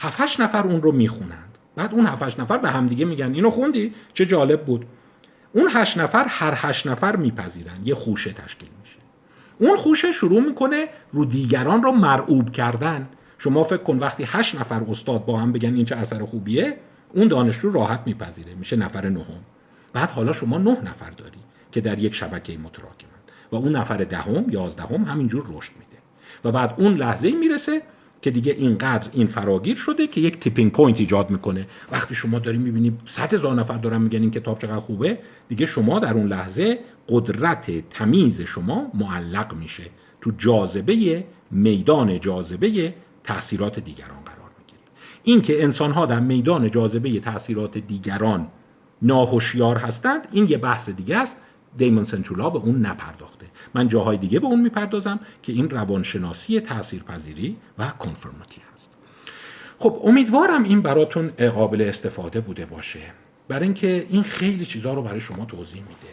7 0.00 0.40
نفر 0.40 0.66
اون 0.66 0.82
رو 0.82 0.92
می‌خونند. 0.92 1.58
بعد 1.76 1.94
اون 1.94 2.06
7 2.06 2.40
نفر 2.40 2.58
به 2.58 2.70
همدیگه 2.70 3.04
میگن 3.04 3.34
اینو 3.34 3.50
خوندی؟ 3.50 3.94
چه 4.14 4.26
جالب 4.26 4.64
بود. 4.64 4.86
اون 5.52 5.68
هشت 5.72 5.98
نفر 5.98 6.24
هر 6.28 6.54
هشت 6.56 6.86
نفر 6.86 7.16
میپذیرن. 7.16 7.80
یه 7.84 7.94
خوشه 7.94 8.32
تشکیل 8.32 8.68
میشه. 8.80 8.98
اون 9.58 9.76
خوشه 9.76 10.12
شروع 10.12 10.40
می‌کنه 10.42 10.86
رو 11.12 11.24
دیگران 11.24 11.82
رو 11.82 11.92
مرعوب 11.92 12.50
کردن. 12.50 13.08
شما 13.38 13.62
فکر 13.62 13.82
کن 13.82 13.98
وقتی 13.98 14.24
هشت 14.26 14.54
نفر 14.54 14.82
استاد 14.88 15.24
با 15.24 15.38
هم 15.38 15.52
بگن 15.52 15.74
این 15.74 15.84
چه 15.84 15.96
اثر 15.96 16.24
خوبیه 16.24 16.76
اون 17.12 17.28
دانشجو 17.28 17.70
راحت 17.70 18.02
میپذیره 18.06 18.54
میشه 18.54 18.76
نفر 18.76 19.08
نهم. 19.08 19.44
بعد 19.92 20.10
حالا 20.10 20.32
شما 20.32 20.58
نه 20.58 20.80
نفر 20.80 21.10
داری 21.10 21.38
که 21.72 21.80
در 21.80 21.98
یک 21.98 22.14
شبکه 22.14 22.58
متراکمند 22.58 23.30
و 23.52 23.56
اون 23.56 23.76
نفر 23.76 23.96
دهم 23.96 24.44
یازدهم 24.50 25.04
همینجور 25.04 25.44
رشد 25.48 25.72
میده. 25.78 26.02
و 26.44 26.52
بعد 26.52 26.74
اون 26.78 26.94
لحظه 26.94 27.30
می‌رسه 27.30 27.82
که 28.22 28.30
دیگه 28.30 28.52
اینقدر 28.52 29.08
این 29.12 29.26
فراگیر 29.26 29.76
شده 29.76 30.06
که 30.06 30.20
یک 30.20 30.40
tipping 30.40 30.72
point 30.72 31.00
ایجاد 31.00 31.30
می‌کنه. 31.30 31.66
وقتی 31.92 32.14
شما 32.14 32.38
داری 32.38 32.58
می‌بینی 32.58 32.96
صد 33.06 33.34
هزار 33.34 33.54
نفر 33.54 33.76
دارن 33.76 34.02
میگن 34.02 34.20
این 34.20 34.30
کتاب 34.30 34.58
چقدر 34.58 34.80
خوبه 34.80 35.18
دیگه 35.48 35.66
شما 35.66 35.98
در 35.98 36.14
اون 36.14 36.26
لحظه 36.26 36.78
قدرت 37.08 37.88
تمیز 37.90 38.40
شما 38.40 38.90
معلق 38.94 39.54
میشه 39.54 39.84
تو 40.20 40.30
جاذبه 40.38 41.24
میدان 41.50 42.20
جاذبه 42.20 42.94
تاثیرات 43.24 43.78
دیگران 43.78 44.20
قرار 44.24 44.39
می‌گیرید 45.24 45.40
این 45.40 45.42
که 45.42 45.64
انسان 45.64 45.92
ها 45.92 46.06
در 46.06 46.20
میدان 46.20 46.70
جاذبه 46.70 47.20
تاثیرات 47.20 47.78
دیگران 47.78 48.48
ناهوشیار 49.02 49.78
هستند 49.78 50.28
این 50.32 50.48
یه 50.48 50.58
بحث 50.58 50.90
دیگه 50.90 51.16
است. 51.16 51.36
دیمون 51.76 52.04
سنچولا 52.04 52.50
به 52.50 52.58
اون 52.58 52.86
نپرداخته. 52.86 53.46
من 53.74 53.88
جاهای 53.88 54.16
دیگه 54.16 54.40
به 54.40 54.46
اون 54.46 54.60
می‌پردازم 54.60 55.20
که 55.42 55.52
این 55.52 55.70
روانشناسی 55.70 56.60
تاثیرپذیری 56.60 57.56
و 57.78 57.88
کنفرماتی 57.88 58.60
هست. 58.74 58.90
خب 59.78 60.00
امیدوارم 60.04 60.62
این 60.62 60.82
براتون 60.82 61.28
قابل 61.28 61.82
استفاده 61.82 62.40
بوده 62.40 62.66
باشه. 62.66 63.00
برای 63.48 63.64
اینکه 63.64 64.06
این 64.10 64.22
خیلی 64.22 64.64
چیزها 64.64 64.94
رو 64.94 65.02
برای 65.02 65.20
شما 65.20 65.44
توضیح 65.44 65.82
میده. 65.82 66.12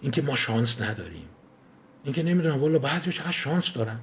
اینکه 0.00 0.22
ما 0.22 0.34
شانس 0.34 0.82
نداریم. 0.82 1.28
اینکه 2.04 2.22
نمی‌دونم 2.22 2.60
والا 2.60 2.78
بعضی 2.78 3.12
چقدر 3.12 3.30
شانس 3.30 3.72
دارن. 3.72 3.98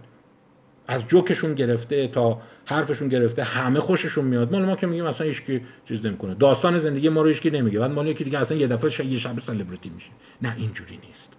از 0.89 1.07
جوکشون 1.07 1.53
گرفته 1.53 2.07
تا 2.07 2.41
حرفشون 2.65 3.07
گرفته 3.07 3.43
همه 3.43 3.79
خوششون 3.79 4.25
میاد. 4.25 4.51
مال 4.51 4.65
ما 4.65 4.75
که 4.75 4.87
میگیم 4.87 5.05
اصلا 5.05 5.27
هیچ 5.27 5.43
چیز 5.85 6.05
نمی‌کنه. 6.05 6.33
داستان 6.33 6.79
زندگی 6.79 7.09
ما 7.09 7.21
رو 7.21 7.27
هیچ 7.27 7.45
نمیگه. 7.45 7.79
بعد 7.79 7.91
مال 7.91 8.07
یکی 8.07 8.23
دیگه 8.23 8.39
اصلا 8.39 8.57
یه 8.57 8.67
دفعه 8.67 9.05
یه 9.05 9.17
شب 9.17 9.39
سلبریتی 9.39 9.89
میشه. 9.89 10.09
نه 10.41 10.55
اینجوری 10.57 10.99
نیست. 11.07 11.33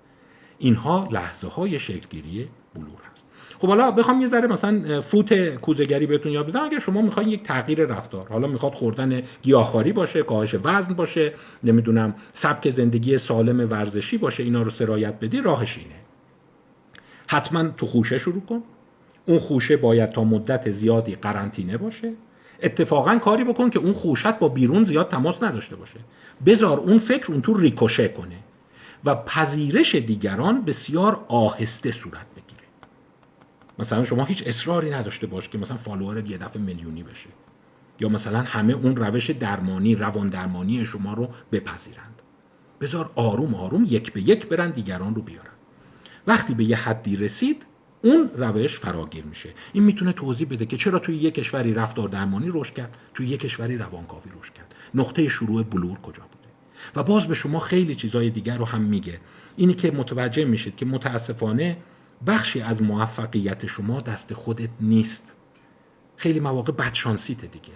اینها 0.59 1.09
لحظه 1.13 1.49
های 1.49 1.79
شکلگیری 1.79 2.49
بلور 2.75 3.01
هست. 3.13 3.27
خب 3.59 3.69
حالا 3.69 3.91
بخوام 3.91 4.21
یه 4.21 4.29
ذره 4.29 4.47
مثلا 4.47 5.01
فوت 5.01 5.49
کوزگری 5.55 6.07
بهتون 6.07 6.33
یاد 6.33 6.47
بدم. 6.47 6.65
اگر 6.65 6.79
شما 6.79 7.03
می‌خواین 7.03 7.29
یک 7.29 7.43
تغییر 7.43 7.87
رفتار 7.87 8.29
حالا 8.29 8.47
می‌خواد 8.47 8.73
خوردن 8.73 9.23
گیاهخواری 9.43 9.93
باشه 9.93 10.23
کاهش 10.23 10.55
وزن 10.65 10.95
باشه 10.95 11.33
نمی‌دونم 11.65 12.15
سبک 12.33 12.71
زندگی 12.71 13.19
سالم 13.19 13.71
ورزشی 13.71 14.19
باشه 14.19 14.43
اینا 14.43 14.63
رو 14.63 14.71
سرایت 14.71 15.15
بدی 15.21 15.41
راهش 15.41 15.79
اینه. 15.79 15.95
حتما 17.27 17.69
تو 17.69 17.87
خوشه 17.87 18.19
شروع 18.19 18.41
کن. 18.41 18.63
اون 19.27 19.39
خوشه 19.39 19.77
باید 19.77 20.11
تا 20.11 20.25
مدت 20.25 20.71
زیادی 20.71 21.15
قرنطینه 21.15 21.77
باشه. 21.77 22.13
اتفاقا 22.63 23.19
کاری 23.19 23.45
بکن 23.45 23.71
که 23.71 23.79
اون 23.79 23.93
خوشت 23.93 24.39
با 24.39 24.49
بیرون 24.49 24.85
زیاد 24.85 25.09
تماس 25.09 25.43
نداشته 25.43 25.77
باشه. 25.77 26.01
بذار 26.47 26.79
اون 26.79 26.99
فکر 26.99 27.33
اون 27.33 27.43
تو 27.43 27.55
ریکوشه 27.55 28.09
کنه 28.09 28.37
و 29.05 29.15
پذیرش 29.15 29.95
دیگران 29.95 30.65
بسیار 30.65 31.25
آهسته 31.29 31.91
صورت 31.91 32.27
بگیره. 32.37 32.63
مثلا 33.79 34.05
شما 34.05 34.25
هیچ 34.25 34.43
اصراری 34.47 34.91
نداشته 34.91 35.27
باش 35.27 35.49
که 35.49 35.59
مثلا 35.59 35.77
فالوور 35.77 36.31
یه 36.31 36.39
دفعه 36.39 36.63
میلیونی 36.63 37.03
بشه. 37.03 37.31
یا 38.01 38.09
مثلا 38.09 38.41
همه 38.41 38.73
اون 38.73 38.97
روش 38.97 39.31
درمانی 39.31 39.95
روان 39.95 40.27
درمانی 40.27 40.85
شما 40.85 41.15
رو 41.15 41.29
بپذیرند. 41.53 42.23
بذار 42.81 43.11
آروم 43.15 43.55
آروم 43.55 43.85
یک 43.89 44.13
به 44.13 44.29
یک 44.29 44.47
برن 44.47 44.71
دیگران 44.71 45.15
رو 45.15 45.23
بیارن. 45.23 45.51
وقتی 46.27 46.55
به 46.55 46.65
یه 46.65 46.77
حدی 46.77 47.17
رسید 47.17 47.67
اون 48.03 48.31
روش 48.35 48.79
فراگیر 48.79 49.25
میشه. 49.25 49.51
این 49.73 49.85
می‌تونه 49.85 50.13
توضیح 50.13 50.49
بده 50.49 50.67
که 50.67 50.77
چرا 50.77 50.99
توی 50.99 51.17
یک 51.17 51.35
کشوری 51.35 51.75
رفتار 51.75 52.09
درمانی 52.09 52.47
رشد 52.51 52.75
کرد 52.75 52.97
توی 53.15 53.27
یک 53.27 53.41
کشوری 53.41 53.79
روانکاوی 53.79 54.31
رشد 54.41 54.53
کرد. 54.53 54.75
نقطه 54.95 55.29
شروع 55.29 55.63
بلور 55.63 55.99
کجا 55.99 56.23
بوده؟ 56.23 56.49
و 56.97 57.03
باز 57.03 57.27
به 57.27 57.35
شما 57.35 57.59
خیلی 57.59 57.95
چیزهای 57.95 58.31
دیگر 58.31 58.59
رو 58.59 58.65
هم 58.65 58.81
میگه. 58.81 59.21
اینی 59.57 59.75
که 59.75 59.91
متوجه 59.91 60.45
میشید 60.45 60.77
که 60.77 60.87
متاسفانه 60.87 61.77
بخشی 62.27 62.61
از 62.61 62.83
موفقیت 62.83 63.67
شما 63.67 63.99
دست 63.99 64.35
خودت 64.35 64.71
نیست. 64.81 65.37
خیلی 66.17 66.41
مواقع 66.41 66.73
بدشانسیته 66.73 67.47
دیگه. 67.47 67.73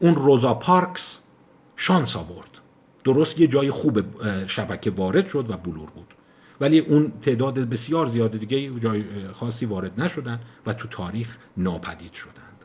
اون 0.00 0.14
روزا 0.14 0.54
پارکس 0.54 1.20
شانس 1.76 2.16
آورد. 2.16 2.58
درست 3.04 3.40
یه 3.40 3.46
جای 3.46 3.70
خوب 3.70 4.04
شبکه 4.46 4.90
وارد 4.90 5.26
شد 5.26 5.50
و 5.50 5.56
بلور 5.56 5.90
بود. 5.90 6.14
ولی 6.60 6.78
اون 6.78 7.12
تعداد 7.22 7.58
بسیار 7.58 8.06
زیاد 8.06 8.38
دیگه 8.38 8.80
جای 8.80 9.04
خاصی 9.32 9.66
وارد 9.66 10.00
نشدن 10.00 10.40
و 10.66 10.72
تو 10.72 10.88
تاریخ 10.88 11.36
ناپدید 11.56 12.12
شدند. 12.12 12.64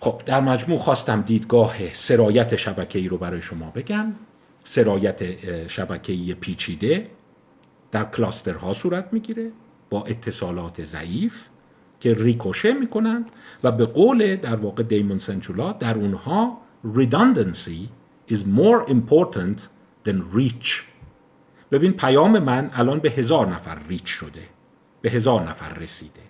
خب 0.00 0.22
در 0.26 0.40
مجموع 0.40 0.78
خواستم 0.78 1.20
دیدگاه 1.22 1.92
سرایت 1.92 2.56
شبکه 2.56 2.98
ای 2.98 3.08
رو 3.08 3.18
برای 3.18 3.42
شما 3.42 3.70
بگم. 3.70 4.12
سرایت 4.64 5.22
شبکه‌ای 5.68 6.34
پیچیده 6.34 7.10
در 7.90 8.04
کلاسترها 8.04 8.72
صورت 8.72 9.08
می‌گیره 9.12 9.50
با 9.90 10.04
اتصالات 10.04 10.82
ضعیف 10.82 11.48
که 12.00 12.14
ریکوشه 12.14 12.72
می‌کنند 12.72 13.30
و 13.62 13.72
به 13.72 13.86
قول 13.86 14.36
در 14.36 14.56
واقع 14.56 14.82
دیمون 14.82 15.18
سنچولا 15.18 15.72
در 15.72 15.94
اونها 15.94 16.58
redundancy 16.94 17.88
is 18.32 18.38
more 18.38 18.90
important 18.90 19.58
than 20.08 20.36
reach 20.36 20.91
ببین 21.72 21.92
پیام 21.92 22.38
من 22.38 22.70
الان 22.74 22.98
به 22.98 23.10
هزار 23.10 23.46
نفر 23.46 23.78
ریچ 23.88 24.06
شده. 24.06 24.48
به 25.02 25.10
هزار 25.10 25.42
نفر 25.48 25.72
رسیده. 25.72 26.22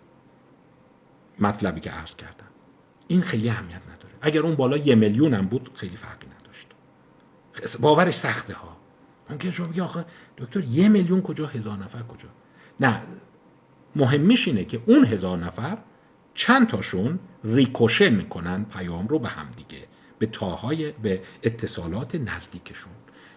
مطلبی 1.38 1.80
که 1.80 1.90
عرض 1.90 2.16
کردم. 2.16 2.46
این 3.08 3.20
خیلی 3.20 3.48
اهمیت 3.48 3.82
نداره. 3.82 4.14
اگر 4.20 4.40
اون 4.40 4.54
بالا 4.54 4.76
یه 4.76 4.94
میلیون 4.94 5.34
هم 5.34 5.46
بود 5.46 5.70
خیلی 5.74 5.96
فرقی 5.96 6.26
نداشت. 6.40 6.68
باورش 7.80 8.14
سخته 8.14 8.54
ها. 8.54 8.76
ممکن 9.30 9.50
شما 9.50 9.66
بگی 9.66 9.80
آخه 9.80 10.04
دکتر 10.38 10.60
یه 10.60 10.88
میلیون 10.88 11.22
کجا 11.22 11.46
هزار 11.46 11.78
نفر 11.78 12.02
کجا؟ 12.02 12.28
نه 12.80 13.02
مهمیش 13.96 14.48
اینه 14.48 14.64
که 14.64 14.80
اون 14.86 15.04
هزار 15.04 15.38
نفر 15.38 15.78
چند 16.34 16.68
تاشون 16.68 17.18
ریکوشه 17.44 18.10
می‌کنن 18.10 18.64
پیام 18.64 19.08
رو 19.08 19.18
به 19.18 19.28
هم 19.28 19.46
دیگه 19.56 19.84
به 20.18 20.26
تاهای 20.26 20.92
به 20.92 21.22
اتصالات 21.42 22.14
نزدیکشون. 22.14 22.92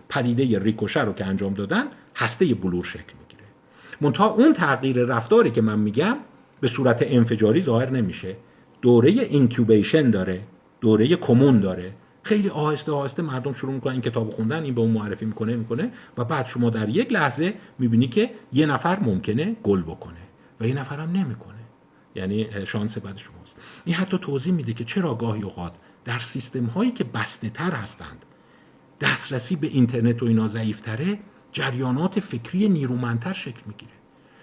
پدیده 0.09 0.59
ریکوشه 0.59 1.01
رو 1.01 1.13
که 1.13 1.25
انجام 1.25 1.53
دادن 1.53 1.87
هسته 2.15 2.53
بلور 2.53 2.83
شکل 2.83 3.13
می‌گیره. 3.19 3.43
منتها 4.01 4.27
اون 4.27 4.53
تغییر 4.53 5.03
رفتاری 5.05 5.51
که 5.51 5.61
من 5.61 5.79
میگم 5.79 6.17
به 6.61 6.67
صورت 6.67 7.03
انفجاری 7.07 7.61
ظاهر 7.61 7.89
نمیشه. 7.89 8.35
دوره 8.81 9.09
اینکیوبیشن 9.09 10.09
داره 10.09 10.41
دوره 10.81 11.15
کمون 11.15 11.59
داره. 11.59 11.93
خیلی 12.23 12.49
آهسته 12.49 12.91
آهسته 12.91 13.21
مردم 13.21 13.53
شروع 13.53 13.73
می‌کنن 13.73 13.93
این 13.93 14.01
کتاب 14.01 14.29
خوندن 14.29 14.63
این 14.63 14.75
به 14.75 14.81
اون 14.81 14.91
معرفی 14.91 15.25
می‌کنه 15.25 15.55
می‌کنه 15.55 15.91
و 16.17 16.23
بعد 16.23 16.45
شما 16.45 16.69
در 16.69 16.89
یک 16.89 17.13
لحظه 17.13 17.53
می‌بینی 17.79 18.07
که 18.07 18.29
یه 18.53 18.65
نفر 18.65 18.99
ممکنه 18.99 19.55
گل 19.63 19.81
بکنه 19.81 20.21
و 20.59 20.67
یه 20.67 20.73
نفر 20.73 20.99
هم 20.99 21.11
نمی‌کنه. 21.11 21.55
یعنی 22.15 22.47
شانس 22.65 22.97
بعد 22.97 23.17
شماست. 23.17 23.57
این 23.85 23.95
حتی 23.95 24.17
توضیح 24.17 24.53
میده 24.53 24.73
که 24.73 24.83
چرا 24.83 25.15
گاهی 25.15 25.41
اوقات 25.41 25.73
در 26.05 26.19
سیستم 26.19 26.65
هایی 26.65 26.91
که 26.91 27.03
بسته 27.03 27.49
تر 27.49 27.71
هستند 27.71 28.25
دسترسی 29.01 29.55
به 29.55 29.67
اینترنت 29.67 30.23
و 30.23 30.25
اینا 30.25 30.47
ضعیفتره 30.47 31.19
جریانات 31.51 32.19
فکری 32.19 32.69
نیرومندتر 32.69 33.33
شکل 33.33 33.61
می‌گیره. 33.65 33.91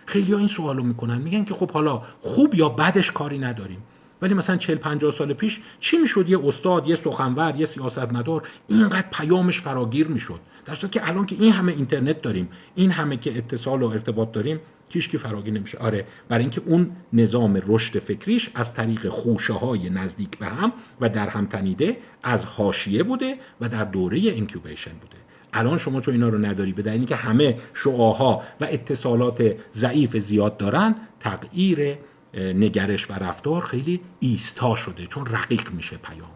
خیلی 0.07 0.33
ها 0.33 0.39
این 0.39 0.49
سوالو 0.49 0.83
می‌کنن 0.83 1.19
میگن 1.19 1.45
که 1.45 1.55
خب 1.55 1.71
حالا 1.71 2.03
خوب 2.21 2.55
یا 2.55 2.69
بدش 2.69 3.13
کاری 3.13 3.39
نداریم. 3.39 3.83
ولی 4.23 4.35
مثلا 4.35 4.57
40 4.57 4.79
50 4.79 5.13
سال 5.13 5.33
پیش 5.33 5.61
چی 5.81 5.97
می‌شد؟ 5.97 6.29
یه 6.29 6.47
استاد 6.47 6.89
یه 6.89 6.97
سخنور 6.97 7.55
یه 7.57 7.67
سیاستمدار 7.67 8.49
اینقدر 8.69 9.07
پیامش 9.13 9.61
فراگیر 9.61 10.09
می‌شد. 10.09 10.41
در 10.65 10.75
صورتی 10.75 10.99
که 10.99 11.09
الان 11.09 11.27
که 11.27 11.37
این 11.39 11.53
همه 11.53 11.73
اینترنت 11.73 12.23
داریم 12.23 12.49
این 12.75 12.91
همه 12.91 13.17
که 13.17 13.39
اتصال 13.39 13.83
و 13.83 13.89
ارتباط 13.89 14.33
داریم 14.33 14.61
هیچ 14.91 15.11
کی 15.11 15.19
فراگیر 15.19 15.55
نمیشه. 15.55 15.79
آره 15.79 16.07
برای 16.29 16.43
اینکه 16.43 16.63
اون 16.67 16.91
نظام 17.13 17.63
رشد 17.67 17.99
فکریش 17.99 18.51
از 18.55 18.75
طریق 18.75 19.09
خوشه 19.09 19.53
های 19.53 19.91
نزدیک 19.91 20.39
به 20.39 20.47
هم 20.47 20.73
و 21.01 21.09
در 21.09 21.29
هم 21.29 21.47
تنیده 21.47 21.97
از 22.23 22.45
حاشیه 22.45 23.03
بوده 23.03 23.37
و 23.61 23.69
در 23.69 23.85
دوره 23.85 24.19
اینکیوبیشن 24.19 24.93
بوده. 24.93 25.17
الان 25.53 25.79
شما 25.79 26.01
چون 26.01 26.15
اینا 26.15 26.29
رو 26.29 26.39
نداری 26.39 26.73
به 26.73 26.83
دلیلی 26.83 27.07
که 27.07 27.17
همه 27.17 27.59
شعاها 27.75 28.43
و 28.61 28.65
اتصالات 28.71 29.55
ضعیف 29.75 30.17
زیاد 30.17 30.57
دارن 30.57 30.95
تغییر 31.21 31.99
نگرش 32.35 33.11
و 33.11 33.15
رفتار 33.15 33.63
خیلی 33.63 34.01
ایستا 34.21 34.75
شده 34.77 35.07
چون 35.07 35.27
رقیق 35.27 35.73
میشه 35.73 35.97
پیام. 35.97 36.31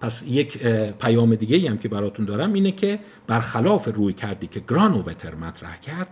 پس 0.00 0.24
یک 0.26 0.62
پیام 0.92 1.34
دیگه 1.34 1.70
هم 1.70 1.78
که 1.78 1.88
براتون 1.88 2.24
دارم 2.24 2.52
اینه 2.52 2.72
که 2.72 2.98
برخلاف 3.26 3.88
روی 3.94 4.12
کردی 4.12 4.46
که 4.46 4.60
گرانووتر 4.68 5.34
مطرح 5.34 5.80
کرد 5.80 6.08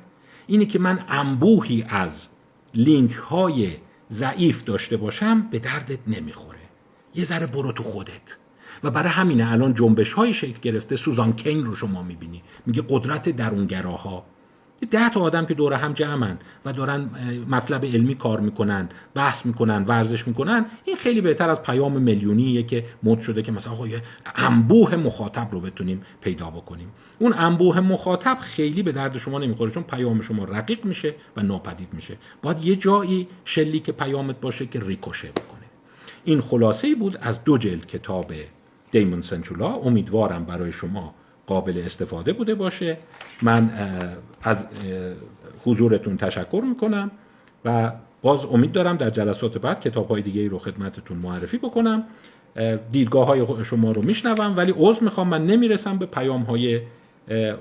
اینه 0.46 0.66
که 0.66 0.78
من 0.78 1.04
انبوهی 1.08 1.84
از 1.88 2.28
لینک 2.74 3.12
های 3.12 3.76
ضعیف 4.10 4.64
داشته 4.64 4.96
باشم 4.96 5.48
به 5.50 5.58
دردت 5.58 5.98
نمی‌خوره. 6.06 6.58
یه 7.14 7.24
ذره 7.24 7.46
برو 7.46 7.72
تو 7.72 7.82
خودت. 7.82 8.38
و 8.84 8.90
برای 8.90 9.08
همینه 9.08 9.52
الان 9.52 9.74
جنبش 9.74 10.12
های 10.12 10.34
شکل 10.34 10.60
گرفته 10.60 10.96
سوزان 10.96 11.32
کین 11.32 11.64
رو 11.64 11.74
شما 11.74 12.02
می‌بینی. 12.02 12.42
میگه 12.66 12.82
قدرت 12.88 13.28
درونگراها. 13.28 14.24
ده 14.90 15.10
تا 15.10 15.20
آدم 15.20 15.46
که 15.46 15.54
دور 15.54 15.72
هم 15.72 15.92
جمعن 15.92 16.38
و 16.64 16.72
دارن 16.72 17.10
مطلب 17.48 17.84
علمی 17.84 18.14
کار 18.14 18.40
می‌کنن 18.40 18.88
بحث 19.14 19.46
می‌کنن 19.46 19.84
ورزش 19.88 20.28
می‌کنن 20.28 20.66
این 20.84 20.96
خیلی 20.96 21.20
بهتر 21.20 21.50
از 21.50 21.62
پیام 21.62 22.02
میلیونیه 22.02 22.62
که 22.62 22.84
مد 23.02 23.20
شده 23.20 23.42
که 23.42 23.52
مثلا 23.52 23.86
یه 23.86 24.02
انبوه 24.34 24.96
مخاطب 24.96 25.48
رو 25.52 25.60
بتونیم 25.60 26.02
پیدا 26.20 26.50
بکنیم. 26.50 26.88
اون 27.18 27.32
انبوه 27.32 27.80
مخاطب 27.80 28.38
خیلی 28.40 28.82
به 28.82 28.92
درد 28.92 29.18
شما 29.18 29.38
نمی‌خوره 29.38 29.70
چون 29.70 29.82
پیام 29.82 30.20
شما 30.20 30.44
رقیق 30.44 30.84
میشه 30.84 31.14
و 31.36 31.42
ناپدید 31.42 31.88
میشه. 31.92 32.16
باید 32.42 32.64
یه 32.64 32.76
جایی 32.76 33.28
شلیک 33.44 33.90
پیامت 33.90 34.40
باشه 34.40 34.66
که 34.66 34.80
ریکوشه 34.80 35.28
بکنه. 35.28 35.66
این 36.24 36.40
خلاصه 36.40 36.94
بود 36.94 37.18
از 37.20 37.44
دو 37.44 37.58
جلد 37.58 37.86
کتاب 37.86 38.32
دیمون 38.90 39.22
سنچولا. 39.22 39.68
امیدوارم 39.74 40.44
برای 40.44 40.72
شما 40.72 41.14
قابل 41.46 41.82
استفاده 41.84 42.32
بوده 42.32 42.54
باشه. 42.54 42.96
من 43.42 43.70
از 44.42 44.66
حضورتون 45.64 46.16
تشکر 46.16 46.62
می‌کنم 46.68 47.10
و 47.64 47.92
باز 48.22 48.44
امید 48.44 48.72
دارم 48.72 48.96
در 48.96 49.10
جلسات 49.10 49.58
بعد 49.58 49.80
کتاب 49.80 50.08
های 50.08 50.22
دیگه 50.22 50.40
ای 50.40 50.48
رو 50.48 50.58
خدمتتون 50.58 51.16
معرفی 51.16 51.58
بکنم. 51.58 52.04
دیدگاه 52.92 53.26
های 53.26 53.64
شما 53.64 53.92
رو 53.92 54.02
میشنوم 54.02 54.56
ولی 54.56 54.74
عضو 54.76 55.04
می‌خوام 55.04 55.28
من 55.28 55.46
نمی‌رسم 55.46 55.98
به 55.98 56.06
پیام 56.06 56.42
های 56.42 56.80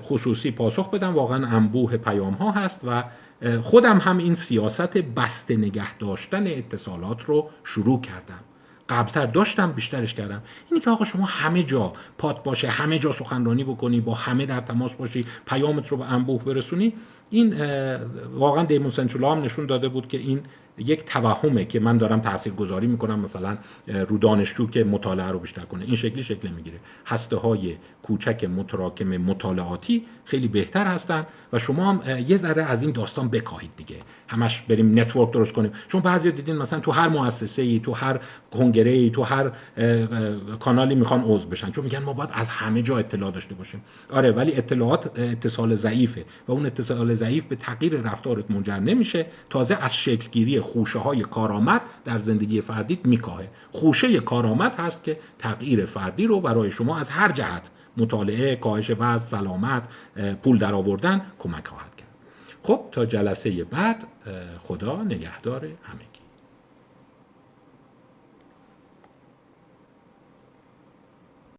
خصوصی 0.02 0.50
پاسخ 0.50 0.90
بدم. 0.90 1.14
واقعا 1.14 1.46
انبوه 1.46 1.96
پیام 1.96 2.32
ها 2.32 2.50
هست 2.50 2.80
و 2.86 3.04
خودم 3.62 3.98
هم 3.98 4.18
این 4.18 4.34
سیاست 4.34 4.98
بسته 4.98 5.56
نگه 5.56 5.98
داشتن 5.98 6.46
اتصالات 6.46 7.24
رو 7.24 7.50
شروع 7.64 8.00
کردم. 8.00 8.40
قبلتر 8.88 9.26
داشتم 9.26 9.72
بیشترش 9.72 10.14
کردم. 10.14 10.42
اینی 10.70 10.80
که 10.80 10.90
آقا 10.90 11.04
شما 11.04 11.24
همه 11.24 11.62
جا 11.62 11.92
پات 12.18 12.42
باشه 12.42 12.68
همه 12.68 12.98
جا 12.98 13.12
سخنرانی 13.12 13.64
بکنی 13.64 14.00
با 14.00 14.14
همه 14.14 14.46
در 14.46 14.60
تماس 14.60 14.92
باشی 14.92 15.24
پیامت 15.46 15.88
رو 15.88 15.96
به 15.96 16.12
انبوه 16.12 16.44
برسونی 16.44 16.92
این 17.30 17.62
واقعا 18.34 18.64
دیمون 18.64 18.90
سنچولا 18.90 19.32
هم 19.32 19.42
نشون 19.42 19.66
داده 19.66 19.88
بود 19.88 20.08
که 20.08 20.18
این 20.18 20.40
یک 20.78 21.04
توهمه 21.04 21.64
که 21.64 21.80
من 21.80 21.96
دارم 21.96 22.20
تاثیرگذاری 22.20 22.86
می‌کنم 22.86 23.20
مثلا 23.20 23.58
رو 24.08 24.18
دانشجو 24.18 24.66
که 24.66 24.84
مطالعه 24.84 25.26
رو 25.26 25.38
بیشتر 25.38 25.62
کنه. 25.62 25.84
این 25.84 25.94
شکلی 25.94 26.22
شکل 26.22 26.48
می‌گیره 26.48 26.78
هسته 27.06 27.36
های 27.36 27.76
کوچک 28.02 28.44
متراکم 28.44 29.16
مطالعاتی 29.16 30.04
خیلی 30.24 30.48
بهتر 30.48 30.86
هستن 30.86 31.26
و 31.52 31.58
شما 31.58 31.92
هم 31.92 32.18
یه 32.28 32.36
ذره 32.36 32.64
از 32.64 32.82
این 32.82 32.92
داستان 32.92 33.28
بکاهید 33.28 33.70
دیگه. 33.76 33.96
همش 34.28 34.60
بریم 34.60 34.98
network 34.98 35.32
درست 35.32 35.52
کنیم. 35.52 35.72
چون 35.88 36.00
بعضی 36.00 36.30
دیدین 36.32 36.56
مثلا 36.56 36.80
تو 36.80 36.90
هر 36.90 37.08
مؤسسه 37.08 37.62
ای 37.62 37.78
تو 37.78 37.92
هر 37.92 38.20
کنگره 38.52 38.90
ای 38.90 39.10
تو 39.10 39.22
هر 39.22 39.52
کانالی 40.60 40.94
می‌خوان 40.94 41.24
عضو 41.24 41.48
بشن. 41.48 41.70
چون 41.70 41.84
میگن 41.84 41.98
ما 41.98 42.12
باید 42.12 42.30
از 42.32 42.48
همه 42.48 42.82
جا 42.82 42.98
اطلاع 42.98 43.30
داشته 43.30 43.54
باشیم. 43.54 43.82
آره 44.10 44.30
ولی 44.30 44.54
اطلاعات 44.54 45.18
اتصال 45.18 45.74
ضعیفه 45.74 46.24
و 46.48 46.52
اون 46.52 46.66
اتصال 46.66 47.14
ضعیف 47.14 47.44
به 47.44 47.56
تغییر 47.56 48.00
رفتارت 48.00 48.50
منجر 48.50 48.78
نمیشه. 48.78 49.26
تازه 49.50 49.78
از 49.80 49.96
شکلگیری 49.96 50.61
خوشه 50.62 50.98
های 50.98 51.20
کارآمد 51.20 51.80
در 52.04 52.18
زندگی 52.18 52.60
فردیت 52.60 53.06
میکاهه. 53.06 53.48
خوشه 53.72 54.20
کارآمد 54.20 54.74
هست 54.74 55.04
که 55.04 55.18
تغییر 55.38 55.84
فردی 55.84 56.26
رو 56.26 56.40
برای 56.40 56.70
شما 56.70 56.98
از 56.98 57.10
هر 57.10 57.30
جهت 57.32 57.70
مطالعه 57.96 58.56
کاهش 58.56 58.90
وزن 58.90 59.18
سلامت 59.18 59.88
پول 60.42 60.58
درآوردن 60.58 61.22
کمک 61.38 61.66
خواهد 61.68 61.96
کرد. 61.96 62.08
خب 62.62 62.80
تا 62.92 63.06
جلسه 63.06 63.64
بعد 63.64 64.04
خدا 64.58 65.02
نگهدار 65.02 65.64
همه. 65.64 66.11